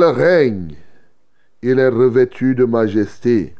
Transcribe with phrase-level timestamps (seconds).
[0.00, 0.74] Règne,
[1.60, 3.54] il est revêtu de majesté.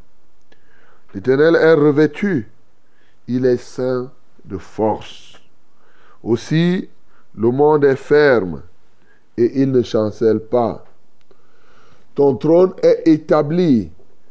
[1.14, 2.48] L'Éternel est revêtu,
[3.28, 4.10] il est saint
[4.46, 5.40] de force.
[6.22, 6.88] Aussi,
[7.34, 8.62] le monde est ferme
[9.36, 10.84] et il ne chancelle pas.
[12.14, 13.90] Ton trône est établi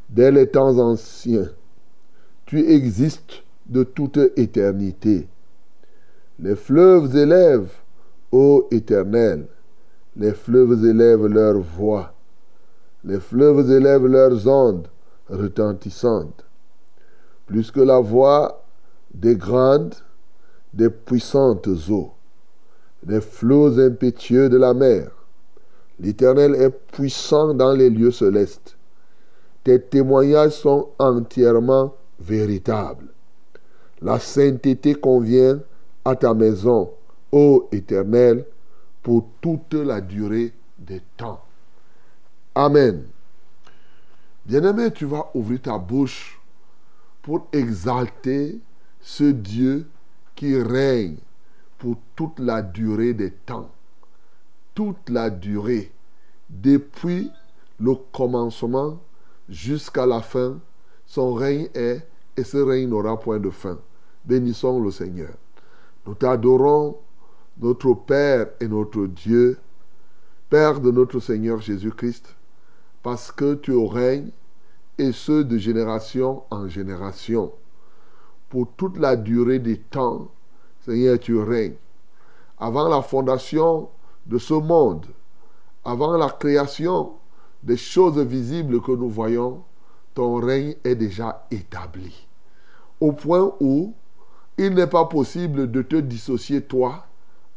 [0.09, 1.49] dès les temps anciens.
[2.45, 5.27] Tu existes de toute éternité.
[6.39, 7.71] Les fleuves élèvent,
[8.31, 9.45] ô Éternel,
[10.15, 12.13] les fleuves élèvent leur voix.
[13.03, 14.87] Les fleuves élèvent leurs ondes
[15.29, 16.45] retentissantes.
[17.47, 18.63] Plus que la voix
[19.13, 19.95] des grandes,
[20.73, 22.11] des puissantes eaux,
[23.03, 25.11] des flots impétueux de la mer.
[25.99, 28.77] L'Éternel est puissant dans les lieux célestes.
[29.63, 33.07] Tes témoignages sont entièrement véritables.
[34.01, 35.59] La sainteté convient
[36.03, 36.89] à ta maison,
[37.31, 38.45] ô Éternel,
[39.01, 41.43] pour toute la durée des temps.
[42.55, 43.05] Amen.
[44.45, 46.39] Bien-aimé, tu vas ouvrir ta bouche
[47.21, 48.59] pour exalter
[48.99, 49.87] ce Dieu
[50.35, 51.17] qui règne
[51.77, 53.69] pour toute la durée des temps.
[54.73, 55.91] Toute la durée,
[56.49, 57.29] depuis
[57.79, 58.99] le commencement
[59.49, 60.59] jusqu'à la fin,
[61.05, 62.07] son règne est
[62.37, 63.77] et ce règne n'aura point de fin.
[64.23, 65.33] Bénissons le Seigneur.
[66.05, 66.97] Nous t'adorons
[67.59, 69.59] notre Père et notre Dieu,
[70.49, 72.35] Père de notre Seigneur Jésus-Christ,
[73.03, 74.31] parce que tu règnes,
[74.97, 77.51] et ce de génération en génération.
[78.49, 80.27] Pour toute la durée des temps,
[80.85, 81.75] Seigneur, tu règnes.
[82.59, 83.89] Avant la fondation
[84.25, 85.07] de ce monde,
[85.83, 87.13] avant la création
[87.63, 89.63] des choses visibles que nous voyons,
[90.13, 92.27] ton règne est déjà établi.
[92.99, 93.93] Au point où
[94.57, 97.07] il n'est pas possible de te dissocier, toi,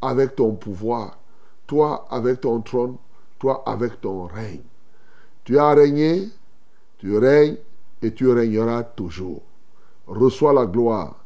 [0.06, 1.18] avec ton pouvoir,
[1.66, 2.96] toi avec ton trône,
[3.38, 4.62] toi avec ton règne.
[5.44, 6.28] Tu as régné,
[6.98, 7.56] tu règnes
[8.02, 9.42] et tu régneras toujours.
[10.06, 11.16] Reçois la gloire,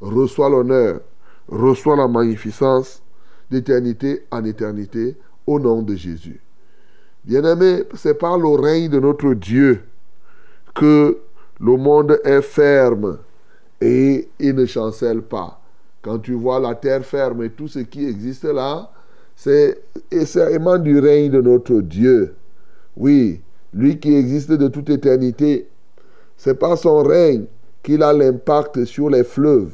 [0.00, 1.00] reçois l'honneur,
[1.48, 3.02] reçois la magnificence
[3.50, 5.16] d'éternité en éternité
[5.46, 6.40] au nom de Jésus.
[7.24, 9.82] Bien-aimé, c'est par le règne de notre Dieu
[10.74, 11.18] que
[11.60, 13.18] le monde est ferme
[13.80, 15.60] et il ne chancelle pas.
[16.02, 18.90] Quand tu vois la terre ferme et tout ce qui existe là,
[19.34, 22.34] c'est essentiellement du règne de notre Dieu.
[22.96, 23.40] Oui,
[23.72, 25.68] lui qui existe de toute éternité.
[26.36, 27.44] C'est par son règne
[27.82, 29.72] qu'il a l'impact sur les fleuves.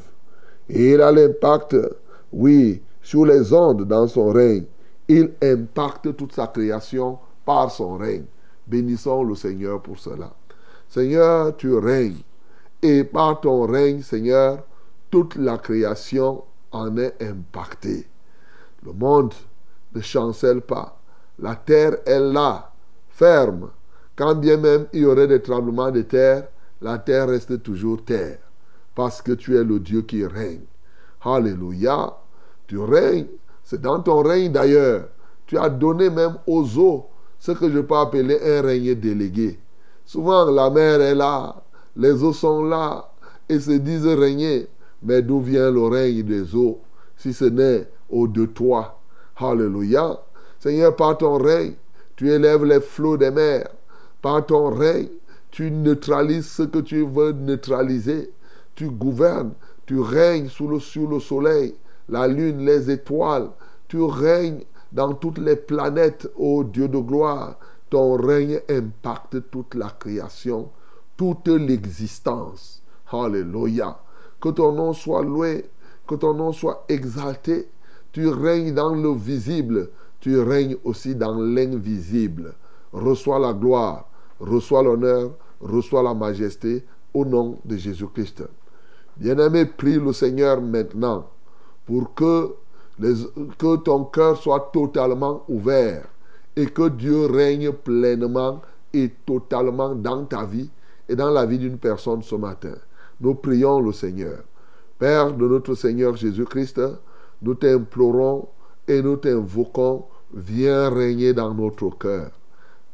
[0.69, 1.75] Et il a l'impact,
[2.33, 4.65] oui, sur les ondes dans son règne.
[5.07, 8.25] Il impacte toute sa création par son règne.
[8.67, 10.33] Bénissons le Seigneur pour cela.
[10.89, 12.21] Seigneur, tu règnes.
[12.81, 14.63] Et par ton règne, Seigneur,
[15.09, 18.07] toute la création en est impactée.
[18.85, 19.33] Le monde
[19.93, 20.99] ne chancelle pas.
[21.39, 22.71] La terre est là,
[23.09, 23.69] ferme.
[24.15, 26.47] Quand bien même il y aurait des tremblements de terre,
[26.81, 28.39] la terre reste toujours terre.
[28.93, 30.65] Parce que tu es le Dieu qui règne.
[31.21, 32.15] Alléluia.
[32.67, 33.27] Tu règnes.
[33.63, 35.09] C'est dans ton règne d'ailleurs.
[35.45, 37.07] Tu as donné même aux eaux
[37.39, 39.59] ce que je peux appeler un règne délégué.
[40.05, 41.63] Souvent, la mer est là,
[41.95, 43.11] les eaux sont là,
[43.49, 44.67] et se disent régner.
[45.05, 46.79] Mais d'où vient le règne des eaux,
[47.15, 48.99] si ce n'est au de toi?
[49.37, 50.19] Alléluia.
[50.59, 51.73] Seigneur, par ton règne,
[52.15, 53.69] tu élèves les flots des mers.
[54.23, 55.09] Par ton règne,
[55.51, 58.31] tu neutralises ce que tu veux neutraliser.
[58.73, 59.53] Tu gouvernes,
[59.85, 61.75] tu règnes sous le, sur le soleil,
[62.09, 63.49] la lune, les étoiles.
[63.87, 67.59] Tu règnes dans toutes les planètes, ô Dieu de gloire.
[67.91, 70.69] Ton règne impacte toute la création,
[71.15, 72.81] toute l'existence.
[73.11, 73.99] Alléluia.
[74.41, 75.65] Que ton nom soit loué,
[76.07, 77.67] que ton nom soit exalté.
[78.11, 79.89] Tu règnes dans le visible,
[80.19, 82.53] tu règnes aussi dans l'invisible.
[82.93, 84.07] Reçois la gloire,
[84.39, 88.43] reçois l'honneur, reçois la majesté au nom de Jésus-Christ.
[89.17, 91.29] Bien-aimé, prie le Seigneur maintenant
[91.85, 92.53] pour que,
[93.57, 96.07] que ton cœur soit totalement ouvert
[96.55, 98.61] et que Dieu règne pleinement
[98.93, 100.69] et totalement dans ta vie
[101.07, 102.75] et dans la vie d'une personne ce matin.
[103.21, 104.43] Nous prions le Seigneur.
[104.99, 106.81] Père de notre Seigneur Jésus-Christ,
[107.41, 108.47] nous t'implorons
[108.87, 112.31] et nous t'invoquons, viens régner dans notre cœur.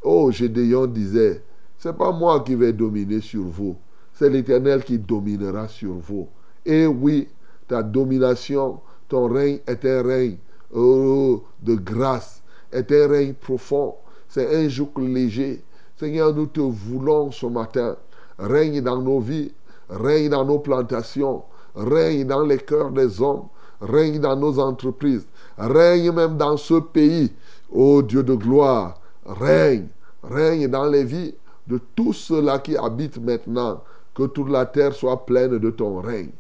[0.02, 1.44] Oh, Gédéon disait,
[1.78, 3.76] c'est pas moi qui vais dominer sur vous,
[4.14, 6.28] c'est l'Éternel qui dominera sur vous.
[6.66, 7.28] Et oui,
[7.68, 10.38] ta domination, ton règne est un règne
[10.74, 12.42] oh, de grâce,
[12.72, 13.96] est un règne profond,
[14.28, 15.64] c'est un joug léger.
[15.98, 17.96] Seigneur, nous te voulons ce matin.
[18.40, 19.52] Règne dans nos vies,
[19.92, 21.44] règne dans nos plantations,
[21.76, 23.44] règne dans les cœurs des hommes,
[23.82, 25.28] règne dans nos entreprises,
[25.58, 27.32] règne même dans ce pays.
[27.72, 29.88] Ô Dieu de gloire, règne,
[30.24, 31.36] règne dans les vies
[31.68, 33.84] de tous ceux-là qui habitent maintenant.
[34.14, 36.32] Que toute la terre soit pleine de ton règne.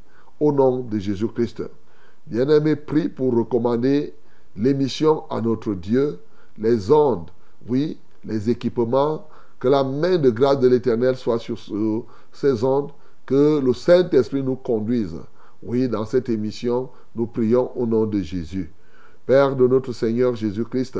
[0.41, 1.63] Au nom de Jésus-Christ.
[2.27, 4.13] Bien-aimé, prie pour recommander
[4.57, 6.19] l'émission à notre Dieu,
[6.57, 7.29] les ondes,
[7.69, 9.25] oui, les équipements,
[9.59, 11.57] que la main de grâce de l'Éternel soit sur
[12.33, 12.91] ces ondes,
[13.31, 15.15] que le Saint-Esprit nous conduise.
[15.63, 18.73] Oui, dans cette émission, nous prions au nom de Jésus.
[19.25, 20.99] Père de notre Seigneur Jésus-Christ,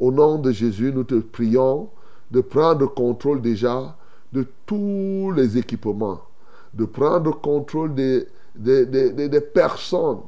[0.00, 1.90] au nom de Jésus, nous te prions
[2.30, 3.94] de prendre contrôle déjà
[4.32, 6.22] de tous les équipements,
[6.72, 10.20] de prendre contrôle des, des, des, des personnes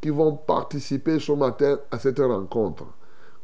[0.00, 2.86] qui vont participer ce matin à cette rencontre.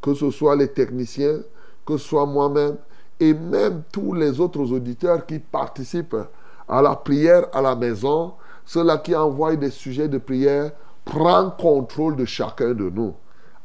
[0.03, 1.39] Que ce soit les techniciens,
[1.87, 2.79] que ce soit moi-même
[3.21, 6.17] et même tous les autres auditeurs qui participent
[6.69, 8.33] à la prière à la maison,
[8.65, 10.73] ceux-là qui envoient des sujets de prière,
[11.05, 13.15] prends contrôle de chacun de nous.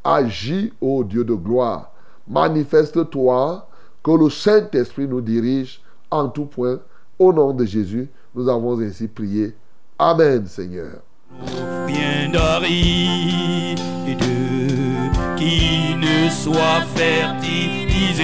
[0.03, 1.91] Agis, ô Dieu de gloire.
[2.27, 3.67] Manifeste-toi,
[4.03, 5.81] que le Saint-Esprit nous dirige
[6.11, 6.79] en tout point.
[7.17, 9.55] Au nom de Jésus, nous avons ainsi prié.
[9.97, 11.01] Amen, Seigneur.
[15.99, 18.23] Ne soit fertilisé,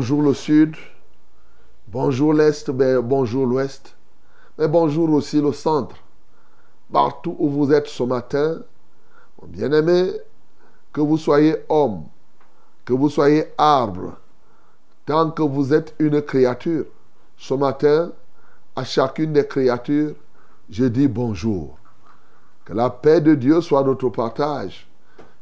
[0.00, 0.76] le sud,
[1.86, 3.94] bonjour l'est, ben, bonjour l'ouest,
[4.58, 5.96] mais bonjour aussi le centre.
[6.92, 8.58] Partout où vous êtes ce matin,
[9.46, 10.12] bien-aimé,
[10.92, 12.04] que vous soyez homme,
[12.84, 14.14] que vous soyez arbre,
[15.06, 16.86] tant que vous êtes une créature,
[17.36, 18.10] ce matin,
[18.74, 20.14] à chacune des créatures,
[20.70, 21.78] je dis bonjour.
[22.64, 24.88] Que la paix de Dieu soit notre partage,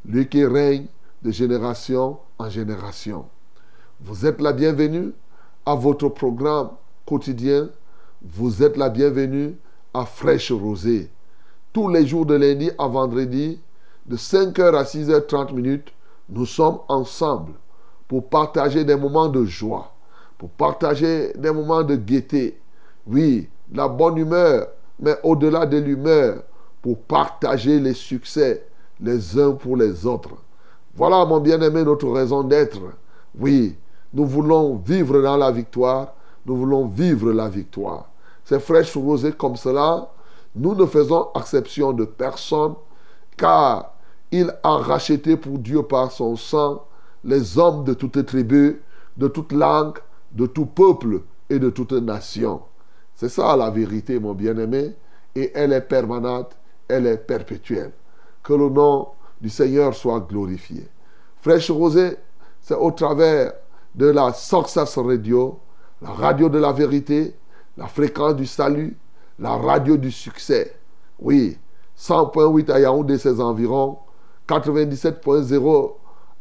[0.04, 0.86] lui qui règne
[1.22, 3.26] de génération en génération.
[4.04, 5.12] Vous êtes la bienvenue
[5.64, 6.70] à votre programme
[7.06, 7.68] quotidien.
[8.20, 9.54] Vous êtes la bienvenue
[9.94, 11.08] à Fraîche Rosée.
[11.72, 13.60] Tous les jours de lundi à vendredi,
[14.06, 15.92] de 5h à 6h30 minutes,
[16.28, 17.52] nous sommes ensemble
[18.08, 19.94] pour partager des moments de joie,
[20.36, 22.58] pour partager des moments de gaieté.
[23.06, 24.66] Oui, la bonne humeur,
[24.98, 26.42] mais au-delà de l'humeur,
[26.82, 28.66] pour partager les succès
[29.00, 30.34] les uns pour les autres.
[30.96, 32.80] Voilà, mon bien-aimé, notre raison d'être.
[33.38, 33.76] Oui,
[34.12, 36.14] nous voulons vivre dans la victoire.
[36.46, 38.08] Nous voulons vivre la victoire.
[38.44, 40.08] ces fraîches rosées comme cela,
[40.54, 42.74] nous ne faisons exception de personne,
[43.36, 43.94] car
[44.30, 46.84] il a racheté pour Dieu par son sang
[47.24, 48.82] les hommes de toute tribu,
[49.16, 49.98] de toute langue,
[50.32, 52.62] de tout peuple et de toute nation.
[53.14, 54.96] C'est ça la vérité, mon bien-aimé,
[55.34, 56.56] et elle est permanente,
[56.88, 57.92] elle est perpétuelle.
[58.42, 59.08] Que le nom
[59.40, 60.88] du Seigneur soit glorifié.
[61.40, 62.16] Fraîche Rosée,
[62.60, 63.52] c'est au travers
[63.94, 65.58] de la Success Radio,
[66.00, 67.34] la radio de la vérité,
[67.76, 68.96] la fréquence du salut,
[69.38, 70.74] la radio du succès.
[71.18, 71.58] Oui,
[71.98, 73.98] 100.8 à Yaoundé et ses environs,
[74.48, 75.92] 97.0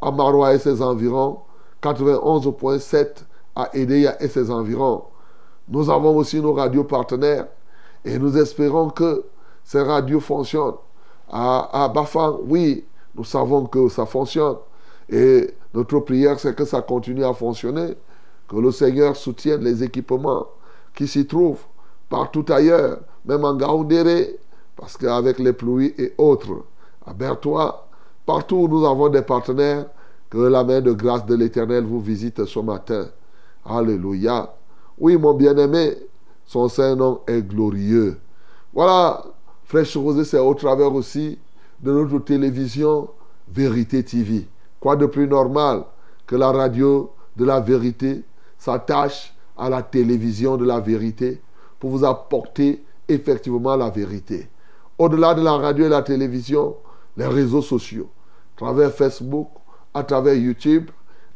[0.01, 1.39] à Maroua et ses environs,
[1.83, 3.07] 91.7
[3.55, 5.03] à Edea et ses environs.
[5.67, 7.47] Nous avons aussi nos radios partenaires
[8.03, 9.25] et nous espérons que
[9.63, 10.75] ces radios fonctionnent.
[11.31, 14.57] À, à Bafang, oui, nous savons que ça fonctionne.
[15.73, 17.95] Notre prière, c'est que ça continue à fonctionner,
[18.47, 20.47] que le Seigneur soutienne les équipements
[20.93, 21.63] qui s'y trouvent
[22.09, 24.37] partout ailleurs, même en Gaoundéré,
[24.75, 26.65] parce qu'avec les pluies et autres,
[27.05, 27.87] à Bertois,
[28.25, 29.85] partout où nous avons des partenaires,
[30.29, 33.07] que la main de grâce de l'Éternel vous visite ce matin.
[33.65, 34.55] Alléluia.
[34.97, 35.97] Oui, mon bien-aimé,
[36.45, 38.17] son Saint-Nom est glorieux.
[38.73, 39.23] Voilà,
[39.65, 41.37] Fraîche Rosée, c'est au travers aussi
[41.81, 43.09] de notre télévision
[43.49, 44.47] Vérité TV.
[44.81, 45.83] Quoi de plus normal
[46.25, 48.23] que la radio de la vérité
[48.57, 51.39] s'attache à la télévision de la vérité
[51.79, 54.49] pour vous apporter effectivement la vérité?
[54.97, 56.75] Au-delà de la radio et la télévision,
[57.15, 58.09] les réseaux sociaux,
[58.57, 59.49] à travers Facebook,
[59.93, 60.89] à travers YouTube,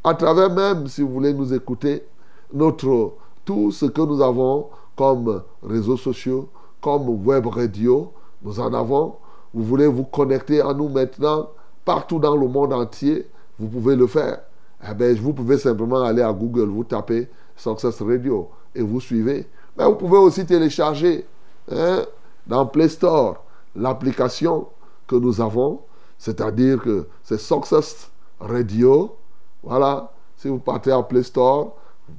[0.04, 2.04] à travers même, si vous voulez nous écouter,
[2.52, 6.50] notre, tout ce que nous avons comme réseaux sociaux,
[6.82, 8.12] comme web radio,
[8.42, 9.16] nous en avons.
[9.54, 11.50] Vous voulez vous connecter à nous maintenant
[11.84, 13.28] partout dans le monde entier,
[13.60, 14.42] vous pouvez le faire.
[14.90, 19.48] Eh bien, vous pouvez simplement aller à Google, vous tapez Success Radio et vous suivez.
[19.78, 21.26] Mais vous pouvez aussi télécharger
[21.72, 22.04] hein,
[22.46, 23.44] dans Play Store
[23.76, 24.68] l'application
[25.08, 25.82] que nous avons,
[26.18, 28.10] c'est-à-dire que c'est Success
[28.40, 29.16] Radio.
[29.64, 31.76] Voilà, si vous partez à Play Store,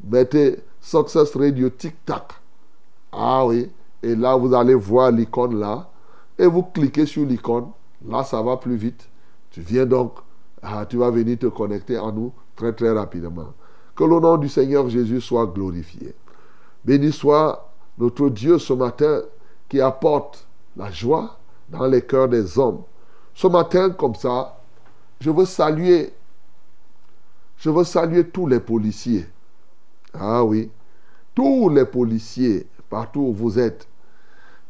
[0.09, 2.33] mettez Success Radio Tic Tac.
[3.13, 3.71] Ah oui,
[4.03, 5.89] et là vous allez voir l'icône là,
[6.39, 7.69] et vous cliquez sur l'icône.
[8.07, 9.09] Là, ça va plus vite.
[9.51, 10.13] Tu viens donc,
[10.69, 13.55] ah, tu vas venir te connecter à nous très très rapidement.
[13.95, 16.15] Que le nom du Seigneur Jésus soit glorifié.
[16.85, 19.23] Béni soit notre Dieu ce matin
[19.69, 20.47] qui apporte
[20.77, 22.83] la joie dans les cœurs des hommes.
[23.33, 24.59] Ce matin, comme ça,
[25.21, 26.13] je veux saluer,
[27.59, 29.27] je veux saluer tous les policiers.
[30.15, 30.71] Ah oui,
[31.35, 33.87] tous les policiers, partout où vous êtes.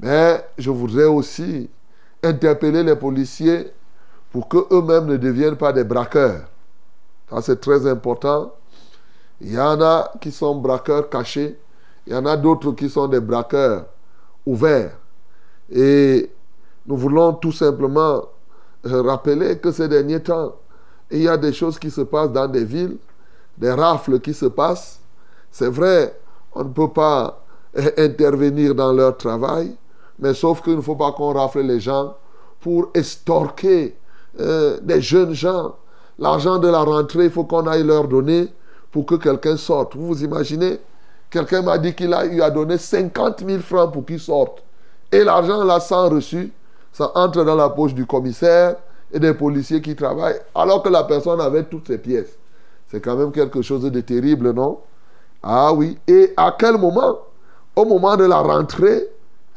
[0.00, 1.70] Mais je voudrais aussi
[2.22, 3.72] interpeller les policiers
[4.30, 6.42] pour qu'eux-mêmes ne deviennent pas des braqueurs.
[7.30, 8.52] Ça, c'est très important.
[9.40, 11.58] Il y en a qui sont braqueurs cachés.
[12.06, 13.86] Il y en a d'autres qui sont des braqueurs
[14.44, 14.96] ouverts.
[15.70, 16.30] Et
[16.86, 18.22] nous voulons tout simplement
[18.84, 20.54] rappeler que ces derniers temps,
[21.10, 22.96] il y a des choses qui se passent dans des villes,
[23.58, 25.00] des rafles qui se passent.
[25.50, 26.18] C'est vrai,
[26.52, 27.42] on ne peut pas
[27.98, 29.76] intervenir dans leur travail,
[30.18, 32.16] mais sauf qu'il ne faut pas qu'on rafle les gens
[32.60, 33.96] pour estorquer
[34.40, 35.74] euh, des jeunes gens.
[36.18, 38.48] L'argent de la rentrée, il faut qu'on aille leur donner
[38.90, 39.94] pour que quelqu'un sorte.
[39.96, 40.80] Vous vous imaginez
[41.30, 44.62] Quelqu'un m'a dit qu'il a eu à donner 50 000 francs pour qu'il sorte.
[45.10, 46.52] Et l'argent là, sans reçu,
[46.92, 48.76] ça entre dans la poche du commissaire
[49.12, 52.38] et des policiers qui travaillent, alors que la personne avait toutes ses pièces.
[52.88, 54.78] C'est quand même quelque chose de terrible, non?
[55.42, 55.98] Ah oui.
[56.06, 57.18] Et à quel moment?
[57.74, 59.08] Au moment de la rentrée,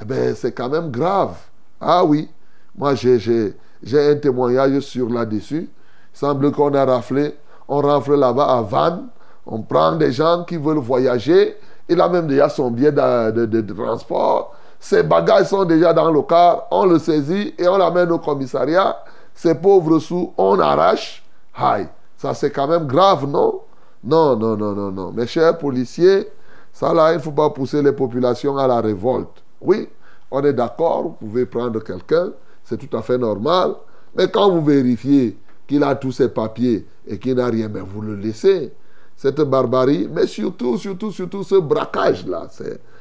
[0.01, 1.35] eh bien, c'est quand même grave.
[1.79, 2.27] Ah oui.
[2.75, 3.55] Moi, j'ai
[3.93, 5.69] un témoignage sur là-dessus.
[6.13, 7.35] Semble qu'on a raflé.
[7.67, 9.07] On rafle là-bas à Vannes.
[9.45, 11.55] On prend des gens qui veulent voyager.
[11.87, 14.55] Il a même déjà son billet de, de transport.
[14.79, 16.67] Ses bagages sont déjà dans le car.
[16.71, 18.97] On le saisit et on l'amène au commissariat.
[19.33, 21.23] Ces pauvres sous, on arrache.
[21.55, 21.87] Aïe.
[22.17, 23.61] Ça, c'est quand même grave, non?
[24.03, 25.11] Non, non, non, non, non.
[25.11, 26.29] Mes chers policiers,
[26.73, 29.43] ça là, il ne faut pas pousser les populations à la révolte.
[29.61, 29.89] Oui,
[30.31, 32.29] on est d'accord, vous pouvez prendre quelqu'un,
[32.69, 33.73] c'est tout à fait normal.
[34.15, 38.01] Mais quand vous vérifiez qu'il a tous ses papiers et qu'il n'a rien, mais vous
[38.01, 38.71] le laissez.
[39.15, 42.47] Cette barbarie, mais surtout, surtout, surtout ce braquage-là,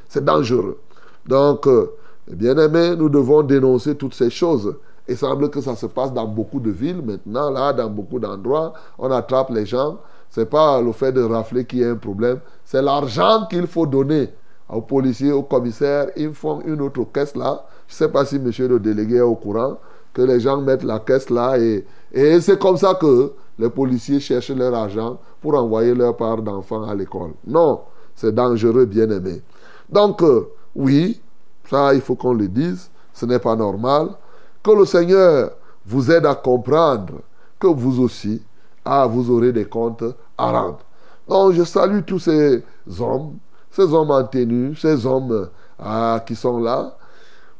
[0.08, 0.80] c'est dangereux.
[1.26, 1.92] Donc, euh,
[2.30, 4.74] bien aimé, nous devons dénoncer toutes ces choses.
[5.06, 8.72] Il semble que ça se passe dans beaucoup de villes maintenant, là, dans beaucoup d'endroits.
[8.98, 9.98] On attrape les gens.
[10.30, 13.86] Ce n'est pas le fait de rafler qui est un problème, c'est l'argent qu'il faut
[13.86, 14.28] donner
[14.68, 17.64] aux policiers, aux commissaires, ils font une autre caisse là.
[17.88, 19.78] Je ne sais pas si monsieur le délégué est au courant,
[20.12, 24.50] que les gens mettent la caisse là et, c'est comme ça que les policiers cherchent
[24.50, 27.32] leur argent pour envoyer leur part d'enfants à l'école.
[27.46, 27.80] Non,
[28.14, 29.42] c'est dangereux, bien aimé.
[29.88, 31.20] Donc, euh, Oui,
[31.68, 32.90] ça, il faut qu'on le dise.
[33.12, 34.10] Ce n'est pas normal.
[34.62, 35.50] Que le Seigneur
[35.86, 37.14] vous aide à comprendre
[37.58, 38.42] que vous aussi,
[38.84, 40.04] ah, vous aurez des comptes
[40.36, 40.80] à rendre.
[41.26, 42.62] Donc, je salue tous ces
[43.00, 43.38] hommes,
[43.70, 46.97] ces hommes en tenue, ces hommes ah, qui sont là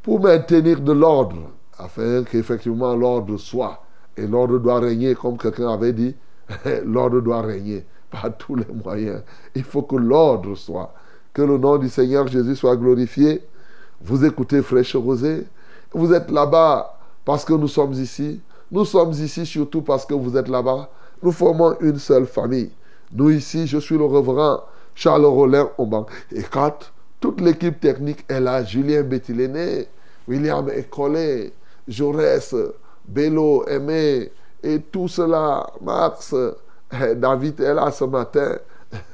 [0.09, 3.83] pour maintenir de l'ordre, afin qu'effectivement l'ordre soit.
[4.17, 6.17] Et l'ordre doit régner, comme quelqu'un avait dit,
[6.87, 9.21] l'ordre doit régner par tous les moyens.
[9.55, 10.95] Il faut que l'ordre soit.
[11.35, 13.43] Que le nom du Seigneur Jésus soit glorifié.
[14.01, 15.47] Vous écoutez Fraîche Rosée.
[15.93, 18.41] Vous êtes là-bas parce que nous sommes ici.
[18.73, 20.89] Nous sommes ici surtout parce que vous êtes là-bas.
[21.23, 22.71] Nous formons une seule famille.
[23.13, 24.61] Nous ici, je suis le reverend
[24.95, 26.07] Charles Rollin Omban.
[26.33, 29.87] Et quand toute l'équipe technique est là, Julien Bettiléné,
[30.29, 31.53] William Ecolé,
[31.89, 32.55] Jaurès,
[33.07, 34.31] Bello, Aimé,
[34.63, 36.35] et tout cela, Max,
[37.17, 38.57] David est là ce matin,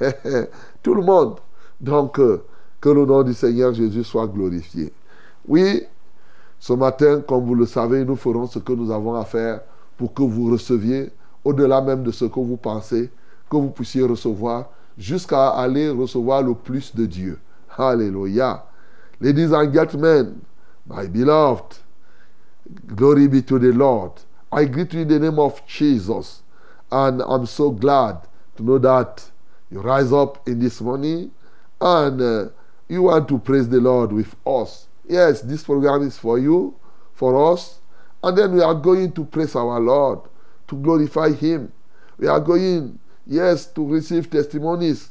[0.82, 1.38] tout le monde.
[1.80, 2.42] Donc, euh,
[2.80, 4.92] que le nom du Seigneur Jésus soit glorifié.
[5.46, 5.84] Oui,
[6.58, 9.60] ce matin, comme vous le savez, nous ferons ce que nous avons à faire
[9.96, 11.10] pour que vous receviez,
[11.44, 13.10] au-delà même de ce que vous pensez,
[13.50, 17.38] que vous puissiez recevoir, jusqu'à aller recevoir le plus de Dieu.
[17.76, 18.64] Alléluia.
[19.20, 20.34] Ladies and gentlemen,
[20.86, 21.78] my beloved,
[22.94, 24.12] glory be to the Lord.
[24.52, 26.42] I greet you in the name of Jesus.
[26.92, 28.18] And I'm so glad
[28.56, 29.24] to know that
[29.70, 31.32] you rise up in this morning
[31.80, 32.48] and uh,
[32.88, 34.86] you want to praise the Lord with us.
[35.08, 36.74] Yes, this program is for you,
[37.12, 37.80] for us.
[38.22, 40.20] And then we are going to praise our Lord,
[40.68, 41.72] to glorify Him.
[42.16, 45.10] We are going, yes, to receive testimonies.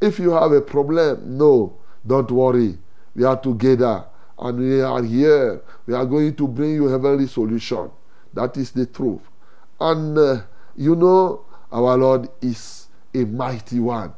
[0.00, 1.76] If you have a problem, no,
[2.06, 2.78] don't worry.
[3.14, 4.04] We are together
[4.42, 5.62] and we are here.
[5.86, 7.90] We are going to bring you heavenly solution.
[8.34, 9.20] That is the truth.
[9.80, 10.42] And uh,
[10.76, 14.12] you know, our Lord is a mighty one.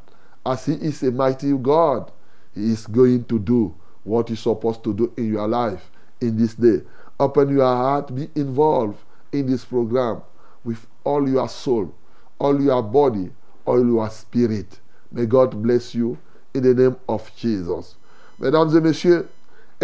[0.46, 2.10] As He is a mighty God,
[2.54, 5.90] He is going to do what He's supposed to do in your life
[6.20, 6.80] in this day.
[7.20, 8.98] Open your heart, be involved
[9.32, 10.22] in this program
[10.64, 11.94] with all your soul,
[12.38, 13.30] all your body,
[13.66, 14.80] all your spirit.
[15.12, 16.18] May God bless you
[16.54, 17.96] in the name of Jesus.
[18.40, 19.26] Mesdames et messieurs,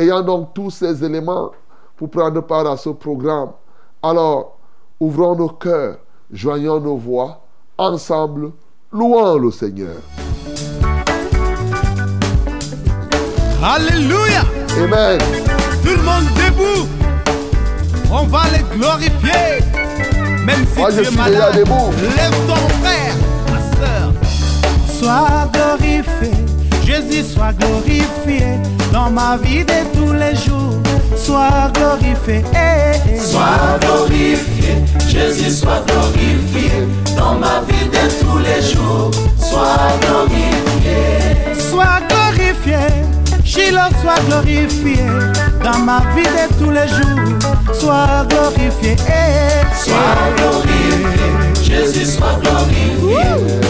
[0.00, 1.50] ayant donc tous ces éléments
[1.96, 3.50] pour prendre part à ce programme,
[4.02, 4.56] alors
[4.98, 5.98] ouvrons nos cœurs,
[6.30, 7.42] joignons nos voix,
[7.76, 8.52] ensemble,
[8.92, 9.96] louons le Seigneur.
[13.62, 14.40] Alléluia.
[14.82, 15.18] Amen.
[15.82, 16.88] Tout le monde debout.
[18.10, 19.60] On va les glorifier.
[20.46, 23.14] Même si Moi, tu es malade, lève-toi mon frère,
[23.50, 24.12] ma soeur.
[24.88, 26.39] Sois glorifié,
[26.90, 28.44] Jésus soit glorifié
[28.92, 30.74] dans ma vie de tous les jours.
[31.16, 32.42] Sois glorifié.
[33.16, 34.74] Sois glorifié,
[35.08, 36.70] Jésus soit glorifié
[37.16, 39.12] dans ma vie de tous les jours.
[39.38, 40.98] Sois glorifié,
[41.70, 42.78] Sois glorifié,
[43.44, 45.04] Shiloh soit glorifié
[45.62, 47.38] dans ma vie de tous les jours.
[47.72, 48.96] Sois glorifié,
[49.76, 51.49] sois glorifié,
[51.80, 53.24] Jésus soit glorifié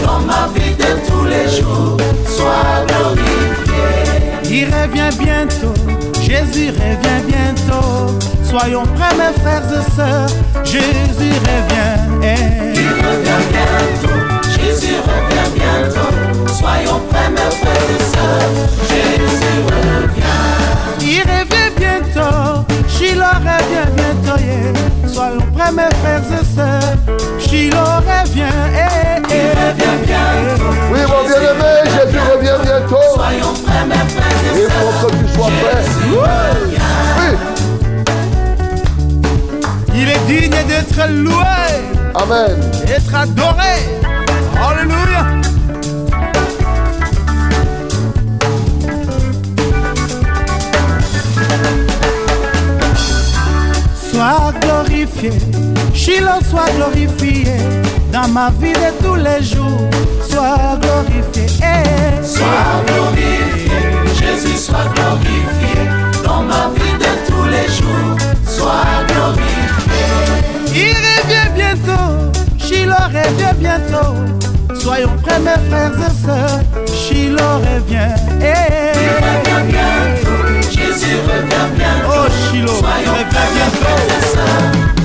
[0.05, 1.95] dans ma vie de tous les jours.
[2.27, 3.85] Sois glorifié,
[4.49, 5.73] Il revient bientôt,
[6.21, 8.19] Jésus revient bientôt.
[8.43, 10.27] Soyons prêts, mes frères et sœurs,
[10.65, 12.31] Jésus revient.
[12.73, 14.19] il revient bientôt.
[14.59, 16.53] Jésus revient bientôt.
[16.53, 18.51] Soyons prêts, mes frères et sœurs.
[18.89, 20.21] Jésus revient.
[20.99, 22.60] Il revient bientôt,
[23.11, 24.39] Shiloh revient bientôt.
[24.39, 25.07] yeah.
[25.07, 26.95] Soyons prêts, mes frères et sœurs,
[27.39, 28.55] Shiloh revient.
[28.73, 28.79] eh,
[29.29, 29.35] eh.
[29.35, 30.71] Il revient bientôt.
[30.93, 33.07] Oui, mon bien-aimé, Jésus revient bientôt.
[33.15, 34.93] Soyons prêts, mes frères et Il sœurs.
[35.01, 35.83] faut que tu sois prêt.
[36.07, 37.31] Oui.
[39.93, 41.61] Il est digne d'être loué,
[42.15, 42.55] Amen.
[42.85, 43.75] d'être adoré.
[54.21, 55.31] Sois glorifié,
[55.95, 57.43] Shiloh soit glorifié
[58.13, 59.89] dans ma vie de tous les jours.
[60.29, 62.23] Sois glorifié, eh.
[62.23, 63.79] Sois glorifié,
[64.13, 65.89] Jésus soit glorifié
[66.23, 68.15] dans ma vie de tous les jours.
[68.45, 70.03] Sois glorifié,
[70.75, 74.13] Il revient bientôt, Shiloh revient bientôt.
[74.79, 76.59] Soyons prêts, mes frères et sœurs,
[76.95, 78.13] Shiloh revient.
[78.39, 78.91] eh.
[79.17, 80.30] revient bientôt.
[80.71, 82.13] Jésus revient bientôt.
[82.13, 83.99] Oh Shiloh, revient bientôt.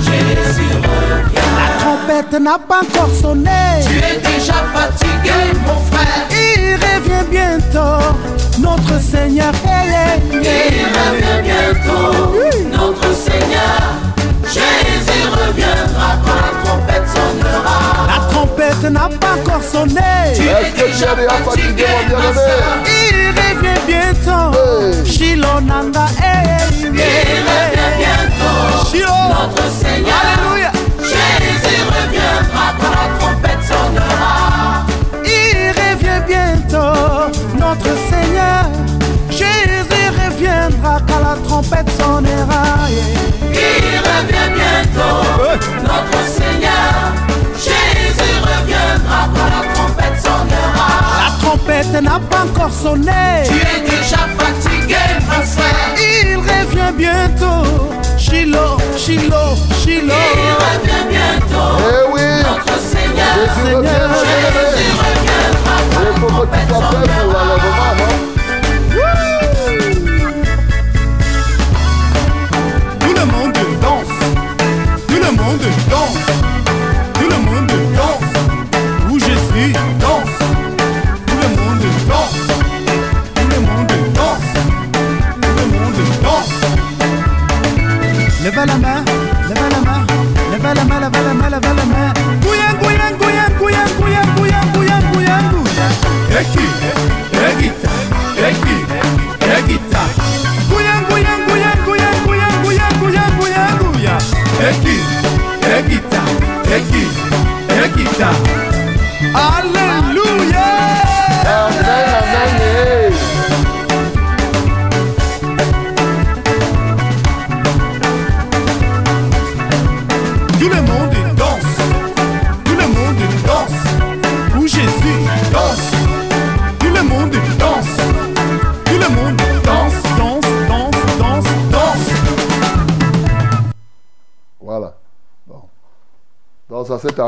[0.01, 1.47] Jésus revient.
[1.57, 3.83] La trompette n'a pas encore sonné.
[3.85, 6.27] Tu es déjà fatigué, mon frère.
[6.31, 8.15] Il revient bientôt,
[8.59, 12.33] notre Seigneur est Il revient bientôt,
[12.71, 13.79] notre Seigneur.
[14.43, 17.79] Jésus reviendra quand la trompette sonnera.
[18.07, 20.33] La trompette n'a pas encore sonné.
[20.35, 21.85] Tu es déjà fatigué,
[51.97, 53.43] 16 n'a pas encore sonné.
[53.45, 54.95] Tu es déjà fatigué,
[55.27, 55.95] mon frère.
[55.97, 57.89] Il revient bientôt.
[58.17, 60.13] Shiloh, Shiloh, Shiloh.
[60.35, 61.77] Il revient bientôt.
[61.79, 64.09] Eh oui, Notre Seigneur, Jésus revient, Seigneur.
[64.77, 68.36] Jésus reviendra Il faut que tu sois prêt pour l'enlèvement, non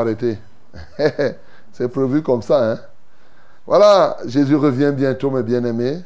[0.00, 0.38] arrêté.
[1.72, 2.72] C'est prévu comme ça.
[2.72, 2.78] Hein?
[3.66, 6.00] Voilà, Jésus revient bientôt, mes bien-aimés.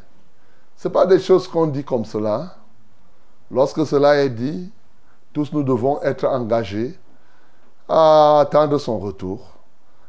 [0.76, 2.56] Ce pas des choses qu'on dit comme cela.
[3.50, 4.72] Lorsque cela est dit,
[5.32, 6.98] tous nous devons être engagés
[7.88, 9.52] à attendre son retour,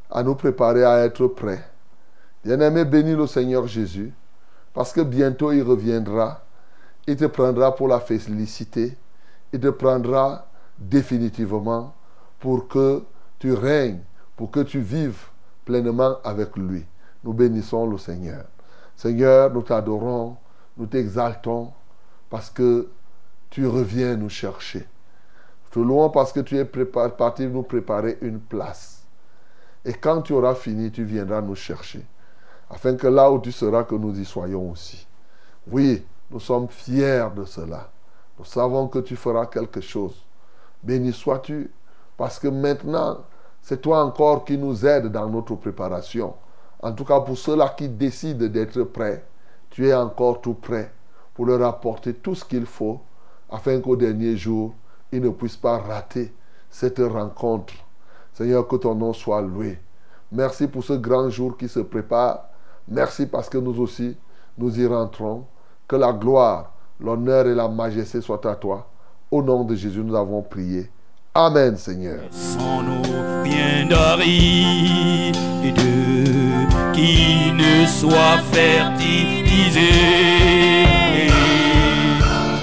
[0.09, 1.63] à nous préparer à être prêts.
[2.43, 4.13] Bien-aimé, bénis le Seigneur Jésus,
[4.73, 6.41] parce que bientôt il reviendra.
[7.07, 8.97] Il te prendra pour la félicité.
[9.53, 11.93] Il te prendra définitivement
[12.39, 13.03] pour que
[13.45, 13.99] tu règnes,
[14.35, 15.27] pour que tu vives
[15.65, 16.83] pleinement avec lui.
[17.23, 18.43] Nous bénissons le Seigneur.
[18.95, 20.37] Seigneur, nous t'adorons,
[20.77, 21.71] nous t'exaltons
[22.31, 22.89] parce que
[23.51, 24.87] tu reviens nous chercher.
[25.69, 29.03] Te louons parce que tu es parti nous préparer une place.
[29.85, 32.03] Et quand tu auras fini, tu viendras nous chercher.
[32.71, 35.05] Afin que là où tu seras, que nous y soyons aussi.
[35.67, 37.91] Oui, nous sommes fiers de cela.
[38.39, 40.25] Nous savons que tu feras quelque chose.
[40.81, 41.69] Béni sois-tu,
[42.17, 43.19] parce que maintenant,
[43.65, 46.35] c'est toi encore qui nous aides dans notre préparation.
[46.83, 49.25] En tout cas, pour ceux-là qui décident d'être prêts,
[49.71, 50.93] tu es encore tout prêt
[51.33, 53.01] pour leur apporter tout ce qu'il faut
[53.49, 54.75] afin qu'au dernier jour,
[55.11, 56.31] ils ne puissent pas rater
[56.69, 57.73] cette rencontre.
[58.33, 59.79] Seigneur, que ton nom soit loué.
[60.31, 62.47] Merci pour ce grand jour qui se prépare.
[62.87, 64.15] Merci parce que nous aussi,
[64.59, 65.43] nous y rentrons.
[65.87, 68.87] Que la gloire, l'honneur et la majesté soient à toi.
[69.31, 70.91] Au nom de Jésus, nous avons prié.
[71.37, 72.19] Amen, Seigneur.
[72.31, 75.35] sans nos bien d'arides
[76.93, 79.81] qui ne soient fertilisés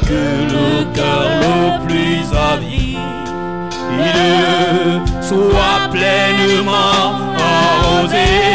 [0.09, 2.97] que le cœur le plus avide
[5.21, 8.53] soit pleinement arrosé.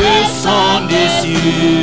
[0.00, 1.79] Descendez sur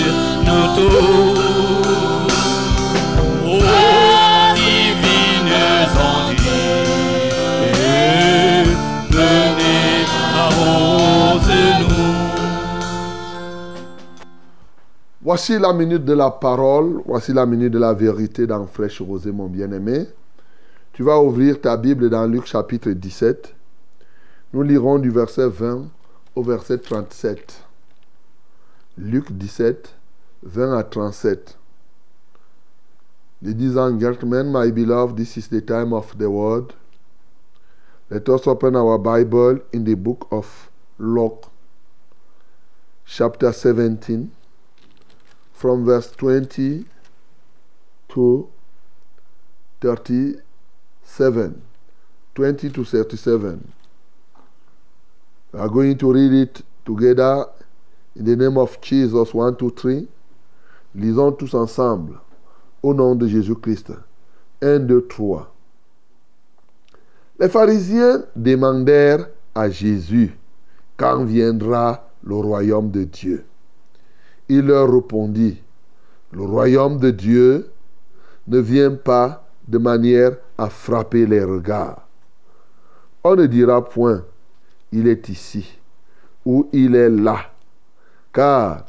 [15.21, 19.31] Voici la minute de la parole, voici la minute de la vérité dans Fraîche Rosée,
[19.31, 20.05] mon bien-aimé.
[20.93, 23.53] Tu vas ouvrir ta Bible dans Luc chapitre 17.
[24.53, 25.87] Nous lirons du verset 20
[26.35, 27.63] au verset 37.
[28.97, 29.96] Luc 17,
[30.43, 31.56] 20 à 37.
[33.41, 36.73] Ladies and gentlemen, my beloved, this is the time of the word.
[38.10, 41.50] Let us open our Bible in the book of Luke,
[43.06, 44.32] chapter 17
[45.54, 46.86] from verse 20
[48.10, 48.50] to
[49.82, 51.62] 37.
[52.36, 53.73] 20 to 37.
[55.52, 57.45] We are going to read it together
[58.15, 59.34] in the name of Jesus.
[59.34, 60.08] 1, 2, 3.
[60.95, 62.19] Lisons tous ensemble
[62.82, 63.93] au nom de Jésus-Christ.
[64.62, 65.54] 1, 2, 3.
[67.39, 70.36] Les pharisiens demandèrent à Jésus
[70.95, 73.45] quand viendra le royaume de Dieu?
[74.50, 75.62] Il leur répondit,
[76.32, 77.69] le royaume de Dieu
[78.47, 82.08] ne vient pas de manière à frapper les regards.
[83.23, 84.23] On ne dira point,
[84.91, 85.80] il est ici
[86.45, 87.52] ou il est là,
[88.32, 88.86] car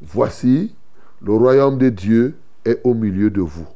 [0.00, 0.74] voici,
[1.22, 3.66] le royaume de Dieu est au milieu de vous.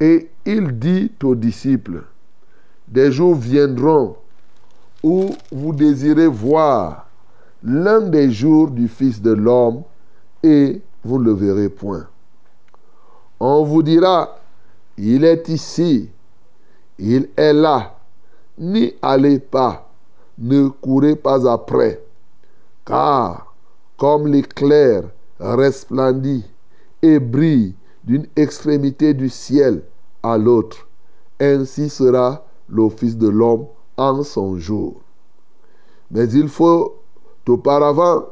[0.00, 2.02] Et il dit aux disciples,
[2.88, 4.16] des jours viendront
[5.02, 7.06] où vous désirez voir
[7.62, 9.82] l'un des jours du Fils de l'homme
[10.42, 12.06] et vous ne le verrez point.
[13.40, 14.38] On vous dira,
[14.96, 16.10] il est ici,
[16.98, 17.98] il est là,
[18.58, 19.90] n'y allez pas,
[20.38, 22.02] ne courez pas après,
[22.84, 23.54] car
[23.96, 25.04] comme l'éclair
[25.44, 26.44] resplendit
[27.02, 29.82] et brille d'une extrémité du ciel
[30.22, 30.88] à l'autre,
[31.40, 35.00] ainsi sera le Fils de l'homme en son jour.
[36.10, 36.96] Mais il faut
[37.46, 38.24] auparavant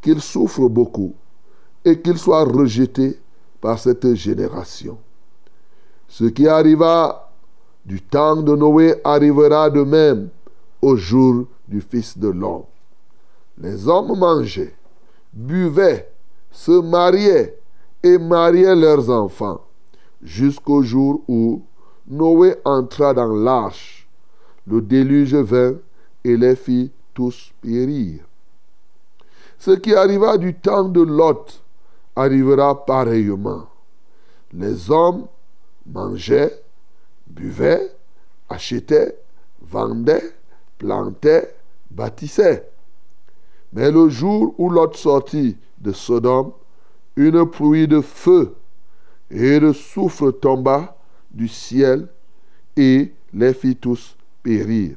[0.00, 1.14] qu'il souffre beaucoup
[1.84, 3.18] et qu'il soit rejeté
[3.60, 4.98] par cette génération.
[6.08, 7.30] Ce qui arriva
[7.84, 10.28] du temps de Noé arrivera de même
[10.82, 12.64] au jour du Fils de l'homme.
[13.58, 14.74] Les hommes mangeaient,
[15.32, 16.12] buvaient,
[16.56, 17.58] se mariaient
[18.02, 19.60] et mariaient leurs enfants
[20.22, 21.62] jusqu'au jour où
[22.08, 24.08] Noé entra dans l'arche.
[24.66, 25.74] Le déluge vint
[26.24, 28.24] et les fit tous périr.
[29.58, 31.62] Ce qui arriva du temps de Lot
[32.16, 33.66] arrivera pareillement.
[34.54, 35.26] Les hommes
[35.84, 36.62] mangeaient,
[37.26, 37.92] buvaient,
[38.48, 39.14] achetaient,
[39.60, 40.32] vendaient,
[40.78, 41.54] plantaient,
[41.90, 42.66] bâtissaient.
[43.74, 45.58] Mais le jour où Lot sortit
[45.92, 46.52] Sodome,
[47.16, 48.54] une pluie de feu
[49.30, 50.96] et de souffle tomba
[51.30, 52.08] du ciel
[52.76, 54.96] et les fit tous périr.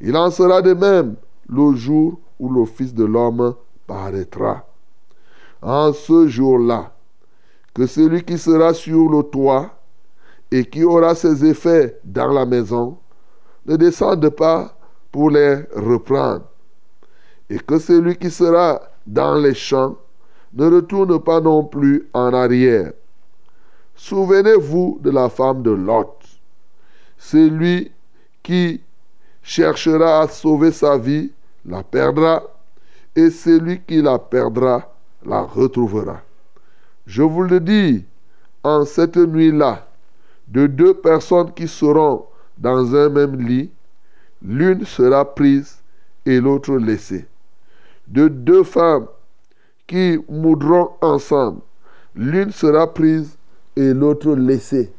[0.00, 1.16] Il en sera de même
[1.48, 3.54] le jour où le Fils de l'homme
[3.86, 4.66] paraîtra.
[5.60, 6.92] En ce jour-là,
[7.74, 9.70] que celui qui sera sur le toit
[10.50, 12.98] et qui aura ses effets dans la maison
[13.66, 14.76] ne descende pas
[15.10, 16.44] pour les reprendre.
[17.48, 19.96] Et que celui qui sera dans les champs
[20.54, 22.92] ne retourne pas non plus en arrière.
[23.94, 26.18] Souvenez-vous de la femme de Lot.
[27.18, 27.92] Celui
[28.42, 28.80] qui
[29.42, 31.30] cherchera à sauver sa vie
[31.64, 32.42] la perdra,
[33.14, 34.92] et celui qui la perdra
[35.24, 36.22] la retrouvera.
[37.06, 38.04] Je vous le dis,
[38.64, 39.86] en cette nuit-là,
[40.48, 42.26] de deux personnes qui seront
[42.58, 43.70] dans un même lit,
[44.42, 45.78] l'une sera prise
[46.26, 47.26] et l'autre laissée.
[48.12, 49.06] De deux femmes
[49.86, 51.62] qui moudront ensemble,
[52.14, 53.38] l'une sera prise
[53.74, 54.92] et l'autre laissée.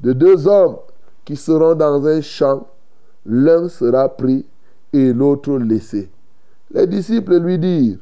[0.00, 0.78] De deux hommes
[1.26, 2.66] qui seront dans un champ,
[3.26, 4.46] l'un sera pris
[4.94, 6.10] et l'autre laissé.
[6.70, 7.98] Les disciples lui dirent,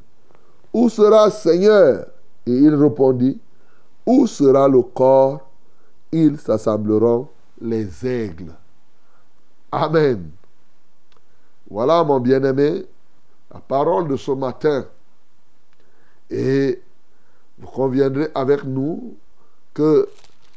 [0.73, 2.07] Où sera Seigneur?
[2.47, 3.41] Et il répondit,
[4.07, 5.41] Où sera le corps?
[6.13, 7.27] Ils s'assembleront
[7.61, 8.55] les aigles.
[9.73, 10.31] Amen.
[11.69, 12.87] Voilà, mon bien-aimé,
[13.57, 14.87] la parole de ce matin.
[16.31, 16.83] Et
[17.59, 19.17] vous conviendrez avec nous
[19.73, 20.09] que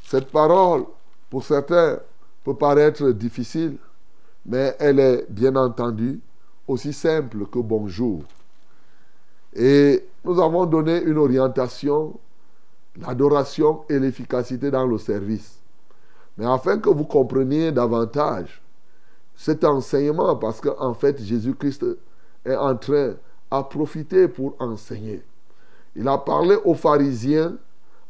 [0.03, 0.83] cette parole,
[1.29, 1.99] pour certains,
[2.43, 3.77] peut paraître difficile,
[4.45, 6.19] mais elle est bien entendu
[6.67, 8.23] aussi simple que bonjour.
[9.53, 12.19] Et nous avons donné une orientation,
[12.99, 15.59] l'adoration et l'efficacité dans le service.
[16.38, 18.62] Mais afin que vous compreniez davantage
[19.35, 21.85] cet enseignement, parce qu'en fait Jésus-Christ
[22.49, 23.13] est en train
[23.51, 25.23] à profiter pour enseigner.
[25.95, 27.55] Il a parlé aux pharisiens,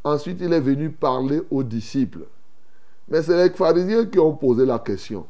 [0.03, 2.25] ensuite il est venu parler aux disciples.
[3.07, 5.25] Mais c'est les pharisiens qui ont posé la question.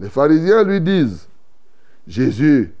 [0.00, 1.26] Les pharisiens lui disent,
[2.06, 2.74] Jésus,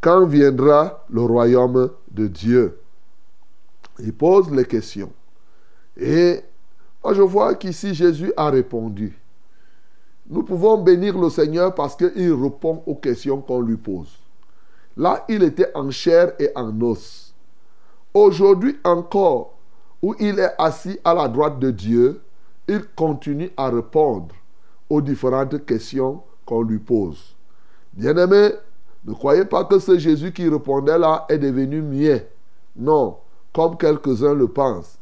[0.00, 2.78] quand viendra le royaume de Dieu?
[3.98, 5.12] Il pose les questions.
[5.96, 6.40] Et
[7.02, 9.18] moi je vois qu'ici Jésus a répondu.
[10.30, 14.17] Nous pouvons bénir le Seigneur parce qu'il répond aux questions qu'on lui pose.
[14.98, 17.32] Là, il était en chair et en os.
[18.12, 19.54] Aujourd'hui encore,
[20.02, 22.20] où il est assis à la droite de Dieu,
[22.66, 24.34] il continue à répondre
[24.90, 27.36] aux différentes questions qu'on lui pose.
[27.92, 28.50] Bien-aimé,
[29.04, 32.18] ne croyez pas que ce Jésus qui répondait là est devenu mien.
[32.74, 33.18] Non,
[33.52, 34.98] comme quelques-uns le pensent.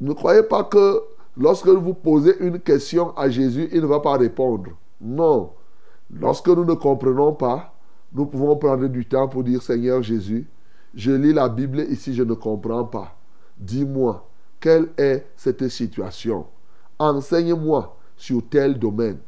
[0.00, 1.02] Ne croyez pas que
[1.36, 4.70] lorsque vous posez une question à Jésus, il ne va pas répondre.
[5.00, 5.50] Non.
[6.08, 7.74] Lorsque nous ne comprenons pas,
[8.12, 10.46] nous pouvons prendre du temps pour dire Seigneur Jésus,
[10.94, 13.14] je lis la Bible ici, je ne comprends pas.
[13.58, 14.26] Dis-moi,
[14.60, 16.46] quelle est cette situation?
[16.98, 19.18] Enseigne-moi sur tel domaine.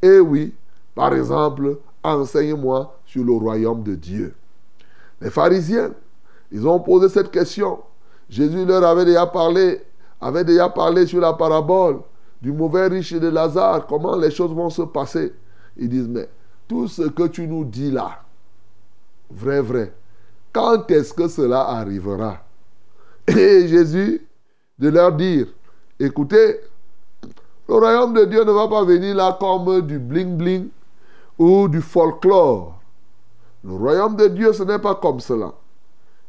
[0.00, 0.54] Et oui,
[0.94, 4.34] par exemple, enseigne-moi sur le royaume de Dieu.
[5.20, 5.92] Les pharisiens,
[6.50, 7.80] ils ont posé cette question.
[8.28, 9.82] Jésus leur avait déjà parlé,
[10.20, 12.00] avait déjà parlé sur la parabole
[12.40, 15.32] du mauvais riche et de Lazare, comment les choses vont se passer?
[15.76, 16.28] Ils disent, mais
[16.70, 18.22] tout ce que tu nous dis là,
[19.28, 19.92] vrai, vrai,
[20.52, 22.44] quand est-ce que cela arrivera?
[23.26, 24.24] Et Jésus,
[24.78, 25.48] de leur dire,
[25.98, 26.60] écoutez,
[27.68, 30.68] le royaume de Dieu ne va pas venir là comme du bling-bling
[31.36, 32.78] ou du folklore.
[33.64, 35.52] Le royaume de Dieu, ce n'est pas comme cela.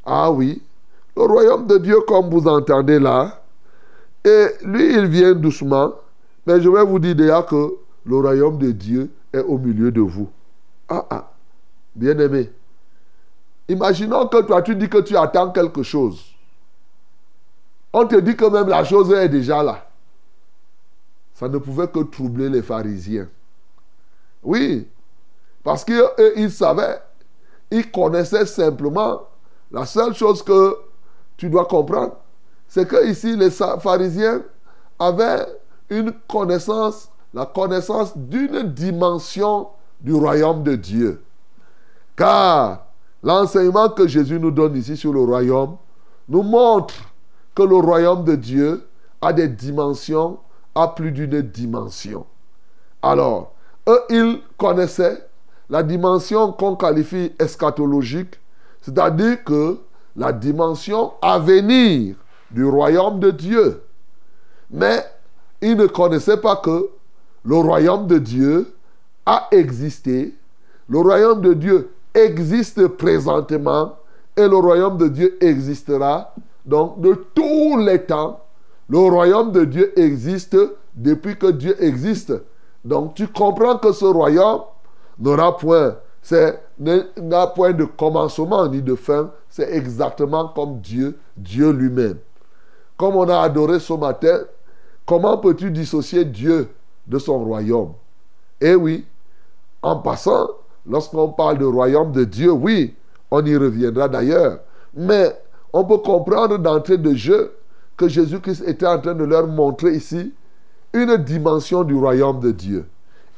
[0.04, 0.60] Ah oui,
[1.16, 3.44] le royaume de Dieu, comme vous entendez là,
[4.26, 5.94] et lui, il vient doucement,
[6.48, 7.76] mais je vais vous dire déjà que
[8.08, 10.30] le royaume de Dieu est au milieu de vous.
[10.90, 11.32] Ah ah,
[11.96, 12.52] bien aimé.
[13.68, 16.24] Imaginons que toi, tu dis que tu attends quelque chose.
[17.94, 19.88] On te dit que même la chose est déjà là.
[21.34, 23.30] Ça ne pouvait que troubler les pharisiens.
[24.44, 24.88] Oui,
[25.64, 27.02] parce qu'ils savaient,
[27.70, 29.22] ils connaissaient simplement.
[29.72, 30.78] La seule chose que
[31.38, 32.18] tu dois comprendre,
[32.68, 34.44] c'est que ici, les pharisiens
[35.00, 35.46] avaient
[35.90, 39.70] une connaissance, la connaissance d'une dimension
[40.02, 41.24] du royaume de Dieu.
[42.16, 42.86] Car
[43.24, 45.78] l'enseignement que Jésus nous donne ici sur le royaume
[46.28, 46.94] nous montre
[47.56, 48.88] que le royaume de Dieu
[49.22, 50.40] a des dimensions,
[50.74, 52.26] a plus d'une dimension.
[53.02, 53.54] Alors,
[53.88, 55.28] eux, ils connaissaient
[55.70, 58.40] la dimension qu'on qualifie eschatologique,
[58.82, 59.80] c'est-à-dire que
[60.16, 62.16] la dimension à venir
[62.52, 63.84] du royaume de Dieu.
[64.70, 65.04] Mais
[65.62, 66.90] ils ne connaissaient pas que
[67.44, 68.74] le royaume de Dieu
[69.26, 70.36] a existé,
[70.88, 73.96] le royaume de Dieu existe présentement
[74.36, 76.34] et le royaume de Dieu existera.
[76.66, 78.42] Donc, de tous les temps,
[78.90, 80.58] le royaume de Dieu existe
[80.96, 82.34] depuis que Dieu existe.
[82.84, 84.62] Donc, tu comprends que ce royaume
[85.20, 85.96] n'aura point,
[87.18, 89.32] n'a point de commencement ni de fin.
[89.50, 92.18] C'est exactement comme Dieu, Dieu lui-même.
[92.98, 94.42] Comme on a adoré ce matin,
[95.06, 96.68] comment peux-tu dissocier Dieu
[97.08, 97.94] de son royaume
[98.60, 99.06] Eh oui,
[99.82, 100.50] en passant,
[100.86, 102.96] lorsqu'on parle de royaume de Dieu, oui,
[103.30, 104.60] on y reviendra d'ailleurs.
[104.94, 105.32] Mais
[105.74, 107.54] on peut comprendre d'entrée de jeu
[107.98, 110.34] que Jésus-Christ était en train de leur montrer ici
[110.94, 112.86] une dimension du royaume de Dieu.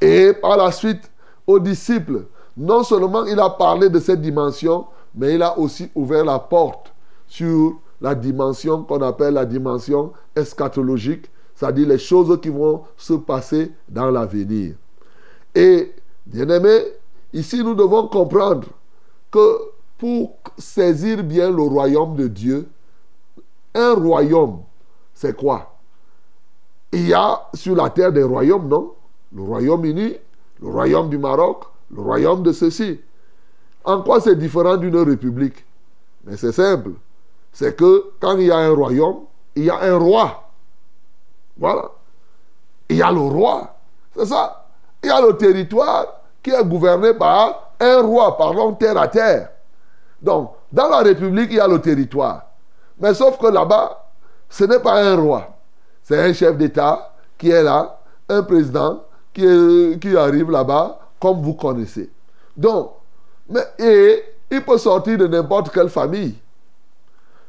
[0.02, 1.12] Et par la suite,
[1.46, 2.26] aux disciples,
[2.58, 6.94] non seulement il a parlé de cette dimension, mais il a aussi ouvert la porte
[7.28, 13.72] sur la dimension qu'on appelle la dimension eschatologique, c'est-à-dire les choses qui vont se passer
[13.88, 14.76] dans l'avenir.
[15.56, 15.94] Et,
[16.26, 16.80] bien aimé,
[17.32, 18.68] ici nous devons comprendre
[19.32, 19.58] que
[19.98, 22.68] pour saisir bien le royaume de Dieu,
[23.76, 24.62] un royaume,
[25.14, 25.78] c'est quoi?
[26.92, 28.94] Il y a sur la terre des royaumes, non?
[29.36, 30.16] Le Royaume-Uni,
[30.62, 33.00] le royaume du Maroc, le royaume de ceci.
[33.84, 35.66] En quoi c'est différent d'une république?
[36.24, 36.92] Mais c'est simple.
[37.52, 39.22] C'est que quand il y a un royaume,
[39.56, 40.43] il y a un roi.
[41.58, 41.90] Voilà.
[42.90, 43.76] Il y a le roi.
[44.16, 44.66] C'est ça.
[45.04, 46.06] Il y a le territoire
[46.42, 49.50] qui est gouverné par un roi, parlons terre à terre.
[50.22, 52.44] Donc, dans la République, il y a le territoire.
[53.00, 54.06] Mais sauf que là-bas,
[54.50, 55.48] ce n'est pas un roi.
[56.02, 62.10] C'est un chef d'État qui est là, un président qui, arrive là-bas, comme vous connaissez.
[62.56, 62.92] Donc,
[63.80, 66.36] et il peut sortir de n'importe quelle famille.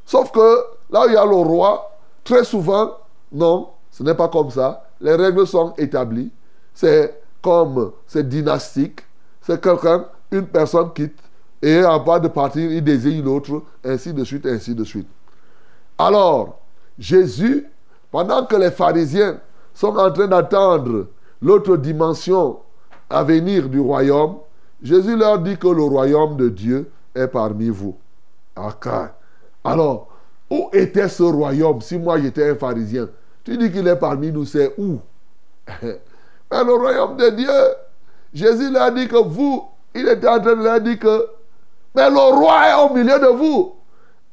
[0.04, 1.90] Sauf que là où il y a le roi,
[2.24, 2.92] très souvent,
[3.32, 4.88] non, ce n'est pas comme ça.
[5.00, 6.32] Les règles sont établies.
[6.74, 9.02] C'est comme, c'est dynastique.
[9.40, 11.16] C'est quelqu'un, une personne quitte
[11.62, 15.08] et avant de partir, il désigne l'autre, ainsi de suite, ainsi de suite.
[15.96, 16.58] Alors,
[16.98, 17.66] Jésus,
[18.10, 19.38] pendant que les pharisiens
[19.72, 21.06] sont en train d'attendre
[21.40, 22.58] l'autre dimension
[23.08, 24.40] à venir du royaume,
[24.82, 27.96] Jésus leur dit que le royaume de Dieu est parmi vous.
[29.62, 30.08] Alors,
[30.50, 33.08] où était ce royaume si moi j'étais un pharisien?
[33.44, 35.00] Tu dis qu'il est parmi nous, c'est où?
[35.82, 37.50] Mais le royaume de Dieu,
[38.32, 41.26] Jésus leur dit que vous, il était en train de leur dire que,
[41.94, 43.76] mais le roi est au milieu de vous.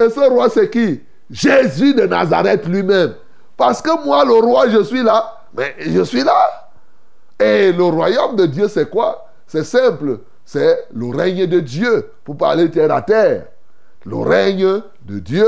[0.00, 1.00] Et ce roi, c'est qui?
[1.30, 3.14] Jésus de Nazareth lui-même.
[3.56, 5.40] Parce que moi, le roi, je suis là.
[5.56, 6.70] Mais je suis là.
[7.38, 9.28] Et le royaume de Dieu, c'est quoi?
[9.46, 10.18] C'est simple.
[10.44, 13.46] C'est le règne de Dieu, pour parler terre à terre.
[14.04, 15.46] Le règne de Dieu.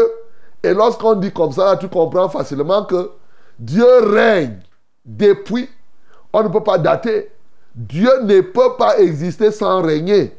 [0.62, 3.10] Et lorsqu'on dit comme ça, tu comprends facilement que
[3.58, 4.58] Dieu règne
[5.04, 5.68] depuis.
[6.32, 7.30] On ne peut pas dater.
[7.74, 10.36] Dieu ne peut pas exister sans régner.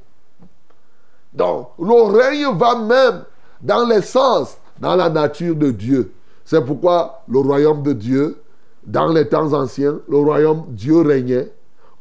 [1.34, 3.24] Donc, le règne va même
[3.62, 6.14] dans l'essence, dans la nature de Dieu.
[6.46, 8.38] C'est pourquoi le royaume de Dieu,
[8.86, 11.52] dans les temps anciens, le royaume Dieu régnait.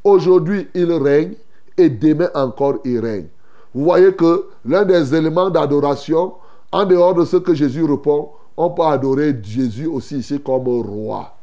[0.04, 1.34] Aujourd'hui, il règne
[1.76, 3.26] et demain encore, il règne.
[3.74, 6.34] Vous voyez que l'un des éléments d'adoration,
[6.70, 11.34] en dehors de ce que Jésus répond, on peut adorer Jésus aussi ici comme roi.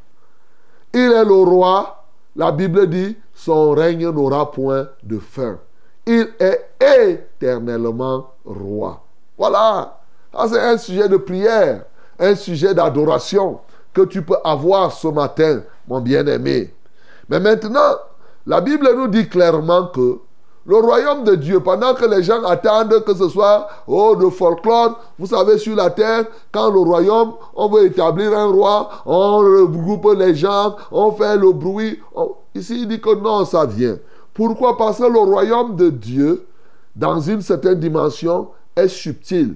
[0.94, 1.98] Il est le roi.
[2.36, 5.58] La Bible dit, son règne n'aura point de fin.
[6.06, 9.04] Il est éternellement roi.
[9.38, 10.00] Voilà.
[10.48, 11.84] c'est un sujet de prière,
[12.20, 13.60] un sujet d'adoration
[13.94, 16.74] que tu peux avoir ce matin, mon bien-aimé.
[17.28, 17.96] Mais maintenant,
[18.46, 20.20] la Bible nous dit clairement que
[20.66, 25.00] le royaume de Dieu, pendant que les gens attendent que ce soit oh, de folklore,
[25.18, 30.16] vous savez, sur la terre, quand le royaume, on veut établir un roi, on regroupe
[30.18, 32.00] les gens, on fait le bruit.
[32.54, 33.98] Ici, il dit que non, ça vient.
[34.34, 34.78] Pourquoi?
[34.78, 36.46] Parce que le royaume de Dieu,
[36.96, 39.56] dans une certaine dimension, est subtil.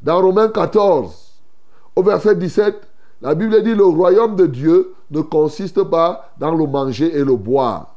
[0.00, 1.12] Dans Romains 14,
[1.96, 2.76] au verset 17,
[3.20, 7.34] la Bible dit le royaume de Dieu ne consiste pas dans le manger et le
[7.34, 7.95] boire.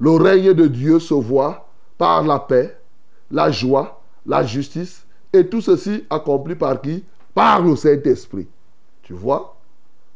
[0.00, 2.78] Le règne de Dieu se voit par la paix,
[3.30, 7.04] la joie, la justice, et tout ceci accompli par qui?
[7.34, 8.46] Par le Saint-Esprit.
[9.02, 9.56] Tu vois?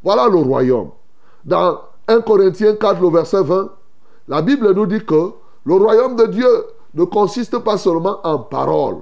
[0.03, 0.91] Voilà le royaume.
[1.45, 3.71] Dans 1 Corinthiens 4, le verset 20,
[4.29, 5.33] la Bible nous dit que
[5.65, 6.65] le royaume de Dieu
[6.95, 8.99] ne consiste pas seulement en parole,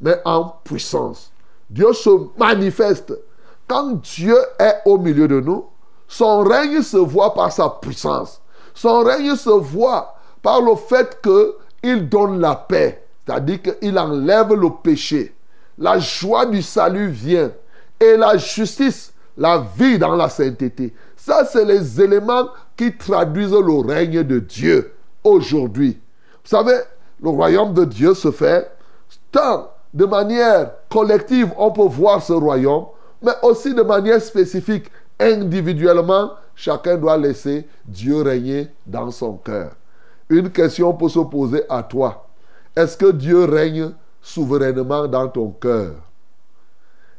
[0.00, 1.30] mais en puissance.
[1.70, 3.18] Dieu se manifeste.
[3.66, 5.66] Quand Dieu est au milieu de nous,
[6.06, 8.40] son règne se voit par sa puissance.
[8.74, 14.70] Son règne se voit par le fait qu'il donne la paix, c'est-à-dire qu'il enlève le
[14.82, 15.34] péché.
[15.78, 17.52] La joie du salut vient.
[18.00, 20.94] Et la justice, la vie dans la sainteté.
[21.16, 24.92] Ça, c'est les éléments qui traduisent le règne de Dieu
[25.24, 25.98] aujourd'hui.
[26.44, 26.78] Vous savez,
[27.22, 28.70] le royaume de Dieu se fait
[29.32, 32.86] tant de manière collective, on peut voir ce royaume,
[33.22, 39.72] mais aussi de manière spécifique, individuellement, chacun doit laisser Dieu régner dans son cœur.
[40.30, 42.26] Une question peut se poser à toi.
[42.76, 45.94] Est-ce que Dieu règne souverainement dans ton cœur?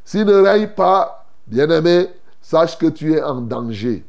[0.05, 2.07] S'il ne règne pas, bien-aimé,
[2.41, 4.05] sache que tu es en danger.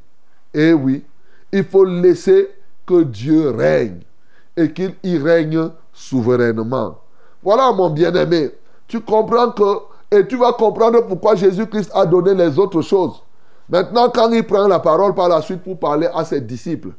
[0.53, 1.05] Eh oui,
[1.53, 2.51] il faut laisser
[2.87, 4.01] que Dieu règne
[4.57, 6.99] et qu'il y règne souverainement.
[7.43, 8.51] Voilà mon bien-aimé.
[8.87, 9.79] Tu comprends que,
[10.11, 13.23] et tu vas comprendre pourquoi Jésus-Christ a donné les autres choses.
[13.69, 16.91] Maintenant, quand il prend la parole par la suite pour parler à ses disciples,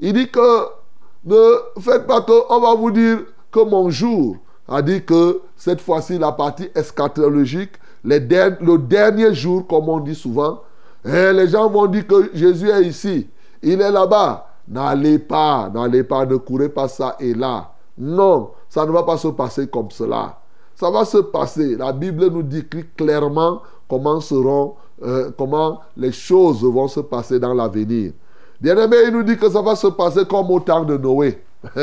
[0.00, 0.79] il dit que
[1.24, 3.18] ne faites pas que on va vous dire
[3.50, 4.36] que mon jour
[4.68, 7.72] a dit que cette fois-ci la partie eschatologique,
[8.04, 10.62] le dernier jour, comme on dit souvent,
[11.04, 13.28] et les gens vont dire que Jésus est ici,
[13.62, 14.46] il est là-bas.
[14.68, 17.72] N'allez pas, n'allez pas, ne courez pas ça et là.
[17.98, 20.38] Non, ça ne va pas se passer comme cela.
[20.76, 21.76] Ça va se passer.
[21.76, 27.52] La Bible nous décrit clairement comment seront, euh, comment les choses vont se passer dans
[27.52, 28.12] l'avenir.
[28.60, 31.42] Bien aimé, il nous dit que ça va se passer comme au temps de Noé.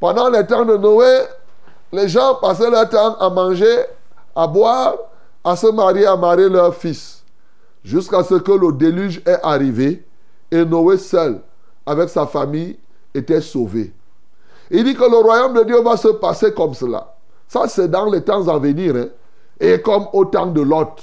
[0.00, 1.22] Pendant le temps de Noé,
[1.92, 3.84] les gens passaient leur temps à manger,
[4.34, 4.94] à boire,
[5.44, 7.22] à se marier, à marier leurs fils.
[7.84, 10.04] Jusqu'à ce que le déluge est arrivé
[10.50, 11.40] et Noé seul,
[11.86, 12.76] avec sa famille,
[13.14, 13.92] était sauvé.
[14.70, 17.14] Il dit que le royaume de Dieu va se passer comme cela.
[17.46, 18.94] Ça, c'est dans les temps à venir.
[18.96, 19.06] hein.
[19.60, 21.02] Et comme au temps de Lot.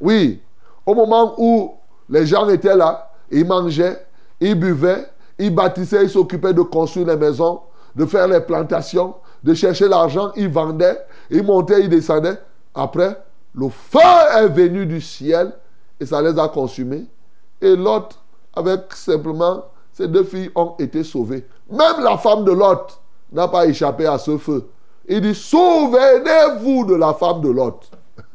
[0.00, 0.40] Oui,
[0.84, 1.74] au moment où
[2.08, 4.04] les gens étaient là, ils mangeaient,
[4.40, 5.06] ils buvaient,
[5.38, 7.60] ils bâtissaient, ils s'occupaient de construire les maisons,
[7.94, 10.98] de faire les plantations, de chercher l'argent, ils vendaient,
[11.30, 12.38] ils montaient, ils descendaient.
[12.74, 13.16] Après,
[13.54, 13.98] le feu
[14.36, 15.52] est venu du ciel
[16.00, 17.06] et ça les a consumés.
[17.60, 18.18] Et Lot,
[18.54, 21.46] avec simplement ces deux filles, ont été sauvées.
[21.70, 23.00] Même la femme de Lot
[23.32, 24.68] n'a pas échappé à ce feu.
[25.08, 27.90] Il dit, souvenez-vous de la femme de Lot.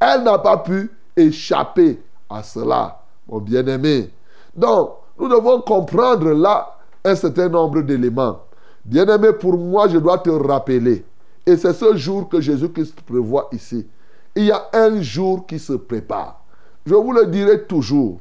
[0.00, 2.00] Elle n'a pas pu échapper
[2.30, 4.10] à cela, mon bien-aimé.
[4.56, 8.40] Donc, nous devons comprendre là un certain nombre d'éléments.
[8.84, 11.04] Bien-aimé, pour moi, je dois te rappeler,
[11.46, 13.86] et c'est ce jour que Jésus-Christ prévoit ici.
[14.36, 16.40] Il y a un jour qui se prépare.
[16.86, 18.18] Je vous le dirai toujours.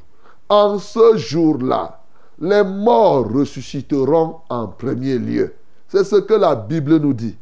[0.47, 1.99] En ce jour-là,
[2.39, 5.53] les morts ressusciteront en premier lieu.
[5.87, 7.35] C'est ce que la Bible nous dit.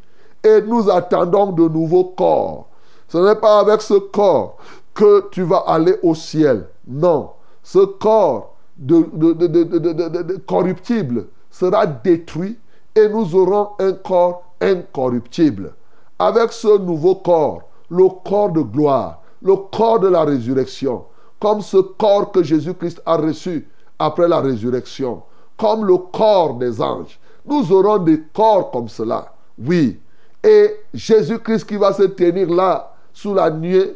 [0.43, 2.67] Et nous attendons de nouveaux corps.
[3.07, 4.57] Ce n'est pas avec ce corps
[4.93, 6.67] que tu vas aller au ciel.
[6.87, 7.31] Non.
[7.63, 8.50] Ce corps
[8.81, 12.57] de, corruptible sera détruit
[12.95, 15.73] et nous aurons un corps incorruptible.
[16.19, 21.05] Avec ce nouveau corps, le corps de gloire, le corps de la résurrection,
[21.39, 23.67] comme ce corps que Jésus-Christ a reçu
[23.97, 25.23] après la résurrection,
[25.57, 27.19] comme le corps des anges.
[27.45, 29.33] Nous aurons des corps comme cela.
[29.57, 29.99] Oui.
[30.43, 33.95] Et Jésus-Christ qui va se tenir là, sous la nuée,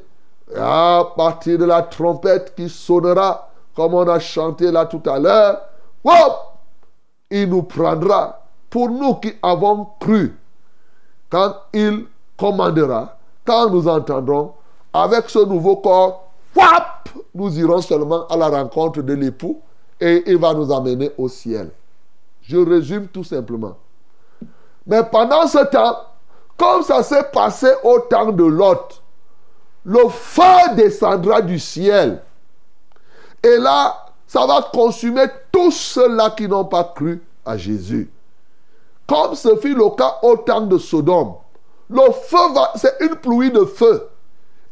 [0.56, 5.62] à partir de la trompette qui sonnera, comme on a chanté là tout à l'heure,
[7.30, 10.36] il nous prendra pour nous qui avons cru.
[11.30, 12.06] Quand il
[12.38, 14.54] commandera, quand nous entendrons,
[14.94, 16.32] avec ce nouveau corps,
[17.34, 19.60] nous irons seulement à la rencontre de l'époux
[20.00, 21.72] et il va nous amener au ciel.
[22.42, 23.76] Je résume tout simplement.
[24.88, 25.98] Mais pendant ce temps,
[26.58, 29.02] comme ça s'est passé au temps de Lot,
[29.84, 32.22] le feu descendra du ciel.
[33.46, 38.10] Et là, ça va consumer tous ceux-là qui n'ont pas cru à Jésus.
[39.08, 41.36] comme ce fut le cas au temps de Sodome.
[41.92, 44.10] Le feu va, c'est une pluie de feu.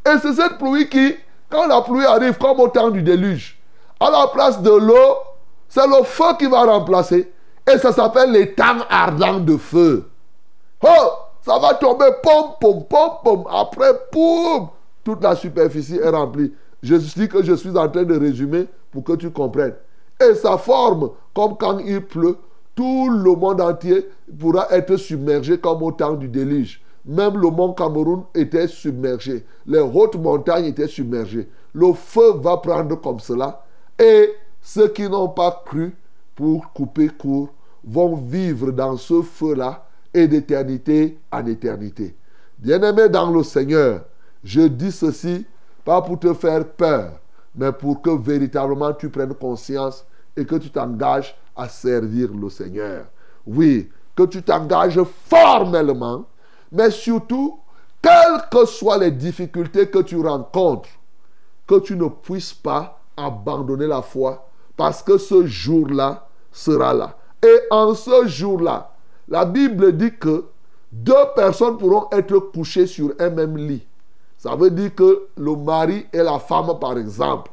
[0.08, 1.16] Et c'est cette pluie qui,
[1.52, 3.60] quand la pluie arrive, comme au temps du déluge,
[4.00, 5.18] à la place de l'eau,
[5.70, 7.32] c'est le feu qui va remplacer.
[7.72, 10.10] Et ça s'appelle les temps ardents de feu.
[10.82, 11.12] Oh,
[11.46, 13.44] ça va tomber, pom, pom, pom, pom.
[13.52, 14.70] Après, poum,
[15.04, 16.52] toute la superficie est remplie.
[16.84, 19.76] Je que je suis en train de résumer pour que tu comprennes.
[20.22, 22.38] Et ça forme, comme quand il pleut,
[22.76, 26.82] tout le monde entier pourra être submergé comme au temps du déluge.
[27.06, 29.46] Même le mont Cameroun était submergé.
[29.66, 31.50] Les hautes montagnes étaient submergées.
[31.74, 33.64] Le feu va prendre comme cela.
[33.98, 34.32] Et
[34.62, 35.96] ceux qui n'ont pas cru
[36.36, 37.50] pour couper court
[37.84, 42.16] vont vivre dans ce feu-là et d'éternité en éternité.
[42.58, 44.02] Bien-aimé dans le Seigneur,
[44.44, 45.46] je dis ceci
[45.84, 47.12] pas pour te faire peur,
[47.56, 50.06] mais pour que véritablement tu prennes conscience
[50.36, 53.06] et que tu t'engages à servir le Seigneur.
[53.46, 56.26] Oui, que tu t'engages formellement,
[56.72, 57.60] mais surtout,
[58.02, 60.90] quelles que soient les difficultés que tu rencontres,
[61.68, 67.18] que tu ne puisses pas abandonner la foi, parce que ce jour-là sera là.
[67.42, 68.92] Et en ce jour-là,
[69.28, 70.46] la Bible dit que
[70.92, 73.86] deux personnes pourront être couchées sur un même lit.
[74.44, 77.50] Ça veut dire que le mari et la femme, par exemple,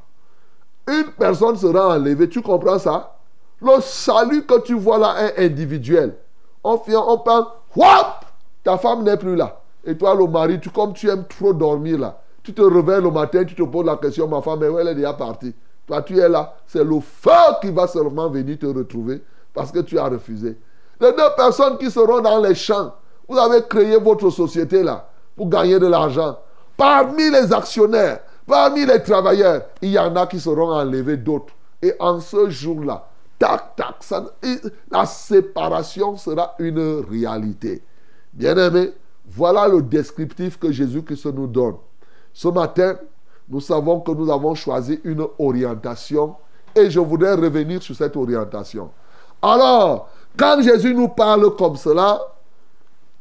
[0.88, 2.28] une personne sera enlevée.
[2.28, 3.16] Tu comprends ça?
[3.62, 6.16] Le salut que tu vois là est individuel.
[6.64, 7.44] On on parle,
[7.76, 8.24] whop,
[8.64, 9.60] ta femme n'est plus là.
[9.84, 13.12] Et toi, le mari, tu, comme tu aimes trop dormir là, tu te réveilles le
[13.12, 15.54] matin, tu te poses la question, ma femme, elle est déjà partie?
[15.86, 16.56] Toi, tu es là.
[16.66, 17.30] C'est le feu
[17.60, 19.22] qui va seulement venir te retrouver
[19.54, 20.58] parce que tu as refusé.
[21.00, 22.92] Les deux personnes qui seront dans les champs,
[23.28, 26.36] vous avez créé votre société là pour gagner de l'argent.
[26.80, 31.52] Parmi les actionnaires, parmi les travailleurs, il y en a qui seront enlevés d'autres.
[31.82, 33.06] Et en ce jour-là,
[33.38, 33.96] tac, tac,
[34.90, 37.82] la séparation sera une réalité.
[38.32, 38.94] Bien-aimés,
[39.26, 41.74] voilà le descriptif que Jésus-Christ nous donne.
[42.32, 42.96] Ce matin,
[43.46, 46.34] nous savons que nous avons choisi une orientation
[46.74, 48.88] et je voudrais revenir sur cette orientation.
[49.42, 52.22] Alors, quand Jésus nous parle comme cela,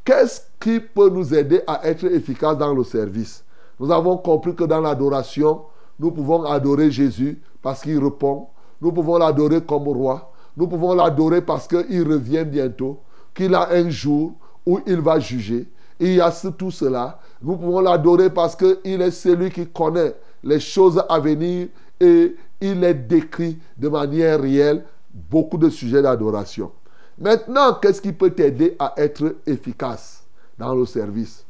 [0.02, 3.44] qu'est-ce qui peut nous aider à être efficaces dans le service?
[3.80, 5.62] Nous avons compris que dans l'adoration,
[5.98, 8.48] nous pouvons adorer Jésus parce qu'il répond.
[8.82, 10.32] Nous pouvons l'adorer comme roi.
[10.56, 13.00] Nous pouvons l'adorer parce qu'il revient bientôt,
[13.34, 14.34] qu'il a un jour
[14.66, 15.66] où il va juger.
[15.98, 17.18] Il y a tout cela.
[17.42, 20.14] Nous pouvons l'adorer parce qu'il est celui qui connaît
[20.44, 21.68] les choses à venir
[21.98, 26.70] et il est décrit de manière réelle beaucoup de sujets d'adoration.
[27.18, 30.24] Maintenant, qu'est-ce qui peut t'aider à être efficace
[30.58, 31.44] dans le service?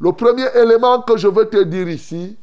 [0.00, 2.36] Le premier élément que je veux te dire ici,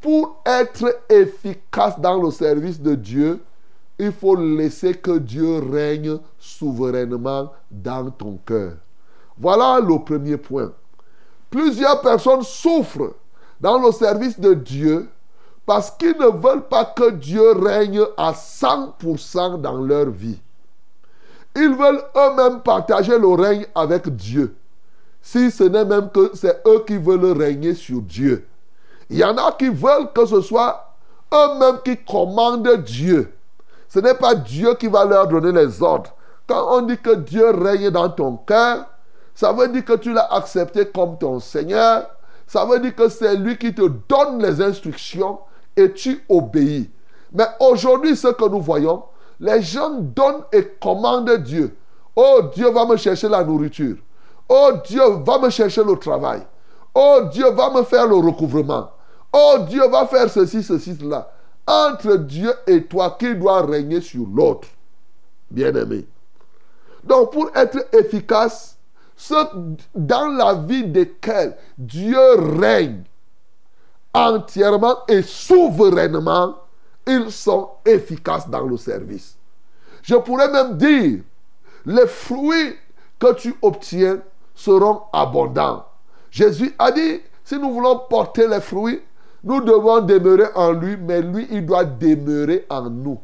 [0.00, 3.42] pour être efficace dans le service de Dieu,
[3.98, 8.72] il faut laisser que Dieu règne souverainement dans ton cœur.
[9.36, 10.72] Voilà le premier point.
[11.50, 13.14] Plusieurs personnes souffrent
[13.60, 15.08] dans le service de Dieu
[15.66, 20.40] parce qu'ils ne veulent pas que Dieu règne à 100% dans leur vie.
[21.56, 24.54] Ils veulent eux-mêmes partager le règne avec Dieu.
[25.22, 28.46] Si ce n'est même que c'est eux qui veulent régner sur Dieu.
[29.08, 30.94] Il y en a qui veulent que ce soit
[31.32, 33.32] eux-mêmes qui commandent Dieu.
[33.88, 36.14] Ce n'est pas Dieu qui va leur donner les ordres.
[36.46, 38.86] Quand on dit que Dieu règne dans ton cœur,
[39.34, 42.06] ça veut dire que tu l'as accepté comme ton Seigneur.
[42.46, 45.38] Ça veut dire que c'est lui qui te donne les instructions
[45.76, 46.90] et tu obéis.
[47.32, 49.04] Mais aujourd'hui, ce que nous voyons,
[49.38, 51.76] les gens donnent et commandent Dieu.
[52.16, 53.96] Oh, Dieu va me chercher la nourriture.
[54.52, 56.42] Oh, Dieu va me chercher le travail.
[56.92, 58.90] Oh, Dieu va me faire le recouvrement.
[59.32, 61.30] Oh, Dieu va faire ceci, ceci, cela.
[61.64, 64.66] Entre Dieu et toi, qui doit régner sur l'autre
[65.52, 66.04] Bien-aimé.
[67.04, 68.76] Donc, pour être efficace,
[69.16, 69.46] ceux
[69.94, 72.18] dans la vie desquels Dieu
[72.58, 73.04] règne
[74.12, 76.56] entièrement et souverainement,
[77.06, 79.36] ils sont efficaces dans le service.
[80.02, 81.20] Je pourrais même dire,
[81.86, 82.74] les fruits
[83.20, 84.20] que tu obtiens
[84.60, 85.86] seront abondants.
[86.30, 89.00] Jésus a dit, si nous voulons porter les fruits,
[89.42, 93.18] nous devons demeurer en lui, mais lui, il doit demeurer en nous.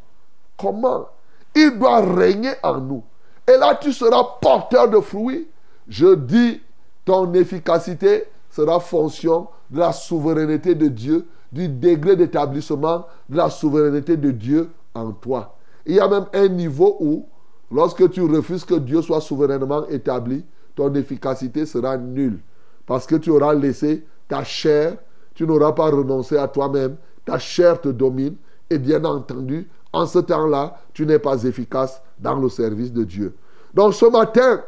[0.57, 1.07] Comment?
[1.55, 3.03] Il doit régner en nous.
[3.47, 5.47] Et là, tu seras porteur de fruits.
[5.87, 6.63] Je dis,
[7.05, 14.17] ton efficacité sera fonction de la souveraineté de Dieu du degré d'établissement de la souveraineté
[14.17, 15.55] de Dieu en toi.
[15.85, 17.27] Il y a même un niveau où,
[17.71, 20.45] lorsque tu refuses que Dieu soit souverainement établi,
[20.77, 22.39] ton efficacité sera nulle.
[22.87, 24.97] Parce que tu auras laissé ta chair,
[25.35, 28.37] tu n'auras pas renoncé à toi-même, ta chair te domine,
[28.71, 33.35] et bien entendu, en ce temps-là, tu n'es pas efficace dans le service de Dieu.
[33.75, 34.63] Donc ce matin,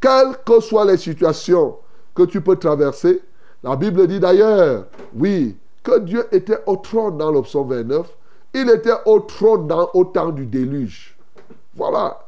[0.00, 1.76] quelles que soient les situations
[2.16, 3.22] que tu peux traverser.
[3.62, 8.06] La Bible dit d'ailleurs, oui, que Dieu était au trône dans le psaume 29.
[8.54, 11.16] Il était au trône dans, au temps du déluge.
[11.76, 12.25] Voilà.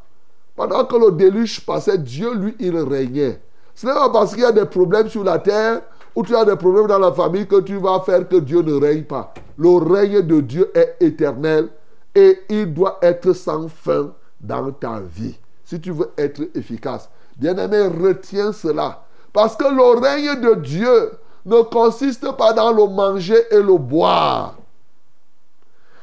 [0.59, 3.40] Pendant que le déluge passait, Dieu, lui, il régnait.
[3.76, 5.82] Ce n'est pas parce qu'il y a des problèmes sur la terre
[6.16, 8.74] ou tu as des problèmes dans la famille que tu vas faire que Dieu ne
[8.74, 9.32] règne pas.
[9.56, 11.68] Le règne de Dieu est éternel
[12.12, 15.38] et il doit être sans fin dans ta vie.
[15.64, 17.09] Si tu veux être efficace.
[17.36, 19.04] Bien-aimé, retiens cela.
[19.32, 21.12] Parce que le règne de Dieu
[21.46, 24.56] ne consiste pas dans le manger et le boire.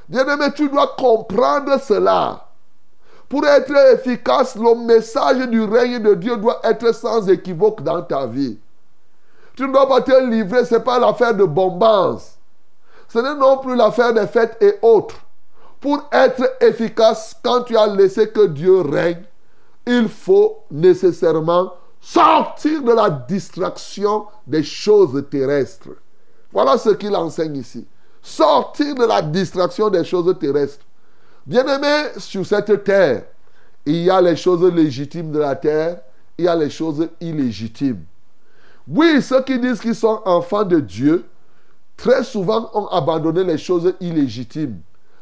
[0.07, 2.45] Bien-aimé, tu dois comprendre cela.
[3.27, 8.27] Pour être efficace, le message du règne de Dieu doit être sans équivoque dans ta
[8.27, 8.57] vie.
[9.55, 12.37] Tu ne dois pas te livrer, ce n'est pas l'affaire de bombance.
[13.07, 15.15] Ce n'est non plus l'affaire des fêtes et autres.
[15.79, 19.23] Pour être efficace, quand tu as laissé que Dieu règne,
[19.87, 25.89] il faut nécessairement sortir de la distraction des choses terrestres.
[26.51, 27.87] Voilà ce qu'il enseigne ici.
[28.21, 30.84] Sortir de la distraction des choses terrestres.
[31.45, 33.23] Bien-aimé, sur cette terre,
[33.85, 35.99] il y a les choses légitimes de la terre,
[36.37, 38.03] il y a les choses illégitimes.
[38.87, 41.25] Oui, ceux qui disent qu'ils sont enfants de Dieu,
[41.97, 44.79] très souvent ont abandonné les choses illégitimes.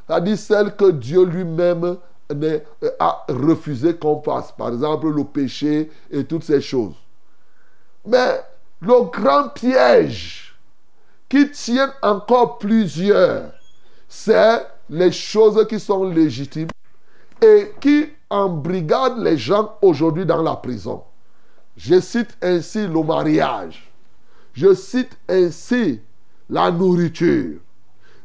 [0.07, 1.97] C'est-à-dire celles que Dieu lui-même
[2.31, 2.59] euh,
[2.99, 4.51] a refusé qu'on fasse.
[4.53, 6.95] Par exemple, le péché et toutes ces choses.
[8.05, 8.41] Mais
[8.81, 10.55] le grand piège
[11.29, 13.51] qui tient encore plusieurs,
[14.07, 16.67] c'est les choses qui sont légitimes
[17.41, 21.01] et qui embrigadent les gens aujourd'hui dans la prison.
[21.75, 23.91] Je cite ainsi le mariage.
[24.53, 25.99] Je cite ainsi
[26.47, 27.59] la nourriture.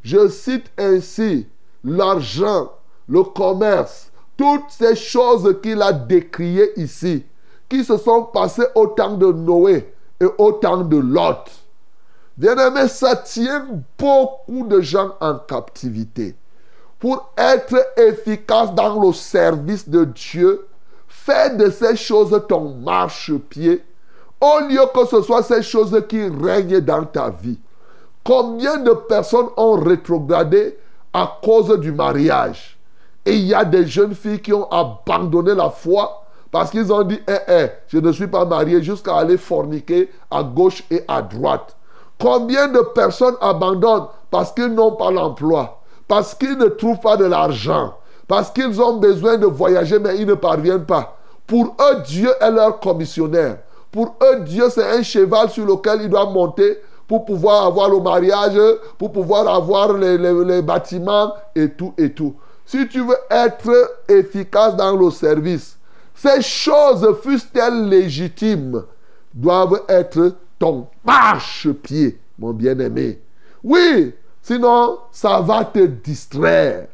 [0.03, 1.47] Je cite ainsi
[1.83, 2.71] l'argent,
[3.07, 7.25] le commerce, toutes ces choses qu'il a décriées ici,
[7.67, 9.91] qui se sont passées au temps de Noé
[10.21, 11.49] et au temps de Lot.
[12.37, 13.67] Bien-aimé, ça tient
[13.97, 16.35] beaucoup de gens en captivité.
[16.99, 20.67] Pour être efficace dans le service de Dieu,
[21.07, 23.83] fais de ces choses ton marchepied,
[24.41, 27.59] au lieu que ce soit ces choses qui règnent dans ta vie.
[28.23, 30.77] Combien de personnes ont rétrogradé
[31.13, 32.77] à cause du mariage?
[33.25, 37.03] Et il y a des jeunes filles qui ont abandonné la foi parce qu'ils ont
[37.03, 41.21] dit, eh, eh, je ne suis pas marié jusqu'à aller forniquer à gauche et à
[41.21, 41.75] droite.
[42.19, 45.78] Combien de personnes abandonnent parce qu'ils n'ont pas l'emploi,
[46.09, 47.93] parce qu'ils ne trouvent pas de l'argent,
[48.27, 51.15] parce qu'ils ont besoin de voyager mais ils ne parviennent pas.
[51.45, 53.59] Pour eux, Dieu est leur commissionnaire.
[53.91, 57.99] Pour eux, Dieu, c'est un cheval sur lequel ils doivent monter pour pouvoir avoir le
[57.99, 58.59] mariage,
[58.97, 62.35] pour pouvoir avoir les, bâtiments et tout et tout.
[62.65, 65.77] Si tu veux être efficace dans le service,
[66.15, 68.83] ces choses, fussent-elles légitimes,
[69.33, 73.19] doivent être ton marche-pied, mon bien-aimé.
[73.63, 74.13] Oui,
[74.49, 76.87] sinon, ça va te distraire.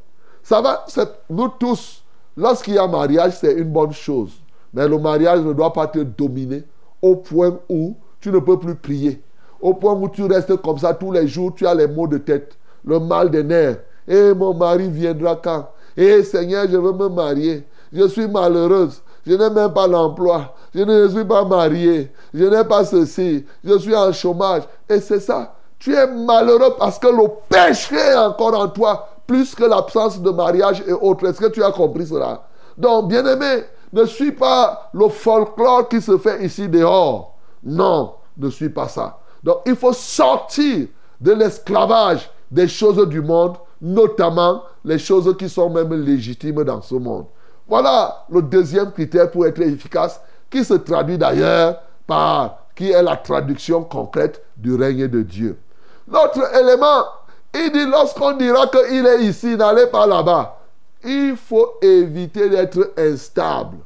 [0.44, 0.86] Ça va,
[1.30, 2.04] nous tous,
[2.36, 4.34] lorsqu'il y a mariage, c'est une bonne chose.
[4.74, 6.64] Mais le mariage ne doit pas te dominer
[7.02, 9.22] au point où tu ne peux plus prier.
[9.62, 12.18] Au point où tu restes comme ça tous les jours, tu as les maux de
[12.18, 13.80] tête, le mal des nerfs.
[14.06, 15.70] Et mon mari viendra quand?
[15.96, 17.64] Et Seigneur, je veux me marier.
[17.94, 19.02] Je suis malheureuse.
[19.26, 20.54] Je n'ai même pas l'emploi.
[20.74, 22.12] Je ne suis pas mariée.
[22.34, 23.46] Je n'ai pas ceci.
[23.64, 24.64] Je suis en chômage.
[24.90, 25.55] Et c'est ça.
[25.86, 30.32] Tu es malheureux parce que le péché est encore en toi, plus que l'absence de
[30.32, 31.28] mariage et autres.
[31.28, 32.42] Est-ce que tu as compris cela?
[32.76, 37.36] Donc, bien aimé, ne suis pas le folklore qui se fait ici dehors.
[37.64, 39.20] Non, ne suis pas ça.
[39.44, 40.88] Donc, il faut sortir
[41.22, 46.96] de l'esclavage des choses du monde, notamment les choses qui sont même légitimes dans ce
[46.96, 47.28] monde.
[47.68, 50.20] Voilà le deuxième critère pour être efficace,
[50.50, 55.60] qui se traduit d'ailleurs par, qui est la traduction concrète du règne de Dieu.
[56.08, 57.06] L'autre élément,
[57.54, 60.60] il dit, lorsqu'on dira qu'il est ici, n'allez pas là-bas.
[61.04, 63.78] Il faut éviter d'être instable.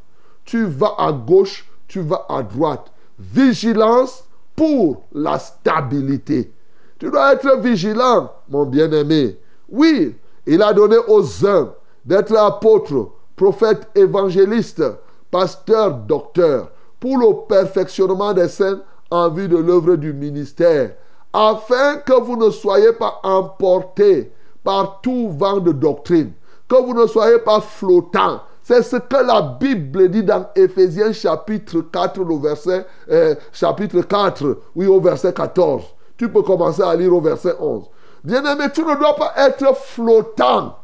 [0.45, 2.88] Tu vas à gauche, tu vas à droite.
[3.20, 4.24] Vigilance
[4.55, 6.51] pour la stabilité.
[6.97, 9.39] Tu dois être vigilant, mon bien-aimé.
[9.70, 10.15] Oui,
[10.45, 14.84] il a donné aux uns d'être apôtres, prophètes, évangélistes,
[15.32, 20.91] pasteurs, docteurs, pour le perfectionnement des saints en vue de l'œuvre du ministère,
[21.34, 24.32] afin que vous ne soyez pas emportés
[24.63, 26.32] par tout vent de doctrine,
[26.67, 28.41] que vous ne soyez pas flottants.
[28.63, 34.59] C'est ce que la Bible dit dans Éphésiens chapitre 4, le verset, euh, chapitre 4,
[34.75, 35.84] oui, au verset 14.
[36.17, 37.86] Tu peux commencer à lire au verset 11.
[38.23, 40.77] Bien-aimé, tu ne dois pas être flottant.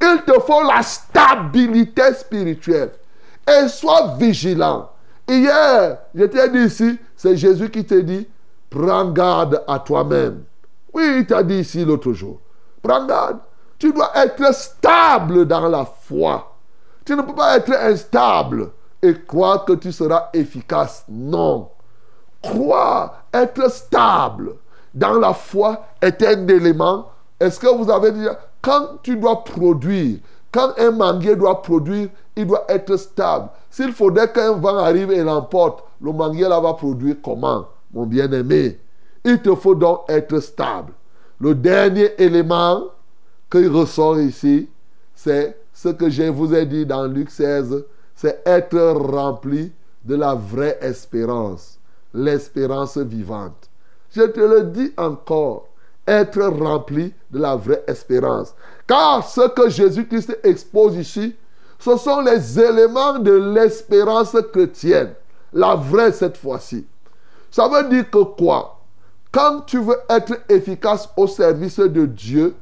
[0.00, 2.92] Il te faut la stabilité spirituelle.
[3.46, 4.90] Et sois vigilant.
[5.28, 8.26] Hier, je t'ai dit ici, c'est Jésus qui te dit,
[8.76, 10.44] prends garde à toi-même.
[10.92, 12.38] Oui, il t'a dit ici l'autre jour.
[12.82, 13.38] Prends garde.
[13.78, 16.52] Tu dois être stable dans la foi.
[17.04, 18.70] Tu ne peux pas être instable
[19.02, 21.04] et croire que tu seras efficace.
[21.08, 21.70] Non.
[22.42, 24.54] Croire, être stable
[24.94, 27.06] dans la foi est un élément.
[27.38, 28.38] Est-ce que vous avez déjà...
[28.62, 30.18] Quand tu dois produire,
[30.50, 33.48] quand un manguier doit produire, il doit être stable.
[33.70, 38.78] S'il faudrait qu'un vent arrive et l'emporte, le manguier là va produire comment, mon bien-aimé
[39.24, 40.92] Il te faut donc être stable.
[41.40, 42.84] Le dernier élément
[43.50, 44.68] qu'il ressort ici,
[45.14, 47.84] c'est ce que je vous ai dit dans Luc 16,
[48.14, 49.72] c'est être rempli
[50.04, 51.78] de la vraie espérance,
[52.14, 53.68] l'espérance vivante.
[54.14, 55.68] Je te le dis encore,
[56.06, 58.54] être rempli de la vraie espérance.
[58.86, 61.34] Car ce que Jésus-Christ expose ici,
[61.78, 65.12] ce sont les éléments de l'espérance chrétienne.
[65.52, 66.86] La vraie cette fois-ci.
[67.50, 68.80] Ça veut dire que quoi?
[69.32, 72.54] Quand tu veux être efficace au service de Dieu,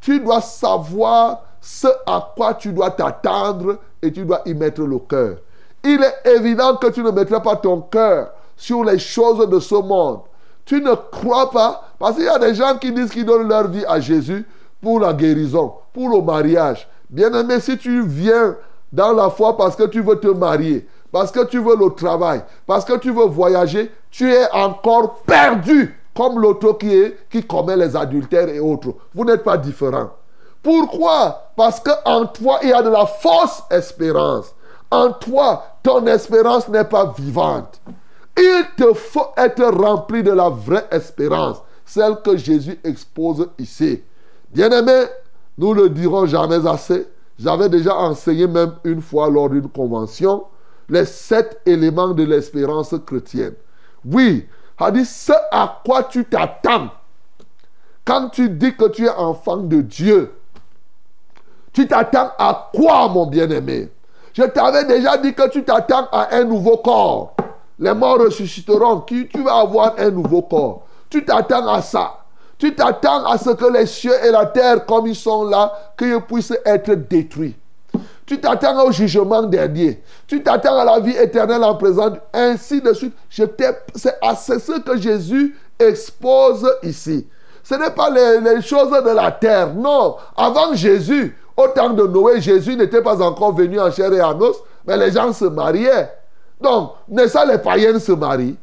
[0.00, 4.98] tu dois savoir ce à quoi tu dois t'attendre et tu dois y mettre le
[4.98, 5.38] cœur.
[5.84, 9.74] Il est évident que tu ne mettras pas ton cœur sur les choses de ce
[9.74, 10.20] monde.
[10.64, 13.68] Tu ne crois pas, parce qu'il y a des gens qui disent qu'ils donnent leur
[13.68, 14.44] vie à Jésus
[14.80, 16.88] pour la guérison, pour le mariage.
[17.08, 18.56] Bien aimé, si tu viens
[18.92, 22.42] dans la foi parce que tu veux te marier, parce que tu veux le travail,
[22.66, 27.74] parce que tu veux voyager, tu es encore perdu comme l'autre qui, est, qui commet
[27.74, 28.92] les adultères et autres.
[29.14, 30.10] Vous n'êtes pas différents.
[30.62, 31.52] Pourquoi?
[31.56, 34.54] Parce qu'en toi, il y a de la fausse espérance.
[34.90, 37.80] En toi, ton espérance n'est pas vivante.
[38.36, 44.02] Il te faut être rempli de la vraie espérance, celle que Jésus expose ici.
[44.52, 45.04] Bien-aimé,
[45.56, 47.08] nous ne le dirons jamais assez.
[47.38, 50.44] J'avais déjà enseigné même une fois lors d'une convention
[50.88, 53.54] les sept éléments de l'espérance chrétienne.
[54.04, 54.46] Oui,
[54.78, 56.90] a dit ce à quoi tu t'attends.
[58.04, 60.32] Quand tu dis que tu es enfant de Dieu,
[61.72, 63.90] tu t'attends à quoi, mon bien-aimé?
[64.32, 67.34] Je t'avais déjà dit que tu t'attends à un nouveau corps.
[67.78, 69.00] Les morts ressusciteront.
[69.00, 70.86] Tu vas avoir un nouveau corps?
[71.10, 72.20] Tu t'attends à ça.
[72.58, 76.20] Tu t'attends à ce que les cieux et la terre, comme ils sont là, qu'ils
[76.22, 77.56] puissent être détruits.
[78.26, 80.02] Tu t'attends au jugement dernier.
[80.26, 82.12] Tu t'attends à la vie éternelle en présent.
[82.34, 83.14] Ainsi de suite.
[83.30, 84.18] C'est
[84.58, 87.26] ce que Jésus expose ici.
[87.62, 89.72] Ce n'est pas les, choses de la terre.
[89.74, 90.16] Non.
[90.36, 94.38] Avant Jésus, au temps de Noé, Jésus n'était pas encore venu en chair et en
[94.40, 94.56] os,
[94.86, 96.12] mais les gens se mariaient.
[96.60, 96.92] Donc,
[97.32, 98.56] pas les païens se marient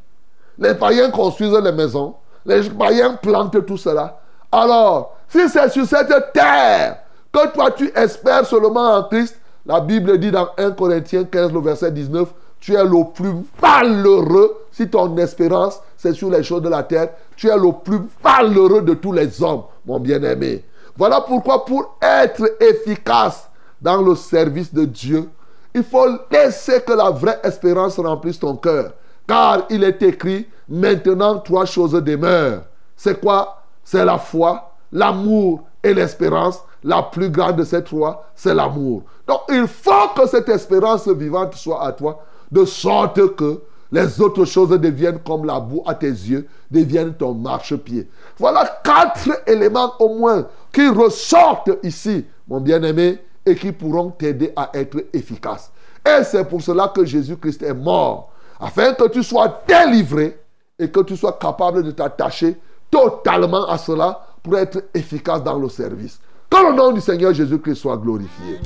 [0.58, 2.16] Les païens construisent les maisons.
[2.46, 4.20] Les païens plantent tout cela.
[4.52, 6.98] Alors, si c'est sur cette terre
[7.32, 11.60] que toi tu espères seulement en Christ, la Bible dit dans 1 Corinthiens 15, le
[11.60, 16.70] verset 19, tu es le plus malheureux si ton espérance c'est sur les choses de
[16.70, 17.10] la terre.
[17.38, 20.66] Tu es le plus malheureux de tous les hommes, mon bien-aimé.
[20.98, 23.50] Voilà pourquoi pour être efficace
[23.82, 25.30] dans le service de Dieu,
[25.74, 28.94] il faut laisser que la vraie espérance remplisse ton cœur.
[29.28, 32.64] Car il est écrit, maintenant trois choses demeurent.
[32.96, 33.64] C'est quoi?
[33.84, 36.62] C'est la foi, l'amour et l'espérance.
[36.84, 39.04] La plus grande de ces trois, c'est l'amour.
[39.28, 43.62] Donc il faut que cette espérance vivante soit à toi, de sorte que
[43.92, 48.10] les autres choses deviennent comme la boue à tes yeux, deviennent ton marchepied.
[48.38, 54.72] Voilà quatre éléments au moins qui ressortent ici, mon bien-aimé, et qui pourront t'aider à
[54.74, 55.72] être efficace.
[56.06, 60.40] Et c'est pour cela que Jésus-Christ est mort, afin que tu sois délivré
[60.80, 62.58] et que tu sois capable de t'attacher
[62.90, 66.20] totalement à cela pour être efficace dans le service.
[66.54, 68.60] Que le nom du Seigneur Jésus-Christ soit glorifié.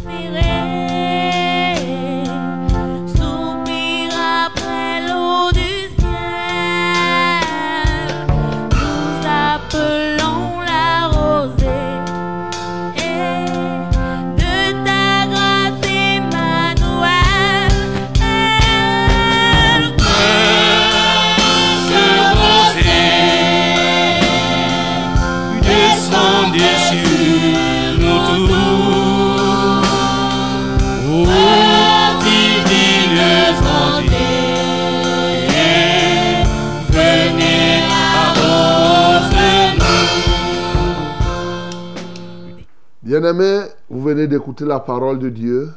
[43.19, 45.71] Bien-aimés, vous venez d'écouter la parole de Dieu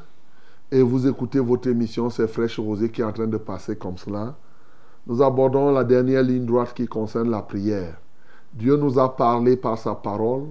[0.70, 3.96] et vous écoutez votre émission, c'est Fraîche Rosée qui est en train de passer comme
[3.96, 4.34] cela.
[5.06, 7.98] Nous abordons la dernière ligne droite qui concerne la prière.
[8.52, 10.48] Dieu nous a parlé par sa parole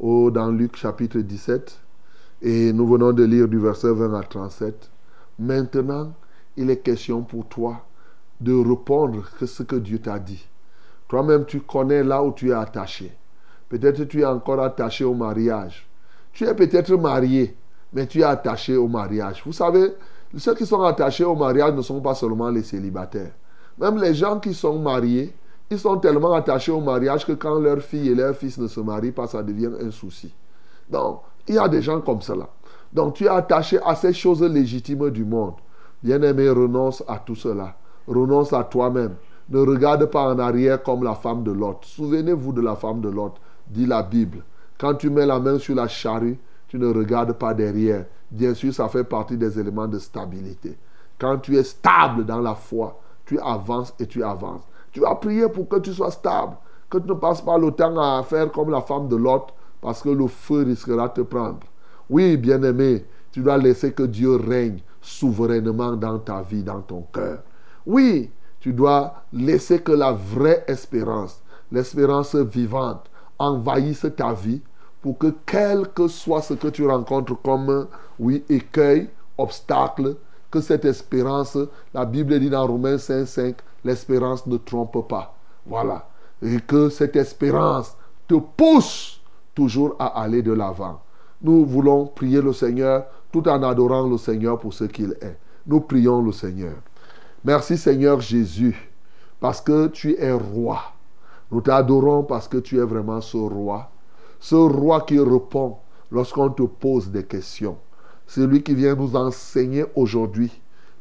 [0.00, 1.78] dans Luc chapitre 17
[2.40, 4.90] et nous venons de lire du verset 20 à 37
[5.38, 6.14] Maintenant,
[6.56, 7.84] il est question pour toi
[8.40, 10.48] de répondre que ce que Dieu t'a dit.
[11.06, 13.14] Toi-même, tu connais là où tu es attaché.
[13.68, 15.86] Peut-être tu es encore attaché au mariage.
[16.34, 17.56] Tu es peut-être marié,
[17.92, 19.42] mais tu es attaché au mariage.
[19.46, 19.92] Vous savez,
[20.36, 23.30] ceux qui sont attachés au mariage ne sont pas seulement les célibataires.
[23.78, 25.32] Même les gens qui sont mariés,
[25.70, 28.80] ils sont tellement attachés au mariage que quand leur fille et leur fils ne se
[28.80, 30.34] marient pas, ça devient un souci.
[30.90, 32.48] Donc, il y a des gens comme cela.
[32.92, 35.54] Donc, tu es attaché à ces choses légitimes du monde.
[36.02, 37.76] Bien-aimé, renonce à tout cela.
[38.08, 39.14] Renonce à toi-même.
[39.50, 41.78] Ne regarde pas en arrière comme la femme de Lot.
[41.82, 43.34] Souvenez-vous de la femme de Lot,
[43.68, 44.42] dit la Bible.
[44.78, 48.06] Quand tu mets la main sur la charrue, tu ne regardes pas derrière.
[48.30, 50.76] Bien sûr, ça fait partie des éléments de stabilité.
[51.18, 54.62] Quand tu es stable dans la foi, tu avances et tu avances.
[54.92, 56.56] Tu vas prier pour que tu sois stable,
[56.90, 60.02] que tu ne passes pas le temps à faire comme la femme de Lot, parce
[60.02, 61.60] que le feu risquera de te prendre.
[62.10, 67.42] Oui, bien-aimé, tu dois laisser que Dieu règne souverainement dans ta vie, dans ton cœur.
[67.86, 74.60] Oui, tu dois laisser que la vraie espérance, l'espérance vivante, envahisse ta vie
[75.02, 80.16] pour que quel que soit ce que tu rencontres comme, oui, écueil, obstacle,
[80.50, 81.58] que cette espérance,
[81.92, 85.36] la Bible dit dans Romains 5, 5, l'espérance ne trompe pas.
[85.66, 86.08] Voilà.
[86.40, 87.96] Et que cette espérance
[88.28, 89.20] te pousse
[89.54, 91.00] toujours à aller de l'avant.
[91.42, 95.38] Nous voulons prier le Seigneur tout en adorant le Seigneur pour ce qu'il est.
[95.66, 96.76] Nous prions le Seigneur.
[97.44, 98.90] Merci Seigneur Jésus,
[99.40, 100.93] parce que tu es roi.
[101.50, 103.90] Nous t'adorons parce que tu es vraiment ce roi.
[104.40, 105.76] Ce roi qui répond
[106.10, 107.76] lorsqu'on te pose des questions.
[108.26, 110.50] Celui qui vient nous enseigner aujourd'hui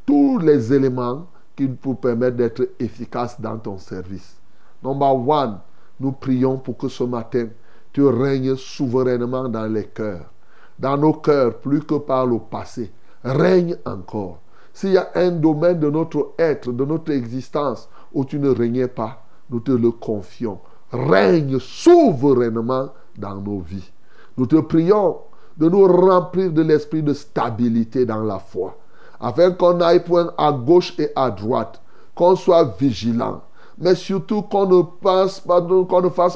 [0.06, 4.38] tous les éléments qui nous permettent d'être efficaces dans ton service.
[4.84, 5.60] Number one,
[6.00, 7.48] nous prions pour que ce matin,
[7.94, 10.32] tu règnes souverainement dans les cœurs.
[10.80, 12.92] Dans nos cœurs, plus que par le passé.
[13.24, 14.40] Règne encore.
[14.74, 18.88] S'il y a un domaine de notre être, de notre existence, où tu ne régnais
[18.88, 19.23] pas,
[19.54, 20.60] nous te le confions.
[20.92, 23.92] Règne souverainement dans nos vies.
[24.36, 25.18] Nous te prions
[25.58, 28.76] de nous remplir de l'esprit de stabilité dans la foi,
[29.20, 31.80] afin qu'on aille point à gauche et à droite,
[32.16, 33.42] qu'on soit vigilant,
[33.78, 35.40] mais surtout qu'on ne, fasse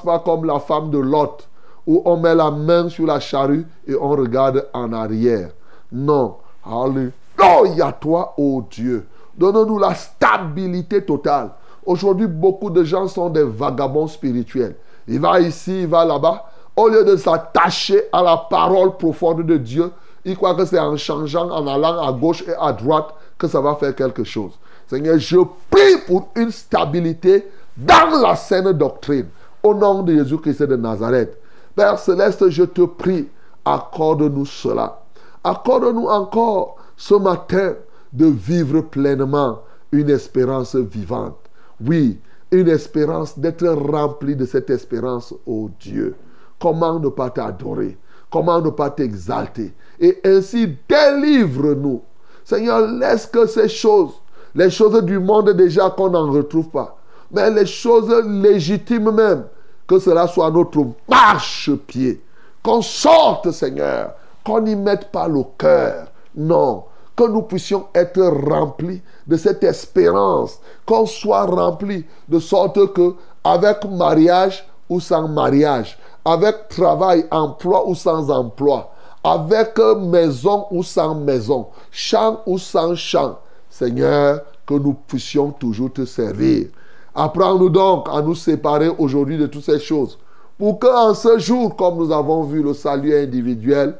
[0.02, 1.48] pas comme la femme de Lot,
[1.88, 5.50] où on met la main sur la charrue et on regarde en arrière.
[5.92, 9.08] Non, alléluia toi, ô Dieu.
[9.36, 11.52] Donne-nous la stabilité totale.
[11.88, 14.76] Aujourd'hui, beaucoup de gens sont des vagabonds spirituels.
[15.08, 16.44] Il va ici, il va là-bas.
[16.76, 19.90] Au lieu de s'attacher à la parole profonde de Dieu,
[20.26, 23.62] il croit que c'est en changeant, en allant à gauche et à droite que ça
[23.62, 24.52] va faire quelque chose.
[24.86, 25.38] Seigneur, je
[25.70, 29.28] prie pour une stabilité dans la saine doctrine.
[29.64, 31.38] Au nom de Jésus-Christ de Nazareth.
[31.74, 33.30] Père céleste, je te prie,
[33.64, 35.00] accorde-nous cela.
[35.42, 37.76] Accorde-nous encore ce matin
[38.12, 39.60] de vivre pleinement
[39.94, 41.47] une espérance vivante.
[41.86, 42.20] Oui,
[42.52, 46.16] une espérance d'être rempli de cette espérance, ô Dieu.
[46.60, 47.98] Comment ne pas t'adorer?
[48.32, 49.74] Comment ne pas t'exalter?
[50.00, 52.02] Et ainsi, délivre-nous.
[52.44, 54.14] Seigneur, laisse que ces choses,
[54.56, 56.98] les choses du monde déjà qu'on n'en retrouve pas,
[57.32, 59.46] mais les choses légitimes même,
[59.86, 62.22] que cela soit notre marche-pied.
[62.64, 64.14] Qu'on sorte, Seigneur,
[64.44, 66.08] qu'on n'y mette pas le cœur.
[66.36, 66.86] Non,
[67.18, 73.84] que nous puissions être remplis de cette espérance, qu'on soit remplis de sorte que, avec
[73.86, 78.92] mariage ou sans mariage, avec travail, emploi ou sans emploi,
[79.24, 86.06] avec maison ou sans maison, champ ou sans champ, Seigneur, que nous puissions toujours te
[86.06, 86.68] servir.
[87.16, 90.20] Apprends-nous donc à nous séparer aujourd'hui de toutes ces choses.
[90.60, 93.96] Pour qu'en ce jour, comme nous avons vu le salut individuel,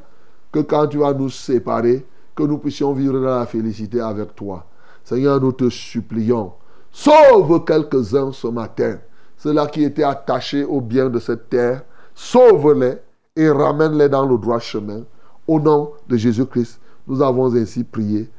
[0.52, 2.06] que quand tu vas nous séparer,
[2.38, 4.64] que nous puissions vivre dans la félicité avec toi.
[5.02, 6.52] Seigneur, nous te supplions.
[6.92, 8.98] Sauve quelques-uns ce matin.
[9.38, 11.82] Ceux-là qui étaient attachés au bien de cette terre,
[12.14, 12.98] sauve-les
[13.34, 15.02] et ramène-les dans le droit chemin.
[15.48, 16.78] Au nom de Jésus-Christ,
[17.08, 18.30] nous avons ainsi prié.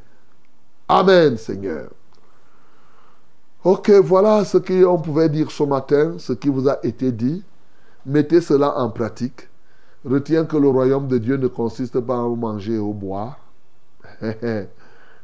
[0.87, 1.89] Amen, Seigneur.
[3.65, 7.43] Ok, voilà ce qu'on pouvait dire ce matin, ce qui vous a été dit.
[8.05, 9.49] Mettez cela en pratique.
[10.05, 13.37] Retiens que le royaume de Dieu ne consiste pas à manger et au boire,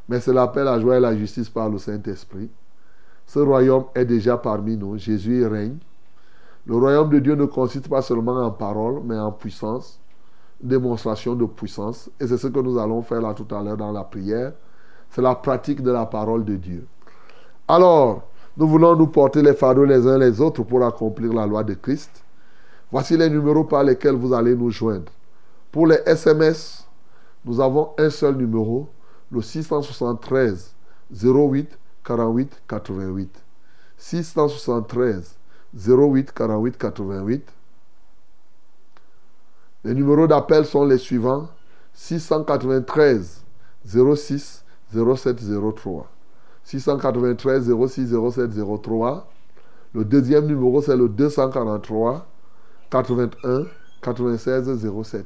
[0.10, 2.50] mais c'est l'appel à joie et la justice par le Saint-Esprit.
[3.26, 4.98] Ce royaume est déjà parmi nous.
[4.98, 5.78] Jésus règne.
[6.66, 10.00] Le royaume de Dieu ne consiste pas seulement en parole, mais en puissance,
[10.62, 12.10] démonstration de puissance.
[12.20, 14.54] Et c'est ce que nous allons faire là tout à l'heure dans la prière.
[15.10, 16.88] C'est la pratique de la parole de Dieu.
[17.68, 18.24] Alors,
[18.58, 21.74] nous voulons nous porter les fardeaux les uns les autres pour accomplir la loi de
[21.74, 22.24] Christ.
[22.92, 25.12] Voici les numéros par lesquels vous allez nous joindre.
[25.72, 26.85] Pour les SMS,
[27.46, 28.90] nous avons un seul numéro,
[29.32, 30.74] le 673
[31.12, 33.44] 08 48 88.
[33.98, 35.38] 673
[35.76, 37.54] 08 48 88.
[39.84, 41.48] Les numéros d'appel sont les suivants
[41.94, 43.44] 693
[43.86, 45.40] 06 07
[45.76, 46.08] 03.
[46.64, 49.32] 693 06 07 03.
[49.94, 52.28] Le deuxième numéro, c'est le 243
[52.90, 53.66] 81
[54.02, 55.26] 96 07.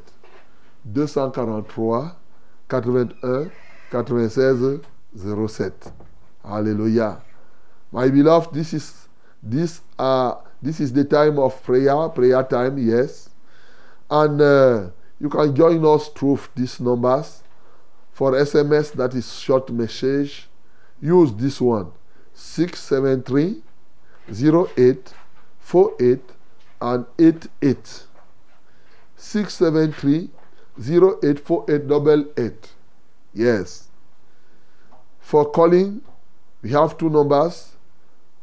[0.94, 2.12] 243
[2.72, 3.52] 81
[3.92, 4.82] 96
[5.16, 5.74] 07.
[6.44, 7.22] Alléluia.
[7.92, 9.08] My beloved, this is
[9.42, 13.30] this uh this is the time of prayer, prayer time, yes.
[14.10, 17.44] And uh, you can join us through these numbers.
[18.12, 20.50] For SMS, that is short message,
[21.02, 21.92] use this one
[22.34, 23.62] 673
[24.30, 25.14] 08
[25.60, 26.20] 48
[26.82, 28.04] and 88.
[29.16, 30.30] 673
[30.80, 32.72] 0848 double eight.
[33.34, 33.90] Yes.
[35.20, 36.02] For calling,
[36.62, 37.74] we have two numbers.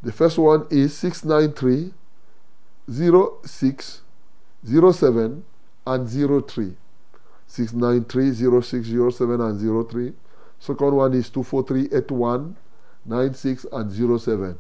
[0.03, 1.93] The first one is 693
[3.45, 4.03] 06
[4.64, 5.45] 07
[5.87, 6.09] and
[6.49, 6.76] 03.
[7.47, 10.12] 693 06 07 and 03.
[10.59, 12.57] Second one is 243 81
[13.05, 14.59] 96 and 07.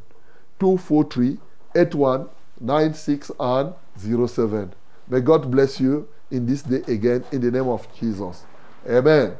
[0.58, 1.38] 243
[1.74, 2.28] 81
[2.60, 4.72] 96 and 07.
[5.08, 8.44] May God bless you in this day again in the name of Jesus.
[8.88, 9.36] Amen.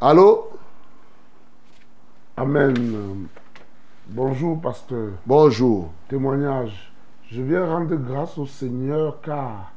[0.00, 0.52] Allô?
[2.36, 3.28] Amen.
[4.08, 5.12] Bonjour, pasteur.
[5.26, 5.90] Bonjour.
[6.08, 6.92] Témoignage.
[7.30, 9.72] Je viens rendre grâce au Seigneur car,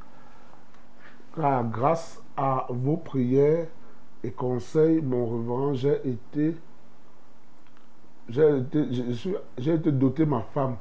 [1.36, 3.68] car grâce à vos prières
[4.24, 6.58] et conseils, mon reverend, j'ai été,
[8.28, 10.76] j'ai été, je suis- j'ai été doté ma femme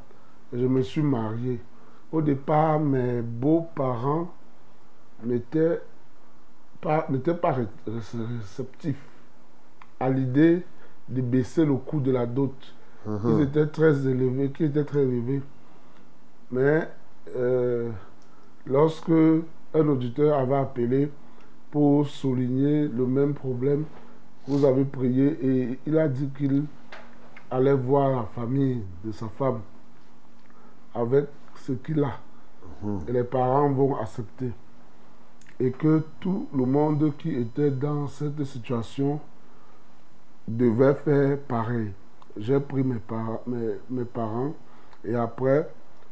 [0.52, 1.60] et je me suis marié.
[2.10, 4.28] Au départ, mes beaux-parents
[5.26, 5.80] n'étaient
[6.80, 7.06] pas,
[7.40, 9.02] pas ré- ré- réceptifs
[10.00, 10.62] à l'idée
[11.08, 12.54] de baisser le coût de la dot.
[13.38, 15.42] Ils étaient très élevés, qui étaient très élevés.
[16.50, 16.88] Mais
[17.36, 17.90] euh,
[18.66, 21.10] lorsque un auditeur avait appelé
[21.70, 23.84] pour souligner le même problème,
[24.48, 26.64] vous avez prié et il a dit qu'il
[27.50, 29.60] allait voir la famille de sa femme
[30.94, 32.12] avec ce qu'il a.
[33.08, 34.50] Et les parents vont accepter.
[35.58, 39.18] Et que tout le monde qui était dans cette situation
[40.46, 41.92] devait faire pareil.
[42.36, 44.52] J'ai pris mes, par- mes, mes parents
[45.04, 45.68] et après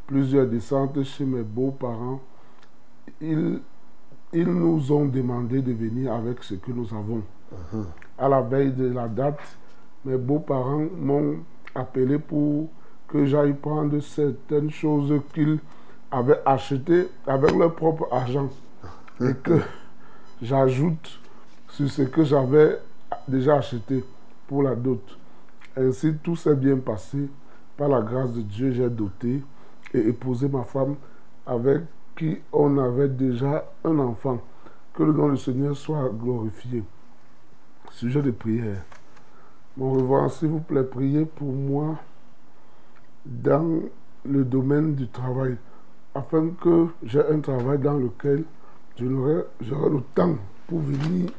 [0.06, 2.20] plusieurs descentes chez mes beaux-parents,
[3.20, 3.60] ils,
[4.32, 7.22] ils nous ont demandé de venir avec ce que nous avons.
[8.18, 9.40] À la veille de la date,
[10.04, 11.36] mes beaux-parents m'ont
[11.74, 12.68] appelé pour
[13.08, 15.58] que j'aille prendre certaines choses qu'ils
[16.10, 18.48] avaient achetées avec leur propre argent
[19.20, 19.60] et que
[20.42, 21.20] j'ajoute
[21.68, 22.78] sur ce que j'avais
[23.28, 24.04] déjà acheté
[24.46, 25.18] pour la dot.
[25.76, 27.28] Ainsi, tout s'est bien passé.
[27.76, 29.42] Par la grâce de Dieu, j'ai doté
[29.92, 30.94] et épousé ma femme
[31.44, 31.82] avec
[32.16, 34.40] qui on avait déjà un enfant.
[34.92, 36.84] Que le nom du Seigneur soit glorifié.
[37.90, 38.82] Sujet de prière.
[39.76, 41.98] Mon revoir, s'il vous plaît, priez pour moi
[43.26, 43.80] dans
[44.24, 45.56] le domaine du travail,
[46.14, 48.44] afin que j'ai un travail dans lequel
[48.98, 50.36] j'aurai le temps
[50.66, 51.30] pour venir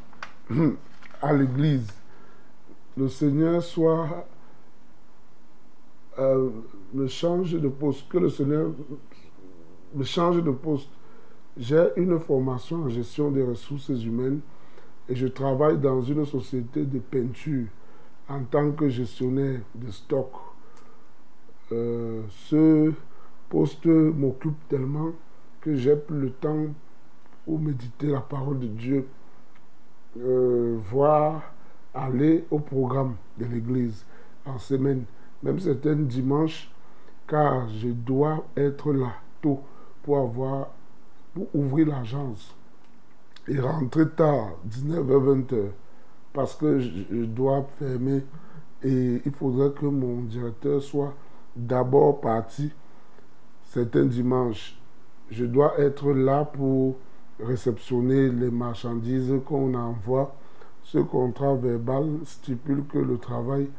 [1.22, 1.88] à l'église.
[2.97, 4.28] Le Seigneur soit
[6.18, 6.49] euh,
[6.93, 8.72] me change de poste, que le Seigneur
[9.93, 10.89] me change de poste.
[11.58, 14.41] J'ai une formation en gestion des ressources humaines
[15.08, 17.68] et je travaille dans une société de peinture
[18.28, 20.32] en tant que gestionnaire de stock.
[21.72, 22.91] Euh, ce
[23.49, 25.12] poste m'occupe tellement
[25.62, 26.68] que j'ai plus le temps
[27.46, 29.08] pour méditer la parole de Dieu,
[30.20, 31.43] euh, voir
[31.93, 34.06] aller au programme de l'église
[34.46, 35.06] en semaine,
[35.43, 36.70] même certains dimanches,
[37.28, 39.62] car je dois être là tôt
[40.04, 40.68] pour avoir
[41.34, 42.56] pour ouvrir l'agence
[43.48, 45.68] et rentrer tard, 19h, 20h,
[46.34, 48.24] parce que je dois fermer
[48.84, 51.14] et il faudrait que mon directeur soit
[51.56, 52.72] d'abord parti
[53.64, 54.80] certains dimanches.
[55.30, 56.96] Je dois être là pour
[57.39, 60.36] réceptionner les marchandises qu'on envoie.
[60.83, 63.69] Ce contrat verbal stipule que le travail,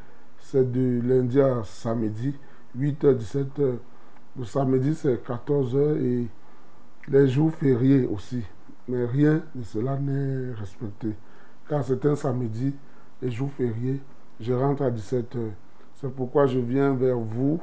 [0.41, 2.35] c'est de lundi à samedi,
[2.79, 3.79] 8h, 17h.
[4.39, 6.29] Le samedi, c'est 14h et
[7.09, 8.43] les jours fériés aussi.
[8.89, 11.15] Mais rien de cela n'est respecté.
[11.69, 12.75] Car c'est un samedi,
[13.23, 14.01] les jours fériés,
[14.41, 15.39] je rentre à 17h.
[15.95, 17.59] C'est pourquoi je viens vers vous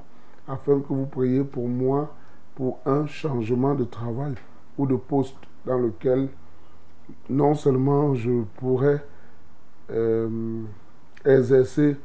[0.48, 2.14] afin que vous priez pour moi
[2.56, 4.34] pour un changement de travail
[4.78, 5.36] ou de poste
[5.66, 6.30] dans lequel
[7.30, 9.04] non seulement je pourrais
[9.92, 10.64] euh,
[11.26, 11.98] exercer,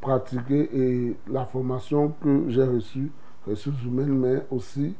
[0.00, 3.10] pratiquer et la formation que j'ai reçue,
[3.46, 4.94] ressources humaines, mais aussi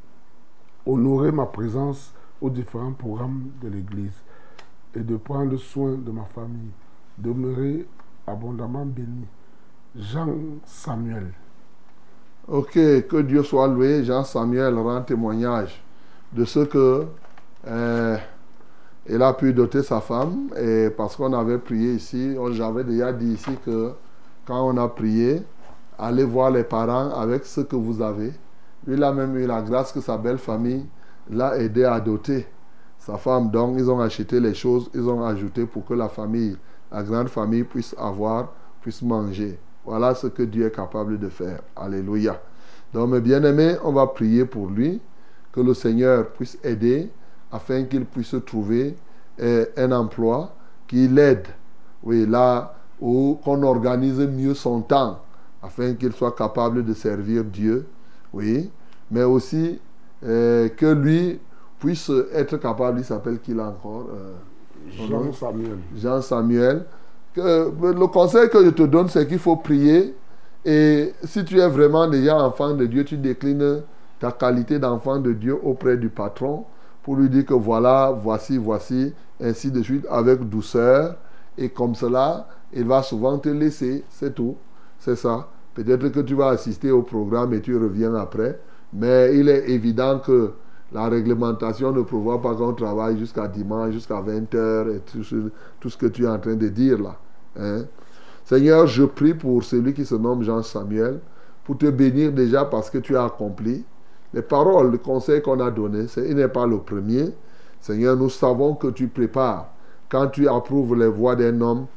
[0.85, 4.23] honorer ma présence aux différents programmes de l'Église
[4.95, 6.71] et de prendre soin de ma famille,
[7.17, 7.85] demeurer
[8.25, 9.25] abondamment béni.
[9.95, 10.29] Jean
[10.65, 11.33] Samuel.
[12.47, 14.03] Ok, que Dieu soit loué.
[14.03, 15.81] Jean Samuel rend témoignage
[16.31, 17.07] de ce que
[17.65, 18.17] euh,
[19.09, 20.49] il a pu doter sa femme.
[20.59, 23.91] Et parce qu'on avait prié ici, j'avais déjà dit ici que
[24.45, 25.41] quand on a prié,
[25.97, 28.33] allez voir les parents avec ce que vous avez.
[28.87, 30.85] Il a même eu la grâce que sa belle famille
[31.29, 32.47] l'a aidé à doter
[32.97, 33.49] sa femme.
[33.49, 36.57] Donc, ils ont acheté les choses, ils ont ajouté pour que la famille,
[36.91, 39.59] la grande famille puisse avoir, puisse manger.
[39.85, 41.61] Voilà ce que Dieu est capable de faire.
[41.75, 42.39] Alléluia.
[42.93, 45.01] Donc, mes bien-aimés, on va prier pour lui,
[45.51, 47.09] que le Seigneur puisse aider
[47.51, 48.95] afin qu'il puisse trouver
[49.41, 50.53] euh, un emploi
[50.87, 51.47] qui l'aide.
[52.03, 55.19] Oui, là où qu'on organise mieux son temps
[55.61, 57.87] afin qu'il soit capable de servir Dieu.
[58.33, 58.69] Oui,
[59.11, 59.79] mais aussi
[60.25, 61.39] euh, que lui
[61.79, 64.33] puisse être capable, il s'appelle qu'il encore euh?
[64.89, 65.77] Jean Samuel.
[65.95, 66.85] Jean Samuel.
[67.33, 70.15] Que, le conseil que je te donne, c'est qu'il faut prier.
[70.65, 73.81] Et si tu es vraiment déjà enfant de Dieu, tu déclines
[74.19, 76.65] ta qualité d'enfant de Dieu auprès du patron
[77.07, 81.15] pour lui dire que voilà, voici, voici, ainsi de suite, avec douceur.
[81.57, 84.03] Et comme cela, il va souvent te laisser.
[84.09, 84.57] C'est tout.
[84.99, 85.47] C'est ça.
[85.73, 88.59] Peut-être que tu vas assister au programme et tu reviens après.
[88.91, 90.51] Mais il est évident que
[90.91, 95.23] la réglementation ne prévoit pas qu'on travaille jusqu'à dimanche, jusqu'à 20h et tout
[95.89, 97.15] ce, que tu es en train de dire là.
[97.57, 97.85] hein.
[98.43, 101.21] Seigneur, je prie pour celui qui se nomme Jean Samuel,
[101.63, 103.85] pour te bénir déjà parce que tu as accompli.
[104.33, 107.33] Les paroles, le conseil qu'on a donné, il n'est pas le premier.
[107.79, 109.73] Seigneur, nous savons que tu prépares.
[110.09, 111.87] Quand tu approuves les voies d'un homme,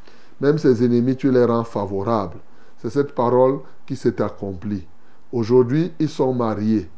[0.41, 2.39] même ses ennemis, tu les rends favorables.
[2.79, 4.87] C'est cette parole qui s'est accomplie.
[5.33, 6.89] Aujourd'hui, ils sont mariés.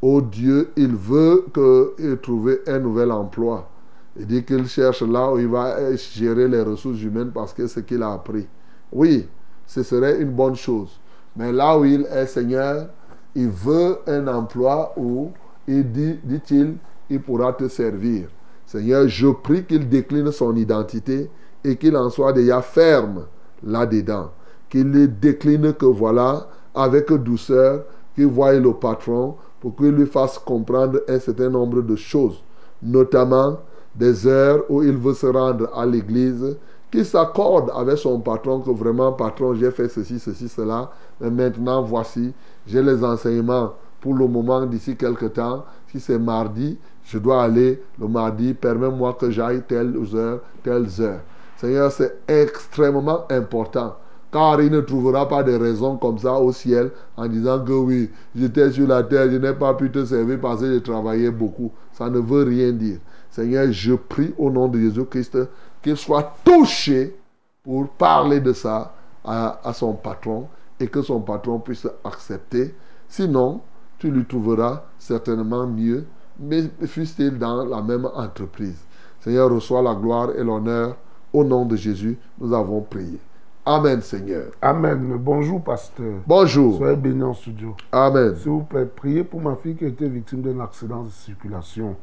[0.00, 3.68] Oh Dieu, il veut qu'il trouve un nouvel emploi.
[4.16, 7.66] Il dit qu'il cherche là où il va euh, gérer les ressources humaines parce que
[7.66, 8.46] c'est ce qu'il a appris.
[8.92, 9.26] Oui,
[9.66, 11.00] ce serait une bonne chose.
[11.36, 12.88] Mais là où il est Seigneur,
[13.34, 15.30] il veut un emploi où
[15.66, 16.76] il dit, dit-il,
[17.08, 18.28] il pourra te servir.
[18.66, 21.30] Seigneur, je prie qu'il décline son identité
[21.64, 23.26] et qu'il en soit déjà ferme
[23.62, 24.30] là-dedans.
[24.68, 31.00] Qu'il décline que voilà, avec douceur, qu'il voie le patron pour qu'il lui fasse comprendre
[31.08, 32.42] un certain nombre de choses,
[32.82, 33.58] notamment
[33.94, 36.56] des heures où il veut se rendre à l'église,
[36.92, 40.90] qu'il s'accorde avec son patron que vraiment, patron, j'ai fait ceci, ceci, cela,
[41.20, 42.32] mais maintenant, voici,
[42.66, 45.64] j'ai les enseignements pour le moment d'ici quelque temps.
[45.88, 51.20] Si c'est mardi, je dois aller le mardi, permets-moi que j'aille telle heure, telle heure.
[51.56, 53.96] Seigneur, c'est extrêmement important.
[54.30, 58.10] Car il ne trouvera pas de raison comme ça au ciel en disant que oui,
[58.34, 61.70] j'étais sur la terre, je n'ai pas pu te servir parce que j'ai travaillé beaucoup.
[61.92, 62.98] Ça ne veut rien dire.
[63.30, 65.38] Seigneur, je prie au nom de Jésus-Christ
[65.82, 67.16] qu'il soit touché
[67.62, 68.94] pour parler de ça
[69.24, 70.48] à, à son patron
[70.80, 72.74] et que son patron puisse accepter.
[73.08, 73.60] Sinon,
[73.98, 76.06] tu lui trouveras certainement mieux,
[76.38, 78.84] mais fût-il dans la même entreprise.
[79.20, 80.96] Seigneur, reçois la gloire et l'honneur.
[81.32, 83.18] Au nom de Jésus, nous avons prié.
[83.64, 84.50] Amen, Seigneur.
[84.60, 85.16] Amen.
[85.18, 86.20] Bonjour, pasteur.
[86.26, 86.78] Bonjour.
[86.78, 87.76] Soyez bénis en studio.
[87.92, 88.34] Amen.
[88.34, 91.96] S'il vous plaît, priez pour ma fille qui a été victime d'un accident de circulation.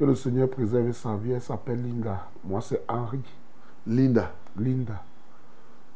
[0.00, 1.32] Que le Seigneur préserve sa vie.
[1.32, 2.26] Elle s'appelle Linda.
[2.42, 3.20] Moi, c'est Henri.
[3.86, 4.32] Linda.
[4.58, 4.94] Linda.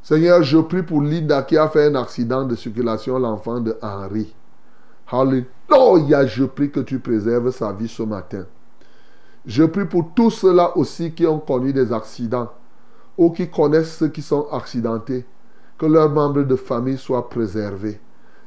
[0.03, 4.35] Seigneur, je prie pour Linda qui a fait un accident de circulation, l'enfant de Henri.
[5.11, 8.45] Alléluia, je prie que tu préserves sa vie ce matin.
[9.47, 12.51] Je prie pour tous ceux-là aussi qui ont connu des accidents
[13.17, 15.25] ou qui connaissent ceux qui sont accidentés,
[15.79, 17.99] que leurs membres de famille soient préservés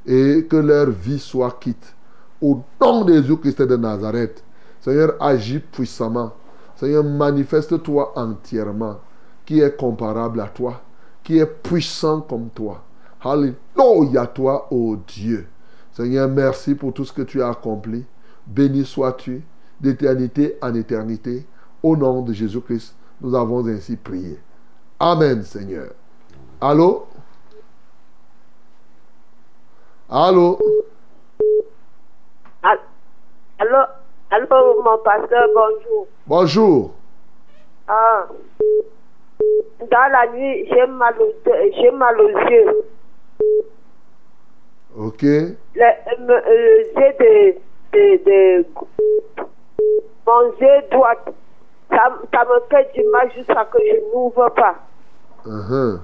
[0.05, 1.95] et que leur vie soit quitte.
[2.39, 4.43] Au nom de Jésus-Christ de Nazareth,
[4.87, 6.31] Seigneur, agis puissamment.
[6.77, 9.01] Seigneur, manifeste-toi entièrement,
[9.45, 10.79] qui est comparable à toi,
[11.25, 12.81] qui est puissant comme toi.
[13.21, 15.45] Alléluia, toi, ô Dieu.
[15.91, 18.05] Seigneur, merci pour tout ce que tu as accompli.
[18.45, 19.43] Béni sois-tu
[19.77, 21.45] d'éternité en éternité.
[21.83, 24.39] Au nom de Jésus-Christ, nous avons ainsi prié.
[25.01, 25.91] Amen, Seigneur.
[26.61, 27.07] Allô?
[30.09, 30.57] Allô?
[33.59, 33.85] Allô,
[34.31, 36.07] allô, mon pasteur, bonjour.
[36.25, 36.91] Bonjour.
[37.87, 38.27] Ah,
[39.91, 41.15] dans la nuit, j'ai mal,
[41.75, 42.85] j'ai mal aux yeux.
[44.97, 45.21] Ok.
[45.21, 45.53] Le,
[46.31, 47.55] euh, j'ai de,
[47.93, 48.65] de, de,
[50.25, 51.13] mon yeux droit,
[51.89, 54.75] ça, ça me fait du mal jusqu'à que je n'ouvre pas.
[55.45, 55.99] Uh-huh.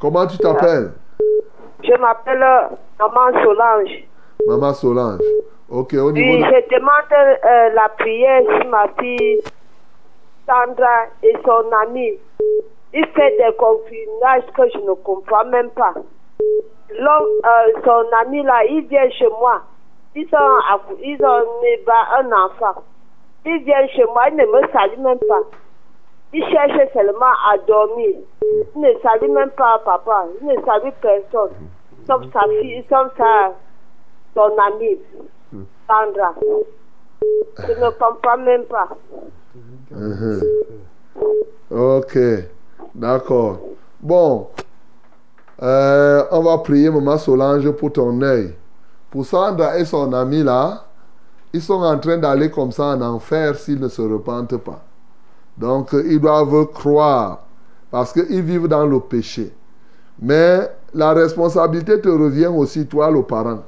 [0.00, 0.92] Comment tu t'appelles?
[1.82, 2.68] Je m'appelle euh,
[2.98, 4.04] Maman Solange.
[4.46, 5.20] Maman Solange.
[5.70, 6.44] Ok, au niveau Oui, de...
[6.46, 7.12] je demande
[7.44, 9.40] euh, la prière sur ma fille
[10.46, 12.12] Sandra et son ami.
[12.94, 15.92] Il fait des confinages que je ne comprends même pas.
[16.90, 19.60] Euh, son ami là, il vient chez moi.
[20.14, 21.44] Ils ont, ils ont
[22.18, 22.82] un enfant.
[23.44, 25.42] Il vient chez moi, il ne me salue même pas.
[26.32, 28.16] Il cherche seulement à dormir.
[28.74, 30.26] Il ne salue même pas papa.
[30.40, 31.52] Il ne salue personne.
[32.06, 33.52] Sauf sa fille, sauf sa,
[34.34, 34.98] son ami.
[35.86, 36.34] Sandra.
[37.58, 38.88] Je ne comprends même pas.
[39.90, 40.42] Mhm.
[41.70, 42.18] Ok,
[42.94, 43.60] d'accord.
[44.00, 44.48] Bon,
[45.60, 48.54] Euh, on va prier Maman Solange pour ton œil.
[49.10, 50.84] Pour Sandra et son ami là,
[51.52, 54.80] ils sont en train d'aller comme ça en enfer s'ils ne se repentent pas.
[55.56, 57.40] Donc, ils doivent croire
[57.90, 59.52] parce qu'ils vivent dans le péché.
[60.22, 63.64] Mais la responsabilité te revient aussi, toi, le parent.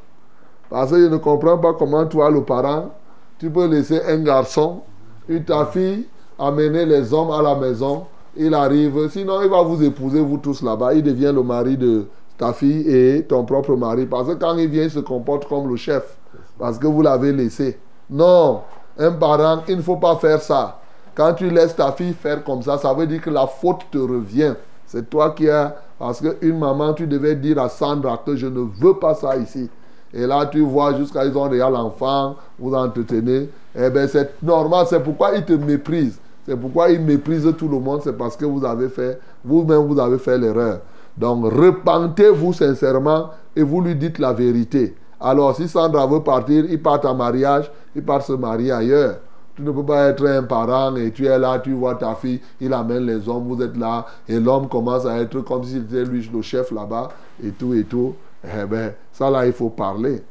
[0.70, 2.90] Parce que je ne comprends pas comment, toi, le parent,
[3.38, 4.82] tu peux laisser un garçon,
[5.28, 6.06] une ta fille,
[6.38, 8.06] amener les hommes à la maison.
[8.36, 10.94] Il arrive, sinon il va vous épouser, vous tous là-bas.
[10.94, 12.06] Il devient le mari de
[12.38, 14.06] ta fille et ton propre mari.
[14.06, 16.16] Parce que quand il vient, il se comporte comme le chef.
[16.58, 17.78] Parce que vous l'avez laissé.
[18.08, 18.60] Non,
[18.98, 20.78] un parent, il ne faut pas faire ça.
[21.14, 23.98] Quand tu laisses ta fille faire comme ça, ça veut dire que la faute te
[23.98, 24.54] revient.
[24.86, 25.74] C'est toi qui as...
[25.98, 29.68] Parce qu'une maman, tu devais dire à Sandra que je ne veux pas ça ici.
[30.12, 33.48] Et là, tu vois, jusqu'à ils ont déjà l'enfant, vous entretenez.
[33.76, 34.86] Eh bien, c'est normal.
[34.88, 36.18] C'est pourquoi ils te méprisent.
[36.46, 38.00] C'est pourquoi ils méprisent tout le monde.
[38.02, 40.80] C'est parce que vous avez fait, vous-même, vous avez fait l'erreur.
[41.16, 44.96] Donc, repentez-vous sincèrement et vous lui dites la vérité.
[45.20, 49.16] Alors, si Sandra veut partir, il part en mariage, il part se marier ailleurs.
[49.54, 52.40] Tu ne peux pas être un parent et tu es là, tu vois ta fille,
[52.60, 56.04] il amène les hommes, vous êtes là, et l'homme commence à être comme s'il était
[56.04, 57.10] lui le chef là-bas,
[57.44, 58.14] et tout, et tout.
[58.44, 60.22] Eh bien, ça là, il faut parler.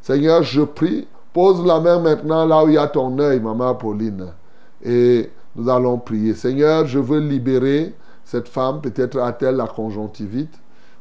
[0.00, 3.74] Seigneur, je prie, pose la main maintenant là où il y a ton œil, maman
[3.74, 4.32] Pauline.
[4.82, 6.34] Et nous allons prier.
[6.34, 10.54] Seigneur, je veux libérer cette femme, peut-être a-t-elle la conjonctivite,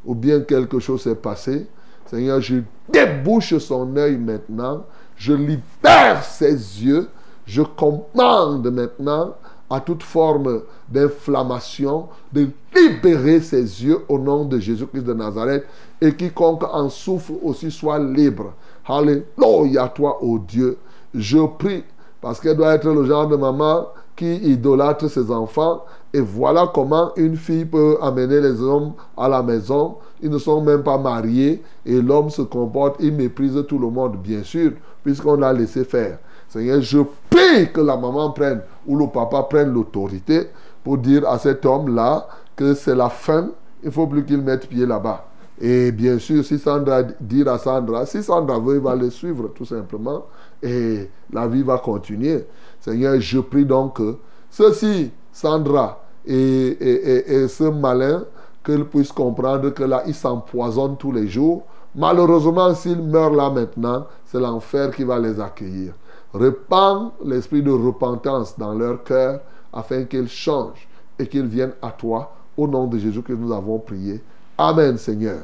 [0.05, 1.67] ou bien quelque chose s'est passé.
[2.05, 2.57] Seigneur, je
[2.89, 4.85] débouche son œil maintenant,
[5.15, 7.09] je libère ses yeux,
[7.45, 9.35] je commande maintenant
[9.73, 15.65] à toute forme d'inflammation de libérer ses yeux au nom de Jésus-Christ de Nazareth
[15.99, 18.53] et quiconque en souffre aussi soit libre.
[18.85, 20.77] Alléluia toi, ô Dieu.
[21.15, 21.83] Je prie
[22.21, 25.83] parce qu'elle doit être le genre de maman qui idolâtre ses enfants.
[26.13, 29.95] Et voilà comment une fille peut amener les hommes à la maison.
[30.21, 34.17] Ils ne sont même pas mariés et l'homme se comporte, il méprise tout le monde,
[34.17, 34.73] bien sûr,
[35.03, 36.19] puisqu'on l'a laissé faire.
[36.53, 36.99] Seigneur, je
[37.31, 40.49] prie que la maman prenne ou le papa prenne l'autorité
[40.83, 43.49] pour dire à cet homme-là que c'est la fin,
[43.81, 45.25] il ne faut plus qu'il mette pied là-bas.
[45.59, 49.47] Et bien sûr, si Sandra dit à Sandra, si Sandra veut, il va le suivre
[49.47, 50.25] tout simplement
[50.61, 52.45] et la vie va continuer.
[52.79, 54.17] Seigneur, je prie donc que
[54.51, 58.25] ceci, Sandra et, ce malin,
[58.63, 61.63] qu'il puisse comprendre que là, il s'empoisonne tous les jours.
[61.95, 65.93] Malheureusement, s'il meurt là maintenant, c'est l'enfer qui va les accueillir.
[66.33, 69.41] Répands l'esprit de repentance dans leur cœur
[69.71, 70.87] afin qu'ils changent
[71.19, 74.19] et qu'ils viennent à toi au nom de Jésus que nous avons prié.
[74.57, 75.41] Amen, Seigneur.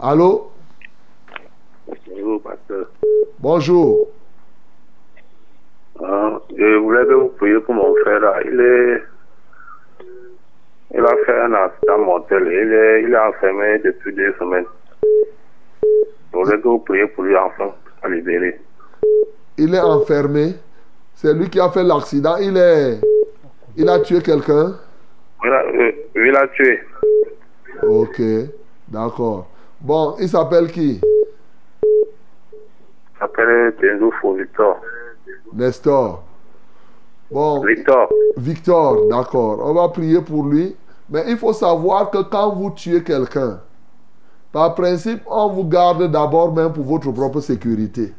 [0.00, 0.50] Allô?
[2.08, 2.86] Bonjour, pasteur.
[3.38, 4.08] Bonjour.
[6.02, 8.20] Ah, je voulais que vous priez pour mon frère.
[8.20, 8.40] là.
[8.44, 9.02] Il est.
[10.94, 12.42] Il a fait un accident mortel.
[12.46, 14.66] Il est, il est enfermé depuis deux semaines.
[15.82, 17.72] Je voulais que vous priez pour lui enfin
[18.02, 18.60] à libérer.
[19.58, 20.54] Il est enfermé.
[21.14, 22.36] C'est lui qui a fait l'accident.
[22.36, 23.00] Il est.
[23.76, 24.74] Il a tué quelqu'un.
[25.44, 26.80] Il a, euh, il a tué.
[27.82, 28.20] Ok.
[28.88, 29.48] D'accord.
[29.80, 31.00] Bon, il s'appelle qui?
[31.82, 34.80] Il s'appelle Benzoufo Victor.
[35.52, 36.22] Nestor.
[37.30, 37.64] Bon.
[37.64, 38.08] Victor.
[38.36, 39.60] Victor, d'accord.
[39.64, 40.76] On va prier pour lui.
[41.08, 43.60] Mais il faut savoir que quand vous tuez quelqu'un,
[44.52, 48.12] par principe, on vous garde d'abord même pour votre propre sécurité.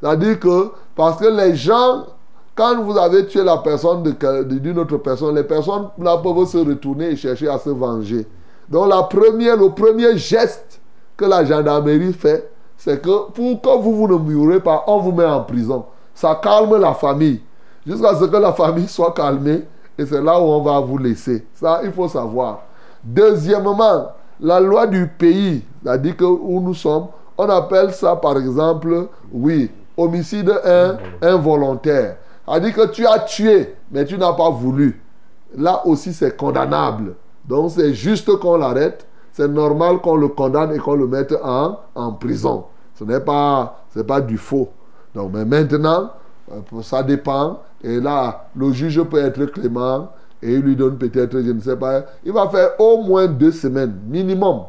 [0.00, 2.06] C'est-à-dire que, parce que les gens,
[2.54, 7.10] quand vous avez tué la personne d'une autre personne, les personnes là peuvent se retourner
[7.10, 8.26] et chercher à se venger.
[8.68, 10.80] Donc la première, le premier geste
[11.16, 15.12] que la gendarmerie fait, c'est que pour que vous, vous ne mourrez pas, on vous
[15.12, 15.84] met en prison.
[16.14, 17.42] Ça calme la famille.
[17.86, 19.64] Jusqu'à ce que la famille soit calmée.
[19.98, 21.46] Et c'est là où on va vous laisser.
[21.54, 22.60] Ça, il faut savoir.
[23.04, 29.08] Deuxièmement, la loi du pays, c'est-à-dire que où nous sommes, on appelle ça par exemple,
[29.32, 29.70] oui,
[30.00, 32.16] homicide in- involontaire.
[32.46, 35.00] C'est-à-dire que tu as tué, mais tu n'as pas voulu.
[35.56, 37.14] Là aussi, c'est condamnable.
[37.48, 39.06] Donc, c'est juste qu'on l'arrête.
[39.32, 42.64] c'est normal qu'on le condamne et qu'on le mette en, en prison.
[42.94, 44.68] Ce n'est pas, pas du faux.
[45.14, 46.10] Donc, mais maintenant,
[46.52, 47.60] euh, ça dépend.
[47.82, 50.08] Et là, le juge peut être clément
[50.42, 53.52] et il lui donne peut-être, je ne sais pas, il va faire au moins deux
[53.52, 54.62] semaines, minimum.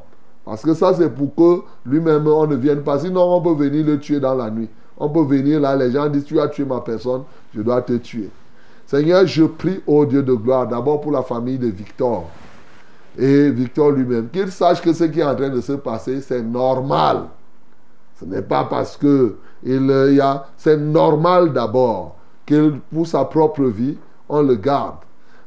[0.45, 2.99] Parce que ça, c'est pour que lui-même, on ne vienne pas.
[2.99, 4.69] Sinon, on peut venir le tuer dans la nuit.
[5.03, 7.23] On peut venir là, les gens disent, tu as tué ma personne,
[7.55, 8.29] je dois te tuer.
[8.85, 12.29] Seigneur, je prie au Dieu de gloire, d'abord pour la famille de Victor.
[13.17, 16.43] Et Victor lui-même, qu'il sache que ce qui est en train de se passer, c'est
[16.43, 17.23] normal.
[18.19, 20.23] Ce n'est pas parce que il
[20.55, 23.97] c'est normal d'abord que pour sa propre vie,
[24.29, 24.97] on le garde.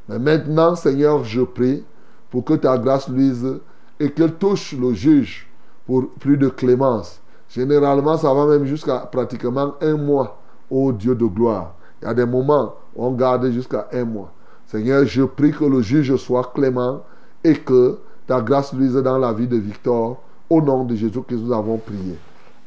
[0.09, 1.81] Mais maintenant, Seigneur, je prie
[2.29, 3.59] pour que ta grâce luise
[4.01, 5.47] et qu'elle touche le juge
[5.85, 7.21] pour plus de clémence.
[7.55, 10.37] Généralement, ça va même jusqu'à pratiquement un mois,
[10.69, 11.73] ô Dieu de gloire.
[12.01, 14.29] Il y a des moments où on garde jusqu'à un mois.
[14.65, 16.99] Seigneur, je prie que le juge soit clément
[17.45, 20.21] et que ta grâce luise dans la vie de Victor.
[20.49, 22.17] Au nom de Jésus que nous avons prié.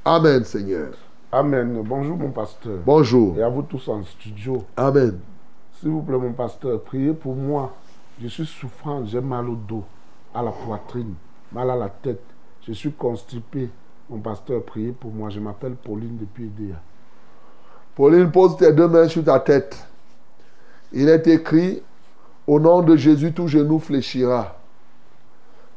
[0.06, 0.89] Amen, Seigneur.
[1.31, 1.82] Amen.
[1.86, 2.78] Bonjour, mon pasteur.
[2.86, 3.36] Bonjour.
[3.36, 4.65] Et à vous tous en studio.
[4.74, 5.19] Amen.
[5.78, 7.74] S'il vous plaît, mon pasteur, priez pour moi.
[8.23, 9.85] Je suis souffrant, j'ai mal au dos,
[10.35, 11.12] à la poitrine,
[11.52, 12.23] mal à la tête.
[12.66, 13.69] Je suis constipé.
[14.11, 15.29] Mon pasteur, priez pour moi.
[15.29, 16.77] Je m'appelle Pauline depuis Idéa.
[17.95, 19.77] Pauline, pose tes deux mains sur ta tête.
[20.93, 21.83] Il est écrit,
[22.47, 24.57] au nom de Jésus, tout genou fléchira.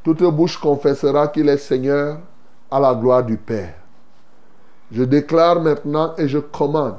[0.02, 2.18] Toute bouche confessera qu'il est Seigneur
[2.70, 3.74] à la gloire du Père.
[4.90, 6.98] Je déclare maintenant et je commande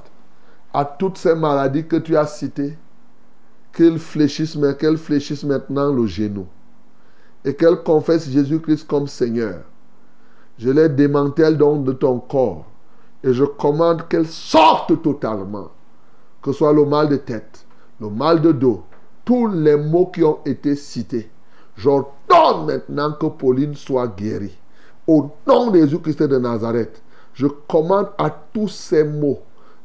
[0.74, 2.78] à toutes ces maladies que tu as citées
[3.74, 6.48] qu'elles fléchissent, mais qu'elles fléchissent maintenant le genou
[7.44, 9.62] et qu'elles confessent Jésus-Christ comme Seigneur.
[10.58, 12.66] Je les démantèle donc de ton corps
[13.24, 15.70] et je commande qu'elles sortent totalement,
[16.42, 17.66] que ce soit le mal de tête,
[18.00, 18.84] le mal de dos,
[19.26, 21.30] tous les mots qui ont été cités.
[21.76, 24.58] J'ordonne maintenant que Pauline soit guérie.
[25.08, 27.02] Au nom de Jésus-Christ de Nazareth,
[27.34, 29.40] je commande à tous ces mots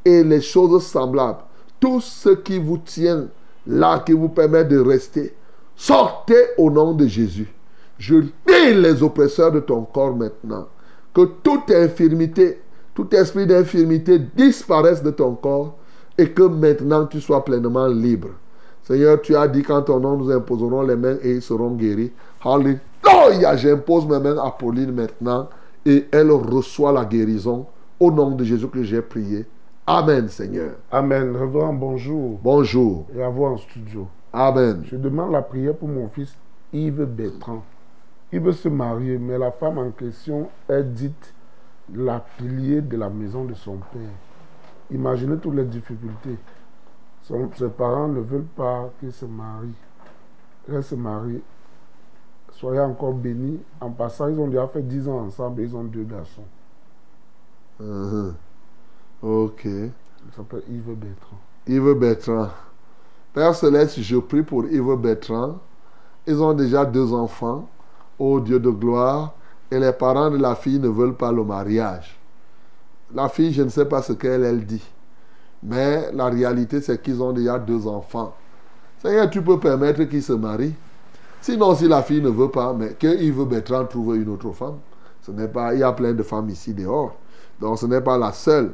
[0.05, 1.41] et les choses semblables,
[1.81, 3.27] tout ce qui vous tient
[3.67, 5.35] là, qui vous permet de rester,
[5.77, 7.53] sortez au nom de Jésus.
[7.99, 10.69] Je lis les oppresseurs de ton corps maintenant.
[11.13, 12.61] Que toute infirmité,
[12.95, 15.77] tout esprit d'infirmité disparaisse de ton corps
[16.17, 18.29] et que maintenant tu sois pleinement libre.
[18.83, 22.13] Seigneur, tu as dit qu'en ton nom nous imposerons les mains et ils seront guéris.
[22.43, 25.49] Alléluia, j'impose mes mains à Pauline maintenant
[25.85, 27.67] et elle reçoit la guérison
[28.01, 29.45] au nom de Jésus que j'ai prié.
[29.87, 30.73] Amen, Seigneur.
[30.91, 31.35] Amen.
[31.37, 32.39] Révérend, bonjour.
[32.43, 33.07] Bonjour.
[33.17, 34.07] Et à vous en studio.
[34.33, 34.83] Amen.
[34.85, 36.37] Je demande la prière pour mon fils
[36.73, 37.63] Yves Bertrand.
[38.33, 41.35] Il veut se marier, mais la femme en question est dite
[41.95, 44.11] la pilier de la maison de son père.
[44.91, 46.37] Imaginez toutes les difficultés.
[47.23, 49.75] Son- ses parents ne veulent pas qu'il se marie.
[50.69, 51.43] Elle se marie.
[52.53, 53.61] Soyez encore bénis.
[53.81, 56.45] En passant, ils ont déjà fait 10 ans ensemble et ils ont deux garçons.
[57.81, 58.35] Uh-huh.
[59.23, 59.65] Ok.
[59.65, 61.39] Il s'appelle Yves Bertrand.
[61.67, 62.51] Yves Bertrand.
[63.33, 65.59] Père Céleste, je prie pour Yves Bertrand.
[66.27, 67.69] Ils ont déjà deux enfants.
[68.19, 69.35] Ô Dieu de gloire.
[69.71, 72.19] Et les parents de la fille ne veulent pas le mariage.
[73.15, 74.85] La fille, je ne sais pas ce qu'elle elle dit.
[75.63, 78.35] Mais la réalité, c'est qu'ils ont déjà deux enfants.
[79.03, 80.75] Seigneur, tu peux permettre qu'ils se marient.
[81.41, 84.79] Sinon, si la fille ne veut pas, mais que Yves Bertrand trouve une autre femme.
[85.23, 87.15] Ce n'est pas, il y a plein de femmes ici dehors.
[87.61, 88.73] Donc ce n'est pas la seule.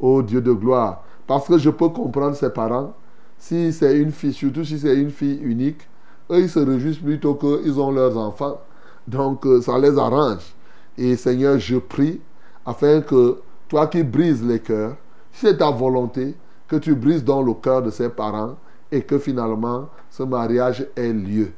[0.00, 1.04] Ô Dieu de gloire.
[1.26, 2.92] Parce que je peux comprendre ses parents.
[3.38, 5.88] Si c'est une fille, surtout si c'est une fille unique,
[6.30, 8.60] eux, ils se réjouissent plutôt qu'ils ont leurs enfants.
[9.06, 10.54] Donc euh, ça les arrange.
[10.98, 12.20] Et Seigneur, je prie
[12.64, 13.38] afin que
[13.68, 14.96] toi qui brises les cœurs,
[15.32, 16.36] c'est ta volonté,
[16.68, 18.56] que tu brises dans le cœur de ses parents
[18.90, 21.52] et que finalement ce mariage ait lieu.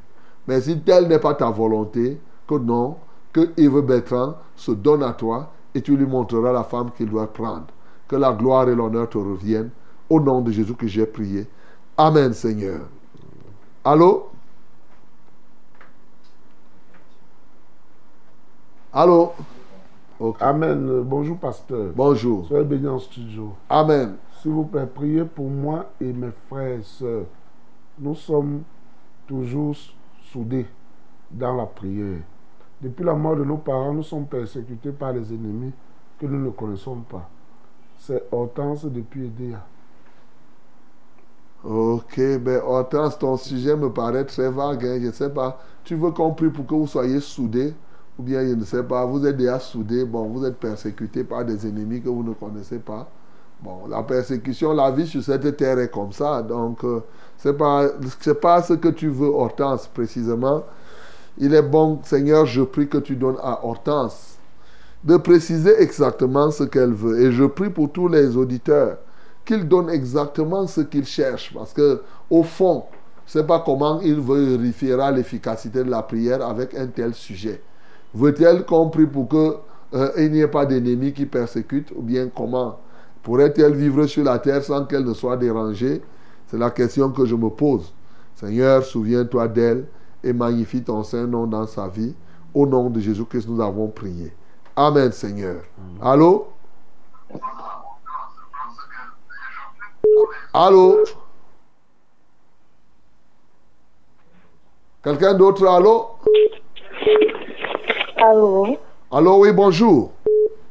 [0.47, 2.97] Mais si telle n'est pas ta volonté, que non,
[3.33, 7.33] que Yves Bertrand se donne à toi et tu lui montreras la femme qu'il doit
[7.33, 7.67] prendre.
[8.07, 9.71] Que la gloire et l'honneur te reviennent.
[10.09, 11.47] Au nom de Jésus que j'ai prié.
[11.97, 12.81] Amen, Seigneur.
[13.83, 14.29] Allô?
[18.95, 19.33] Allô?
[20.41, 21.03] Amen.
[21.03, 21.93] Bonjour, pasteur.
[21.97, 22.47] Bonjour.
[22.47, 23.53] Soyez bénis en studio.
[23.69, 24.15] Amen.
[24.41, 27.25] S'il vous plaît, priez pour moi et mes frères et sœurs.
[27.99, 28.63] Nous sommes
[29.27, 29.75] toujours
[30.31, 30.67] soudés
[31.29, 32.21] dans la prière.
[32.81, 35.73] Depuis la mort de nos parents, nous sommes persécutés par les ennemis
[36.21, 37.29] que nous ne connaissons pas.
[37.99, 39.59] C'est Hortense depuis Edea.
[41.65, 44.85] Ok, ben Hortense, ton sujet me paraît très vague.
[44.85, 45.59] hein, Je ne sais pas.
[45.83, 47.75] Tu veux qu'on prie pour que vous soyez soudés?
[48.19, 50.05] Ou bien, je ne sais pas, vous êtes déjà soudés.
[50.05, 53.09] Bon, vous êtes persécutés par des ennemis que vous ne connaissez pas.
[53.63, 56.43] Bon, la persécution, la vie sur cette terre est comme ça.
[56.43, 57.01] Donc, euh,
[57.39, 57.89] c'est pas,
[58.21, 60.65] c'est pas ce que tu veux, Hortense, précisément.
[61.39, 64.39] il est bon, Seigneur, je prie que tu donnes à Hortense
[65.03, 67.21] de préciser exactement ce qu'elle veut.
[67.21, 68.99] Et je prie pour tous les auditeurs
[69.45, 71.53] qu'ils donnent exactement ce qu'ils cherchent.
[71.55, 72.85] Parce que, au fond,
[73.27, 77.63] sais pas comment il vérifiera l'efficacité de la prière avec un tel sujet.
[78.15, 79.57] Veut-elle qu'on prie pour que
[79.95, 82.79] euh, il n'y ait pas d'ennemis qui persécutent ou bien comment?
[83.23, 86.03] Pourrait-elle vivre sur la terre sans qu'elle ne soit dérangée?
[86.47, 87.93] C'est la question que je me pose.
[88.35, 89.87] Seigneur, souviens-toi d'elle
[90.23, 92.15] et magnifie ton saint nom dans sa vie.
[92.53, 94.33] Au nom de Jésus-Christ, nous avons prié.
[94.77, 95.63] Amen, Seigneur.
[96.01, 96.49] Allô?
[100.53, 100.99] Allô?
[105.03, 106.11] Quelqu'un d'autre, allô?
[108.27, 108.79] Allô?
[109.13, 110.11] Allô, oui, bonjour.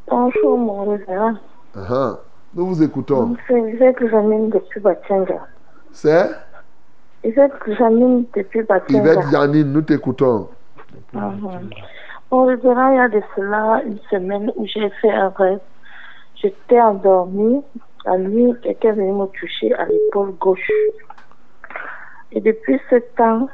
[0.07, 1.35] Bonjour, mon révérend.
[1.75, 2.17] Uh-huh.
[2.55, 3.35] Nous vous écoutons.
[3.47, 5.39] C'est Yvette Janine depuis Batsenga.
[5.91, 6.31] C'est?
[7.23, 8.97] Yvette Janine depuis Batsenga.
[8.97, 10.47] Yvette Janine, nous t'écoutons.
[11.13, 15.59] Mon révérend, il y a de cela une semaine où j'ai fait un rêve.
[16.33, 17.61] J'étais endormie.
[18.05, 20.71] La nuit, quelqu'un est venu me toucher à l'épaule gauche.
[22.31, 23.47] Et depuis ce temps,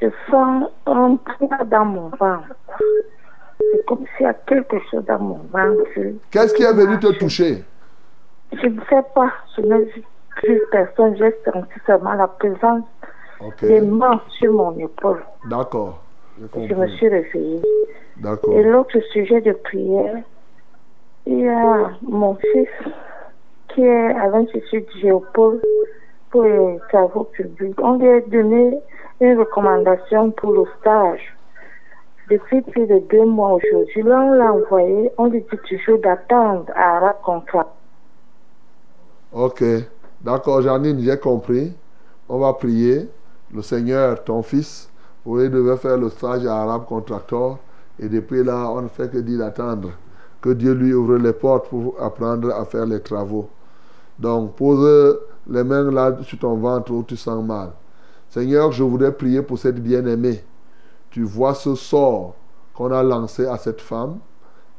[0.00, 2.54] je sens un poids dans mon ventre.
[3.58, 5.88] C'est comme s'il y a quelque chose dans mon ventre.
[6.30, 7.64] Qu'est-ce qui est venu te toucher?
[8.52, 10.02] Je ne sais pas, je n'ai vu
[10.36, 12.84] plus personne, j'ai senti seulement la présence
[13.60, 15.22] des mains sur mon épaule.
[15.48, 16.00] D'accord.
[16.38, 17.62] Je me suis réveillée.
[18.16, 18.54] D'accord.
[18.54, 20.16] Et l'autre sujet de prière,
[21.26, 22.68] il y a mon fils
[23.68, 25.60] qui est à l'Institut de Géopole
[26.30, 27.78] pour les travaux publics.
[27.80, 28.78] On lui a donné
[29.20, 31.36] une recommandation pour le stage.
[32.30, 37.00] Depuis plus de deux mois aujourd'hui, on l'a envoyé, on lui dit toujours d'attendre à
[37.00, 37.74] la contrat.
[39.32, 39.62] Ok.
[40.22, 41.74] D'accord, Janine, j'ai compris.
[42.28, 43.10] On va prier.
[43.52, 44.88] Le Seigneur, ton fils,
[45.26, 47.58] il devait faire le stage à Arabe Contractor.
[47.98, 49.90] Et depuis là, on ne fait que dire d'attendre.
[50.40, 53.48] Que Dieu lui ouvre les portes pour apprendre à faire les travaux.
[54.18, 57.70] Donc, pose les mains là sur ton ventre où tu sens mal.
[58.34, 60.42] Seigneur, je voudrais prier pour cette bien-aimée.
[61.10, 62.34] Tu vois ce sort
[62.74, 64.18] qu'on a lancé à cette femme.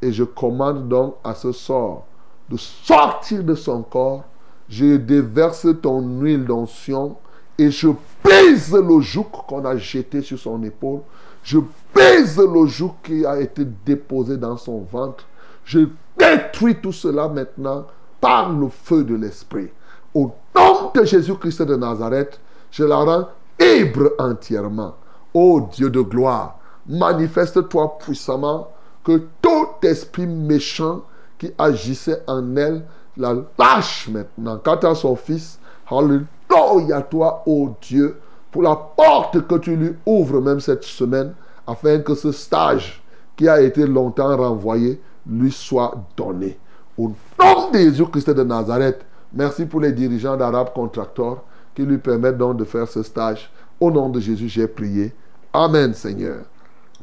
[0.02, 2.06] Et je commande donc à ce sort
[2.50, 4.26] de sortir de son corps.
[4.68, 7.16] Je déverse ton huile d'onction
[7.58, 7.88] et je
[8.22, 11.00] pèse le joug qu'on a jeté sur son épaule.
[11.42, 11.60] Je
[11.94, 15.24] pèse le joug qui a été déposé dans son ventre.
[15.64, 15.88] Je
[16.18, 17.88] détruis tout cela maintenant
[18.20, 19.70] par le feu de l'Esprit.
[20.14, 23.30] Au nom de Jésus-Christ de Nazareth, je la rends
[23.60, 24.96] libre entièrement.
[25.34, 28.70] Ô Dieu de gloire, manifeste-toi puissamment
[29.04, 31.02] que tout esprit méchant
[31.38, 32.84] qui agissait en elle
[33.18, 34.60] la lâche maintenant.
[34.64, 35.60] Quant à son fils,
[35.90, 38.20] Alléluia toi, ô Dieu,
[38.52, 41.34] pour la porte que tu lui ouvres même cette semaine,
[41.68, 43.04] afin que ce stage
[43.36, 46.58] qui a été longtemps renvoyé lui soit donné.
[46.98, 51.44] Au nom de Jésus-Christ de Nazareth, merci pour les dirigeants d'Arabes Contractors
[51.76, 53.50] qui lui permettent donc de faire ce stage.
[53.80, 55.12] Au nom de Jésus, j'ai prié.
[55.54, 56.46] Amen, Seigneur.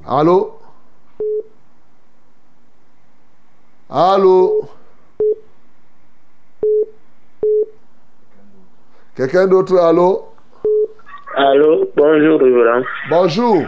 [0.07, 0.59] Allô?
[3.91, 4.69] Allô?
[9.15, 10.25] Quelqu'un d'autre, allô?
[11.37, 12.83] Allô, bonjour, révérend.
[13.11, 13.63] Bonjour.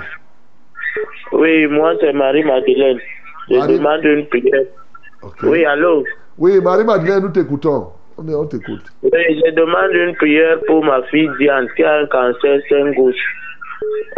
[1.32, 2.98] Oui, moi, c'est Marie-Madeleine.
[3.50, 4.64] Je Marie- demande une prière.
[5.42, 6.04] Oui, allô?
[6.38, 7.92] Oui, Marie-Madeleine, nous t'écoutons.
[8.16, 8.84] On, est- on t'écoute.
[9.02, 9.10] Oui,
[9.44, 13.24] je demande une prière pour ma fille Diane qui a un cancer sein gauche.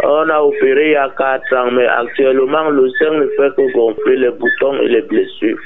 [0.03, 3.73] On a opéré il y a 4 ans, mais actuellement, le sein ne fait que
[3.73, 5.57] gonfler les boutons et les blessures.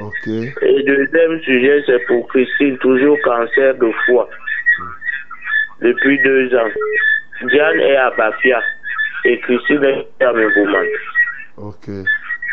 [0.00, 0.26] Ok.
[0.26, 4.28] Et deuxième sujet, c'est pour Christine, toujours cancer de foie.
[5.80, 6.68] Depuis deux ans.
[7.48, 8.60] Diane est à Bafia
[9.24, 10.84] et Christine est à Mégouman.
[11.58, 11.88] Ok.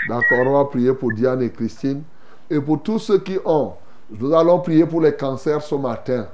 [0.07, 2.03] D'accord, on va prier pour Diane et Christine.
[2.51, 3.73] Et pour tous ceux qui ont,
[4.19, 6.27] nous allons prier pour les cancers ce matin.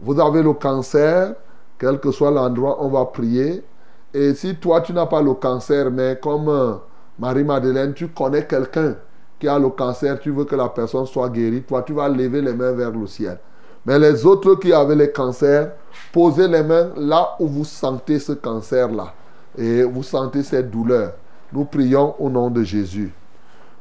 [0.00, 1.34] Vous avez le cancer,
[1.78, 3.64] quel que soit l'endroit, on va prier.
[4.12, 6.74] Et si toi, tu n'as pas le cancer, mais comme euh,
[7.18, 8.96] Marie-Madeleine, tu connais quelqu'un
[9.38, 12.42] qui a le cancer, tu veux que la personne soit guérie, toi, tu vas lever
[12.42, 13.38] les mains vers le ciel.
[13.86, 15.72] Mais les autres qui avaient les cancers,
[16.12, 19.14] posez les mains là où vous sentez ce cancer-là.
[19.56, 21.12] Et vous sentez cette douleur.
[21.52, 23.12] Nous prions au nom de Jésus.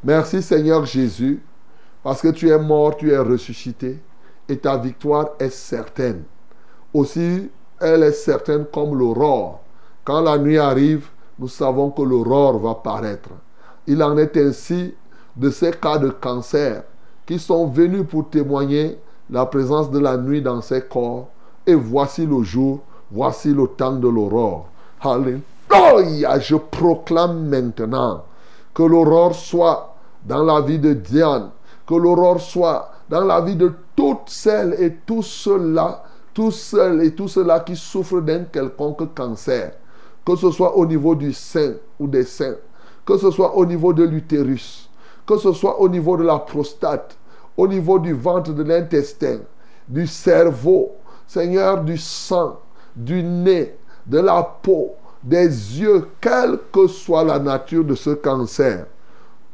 [0.04, 1.44] Merci Seigneur Jésus,
[2.04, 4.00] parce que tu es mort, tu es ressuscité,
[4.48, 6.24] et ta victoire est certaine.
[6.94, 7.50] Aussi,
[7.80, 9.62] elle est certaine comme l'aurore.
[10.04, 11.08] Quand la nuit arrive,
[11.38, 13.30] nous savons que l'aurore va paraître.
[13.88, 14.94] Il en est ainsi
[15.36, 16.84] de ces cas de cancer
[17.26, 18.98] qui sont venus pour témoigner
[19.30, 21.30] la présence de la nuit dans ces corps.
[21.66, 22.80] Et voici le jour,
[23.12, 24.68] voici le temps de l'aurore.
[25.02, 26.40] Alléluia.
[26.40, 28.24] Je proclame maintenant
[28.74, 29.96] que l'aurore soit
[30.26, 31.52] dans la vie de Diane,
[31.90, 36.04] que l'aurore soit dans la vie de toutes celles et tous ceux-là,
[36.36, 39.72] tous celles et tous ceux-là qui souffrent d'un quelconque cancer,
[40.24, 42.58] que ce soit au niveau du sein ou des seins,
[43.04, 44.88] que ce soit au niveau de l'utérus,
[45.26, 47.18] que ce soit au niveau de la prostate,
[47.58, 49.40] au niveau du ventre, de l'intestin,
[49.88, 50.92] du cerveau,
[51.26, 52.60] Seigneur, du sang,
[52.96, 53.76] du nez,
[54.06, 54.94] de la peau,
[55.24, 58.86] des yeux, quelle que soit la nature de ce cancer.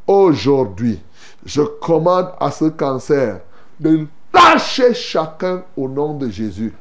[0.06, 1.02] Aujourd'hui,
[1.46, 3.40] je commande à ce cancer
[3.80, 6.74] de lâcher chacun au nom de Jésus.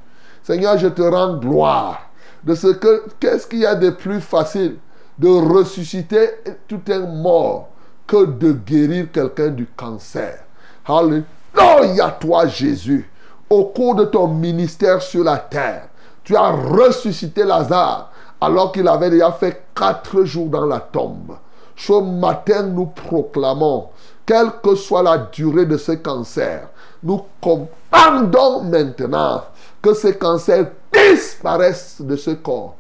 [0.43, 2.01] Seigneur, je te rends gloire
[2.43, 4.77] de ce que, qu'est-ce qu'il y a de plus facile
[5.19, 6.31] de ressusciter
[6.66, 7.69] tout un mort
[8.07, 10.45] que de guérir quelqu'un du cancer?
[10.86, 13.09] Alléluia, toi Jésus.
[13.49, 15.89] Au cours de ton ministère sur la terre,
[16.24, 18.11] tu as ressuscité Lazare
[18.41, 21.36] alors qu'il avait déjà fait quatre jours dans la tombe.
[21.77, 23.89] Ce matin, nous proclamons,
[24.26, 26.68] quelle que soit la durée de ce cancer,
[27.02, 29.44] nous commandons maintenant
[29.82, 32.76] que ce cancer disparaisse de ce corps.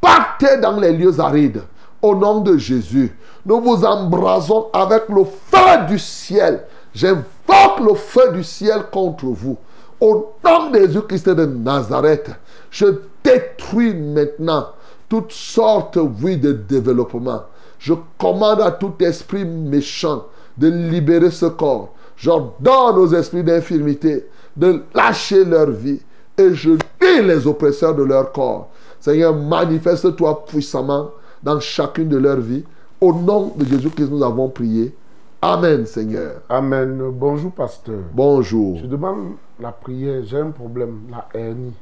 [0.00, 1.62] Partez dans les lieux arides.
[2.00, 3.16] Au nom de Jésus,
[3.46, 6.64] nous vous embrasons avec le feu du ciel.
[6.94, 9.56] J'invoque le feu du ciel contre vous.
[10.00, 12.30] Au nom de Jésus-Christ de Nazareth,
[12.70, 12.86] je
[13.24, 14.68] détruis maintenant
[15.08, 17.42] toutes sortes oui, de développement.
[17.78, 20.24] Je commande à tout esprit méchant
[20.56, 21.94] de libérer ce corps.
[22.16, 24.26] J'ordonne aux esprits d'infirmité
[24.56, 26.00] de lâcher leur vie
[26.38, 28.70] et je dis les oppresseurs de leur corps.
[29.00, 31.10] Seigneur, manifeste-toi puissamment
[31.42, 32.64] dans chacune de leurs vies.
[33.00, 34.94] Au nom de Jésus-Christ, nous avons prié.
[35.42, 36.40] Amen, Seigneur.
[36.48, 37.10] Amen.
[37.12, 38.00] Bonjour, pasteur.
[38.14, 38.78] Bonjour.
[38.78, 40.22] Je demande la prière.
[40.24, 41.74] J'ai un problème, la hernie.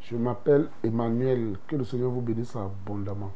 [0.00, 1.56] Je m'appelle Emmanuel.
[1.68, 3.32] Que le Seigneur vous bénisse abondamment.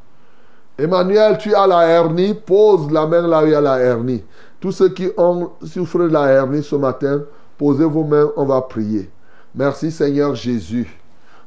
[0.79, 2.35] Emmanuel, tu as la hernie.
[2.35, 4.23] Pose la main là où il y a la hernie.
[4.61, 7.23] Tous ceux qui ont souffert de la hernie ce matin,
[7.57, 9.11] posez vos mains, on va prier.
[9.55, 11.01] Merci Seigneur Jésus.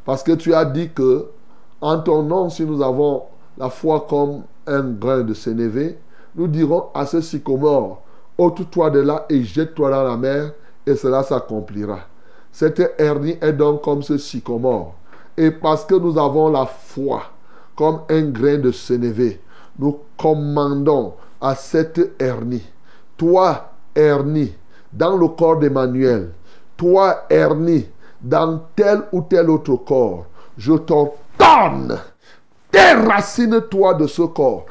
[0.03, 1.27] Parce que tu as dit que
[1.79, 3.23] en ton nom, si nous avons
[3.57, 5.99] la foi comme un grain de sénévé,
[6.35, 8.01] nous dirons à ce sycomore,
[8.37, 10.53] ôte-toi de là et jette-toi dans la mer,
[10.87, 11.99] et cela s'accomplira.
[12.51, 14.95] Cette hernie est donc comme ce sycomore.
[15.37, 17.21] Et parce que nous avons la foi
[17.79, 19.39] comme un grain de sénévé,
[19.79, 22.65] nous commandons à cette hernie,
[23.15, 24.53] toi hernie,
[24.91, 26.33] dans le corps d'Emmanuel,
[26.75, 27.87] toi hernie,
[28.19, 30.25] dans tel ou tel autre corps,
[30.57, 31.97] je t'ordonne,
[32.69, 34.65] déracine-toi de ce corps,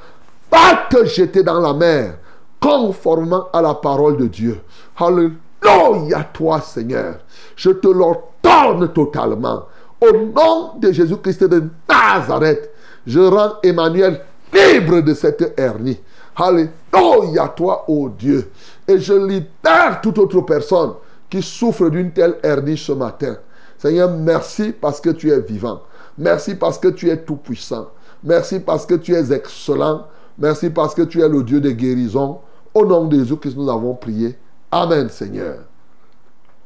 [0.50, 2.18] pas te jeter dans la mer,
[2.60, 4.60] conformément à la parole de Dieu.
[4.98, 7.20] Alléluia, toi Seigneur.
[7.56, 9.62] Je te l'ordonne totalement.
[9.98, 12.74] Au nom de Jésus-Christ de Nazareth,
[13.08, 14.20] je rends Emmanuel
[14.52, 15.98] libre de cette hernie.
[16.36, 18.50] Alléluia, toi, ô Dieu.
[18.86, 20.92] Et je libère toute autre personne
[21.28, 23.36] qui souffre d'une telle hernie ce matin.
[23.78, 25.80] Seigneur, merci parce que tu es vivant.
[26.18, 27.88] Merci parce que tu es tout-puissant.
[28.22, 30.06] Merci parce que tu es excellent.
[30.38, 32.40] Merci parce que tu es le Dieu de guérison.
[32.74, 34.36] Au nom de Jésus-Christ, nous avons prié.
[34.70, 35.60] Amen, Seigneur.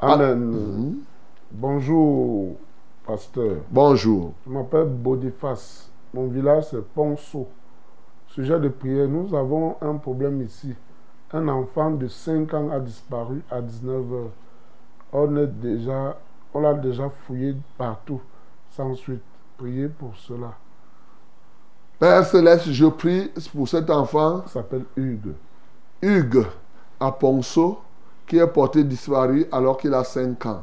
[0.00, 0.96] Amen.
[1.52, 2.56] Bonjour,
[3.06, 3.58] pasteur.
[3.70, 4.32] Bonjour.
[4.44, 5.91] Je m'appelle Boniface.
[6.14, 7.48] Mon village, c'est Ponceau.
[8.28, 10.74] Sujet de prière, nous avons un problème ici.
[11.32, 14.30] Un enfant de 5 ans a disparu à 19 heures.
[15.12, 16.18] On est déjà,
[16.52, 18.20] on l'a déjà fouillé partout.
[18.70, 19.22] Sans suite,
[19.56, 20.52] priez pour cela.
[21.98, 24.42] Père Céleste, je prie pour cet enfant.
[24.46, 25.34] Il s'appelle Hugues.
[26.02, 26.46] Hugues
[27.00, 27.78] à Ponceau,
[28.26, 30.62] qui est porté disparu alors qu'il a 5 ans.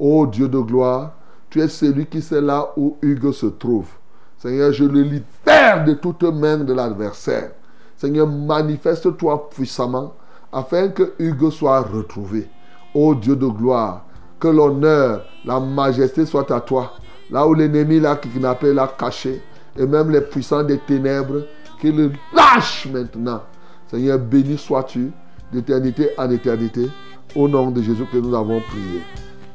[0.00, 1.12] Ô Dieu de gloire,
[1.48, 3.99] tu es celui qui sait là où Hugues se trouve.
[4.40, 7.50] Seigneur, je le libère de toute main de l'adversaire.
[7.98, 10.14] Seigneur, manifeste-toi puissamment
[10.50, 12.48] afin que Hugues soit retrouvé.
[12.94, 14.06] Ô Dieu de gloire,
[14.40, 16.94] que l'honneur, la majesté soit à toi.
[17.30, 19.42] Là où l'ennemi l'a kidnappé, l'a caché,
[19.76, 21.42] et même les puissants des ténèbres,
[21.78, 23.42] qu'il le lâche maintenant.
[23.88, 25.12] Seigneur, béni sois-tu
[25.52, 26.88] d'éternité en éternité.
[27.36, 29.02] Au nom de Jésus que nous avons prié.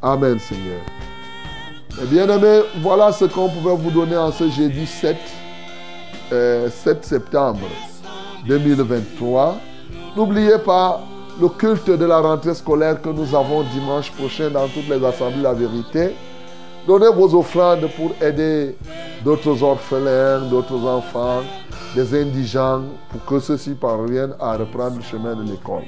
[0.01, 0.79] Amen, Seigneur.
[2.01, 5.15] Eh bien aimés, voilà ce qu'on pouvait vous donner en ce jeudi 7,
[6.34, 7.67] euh, 7 septembre
[8.45, 9.55] 2023.
[10.17, 10.99] N'oubliez pas
[11.39, 15.41] le culte de la rentrée scolaire que nous avons dimanche prochain dans toutes les assemblées
[15.41, 16.15] La Vérité.
[16.85, 18.76] Donnez vos offrandes pour aider
[19.23, 21.43] d'autres orphelins, d'autres enfants,
[21.95, 25.84] des indigents, pour que ceux-ci parviennent à reprendre le chemin de l'école.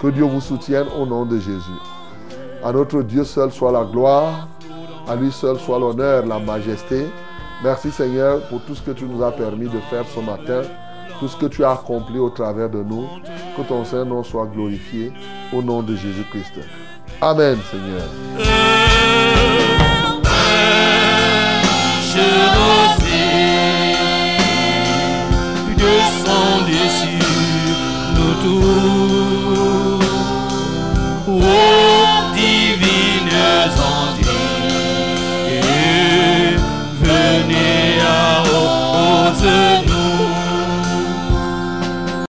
[0.00, 1.80] Que Dieu vous soutienne au nom de Jésus.
[2.62, 4.46] À notre Dieu seul soit la gloire,
[5.08, 7.06] à lui seul soit l'honneur, la majesté.
[7.64, 10.62] Merci Seigneur pour tout ce que tu nous as permis de faire ce matin,
[11.18, 13.06] tout ce que tu as accompli au travers de nous.
[13.56, 15.10] Que ton Saint-Nom soit glorifié
[15.52, 16.60] au nom de Jésus-Christ.
[17.22, 18.04] Amen Seigneur.
[28.44, 28.78] Nous.
[31.30, 31.87] Oh.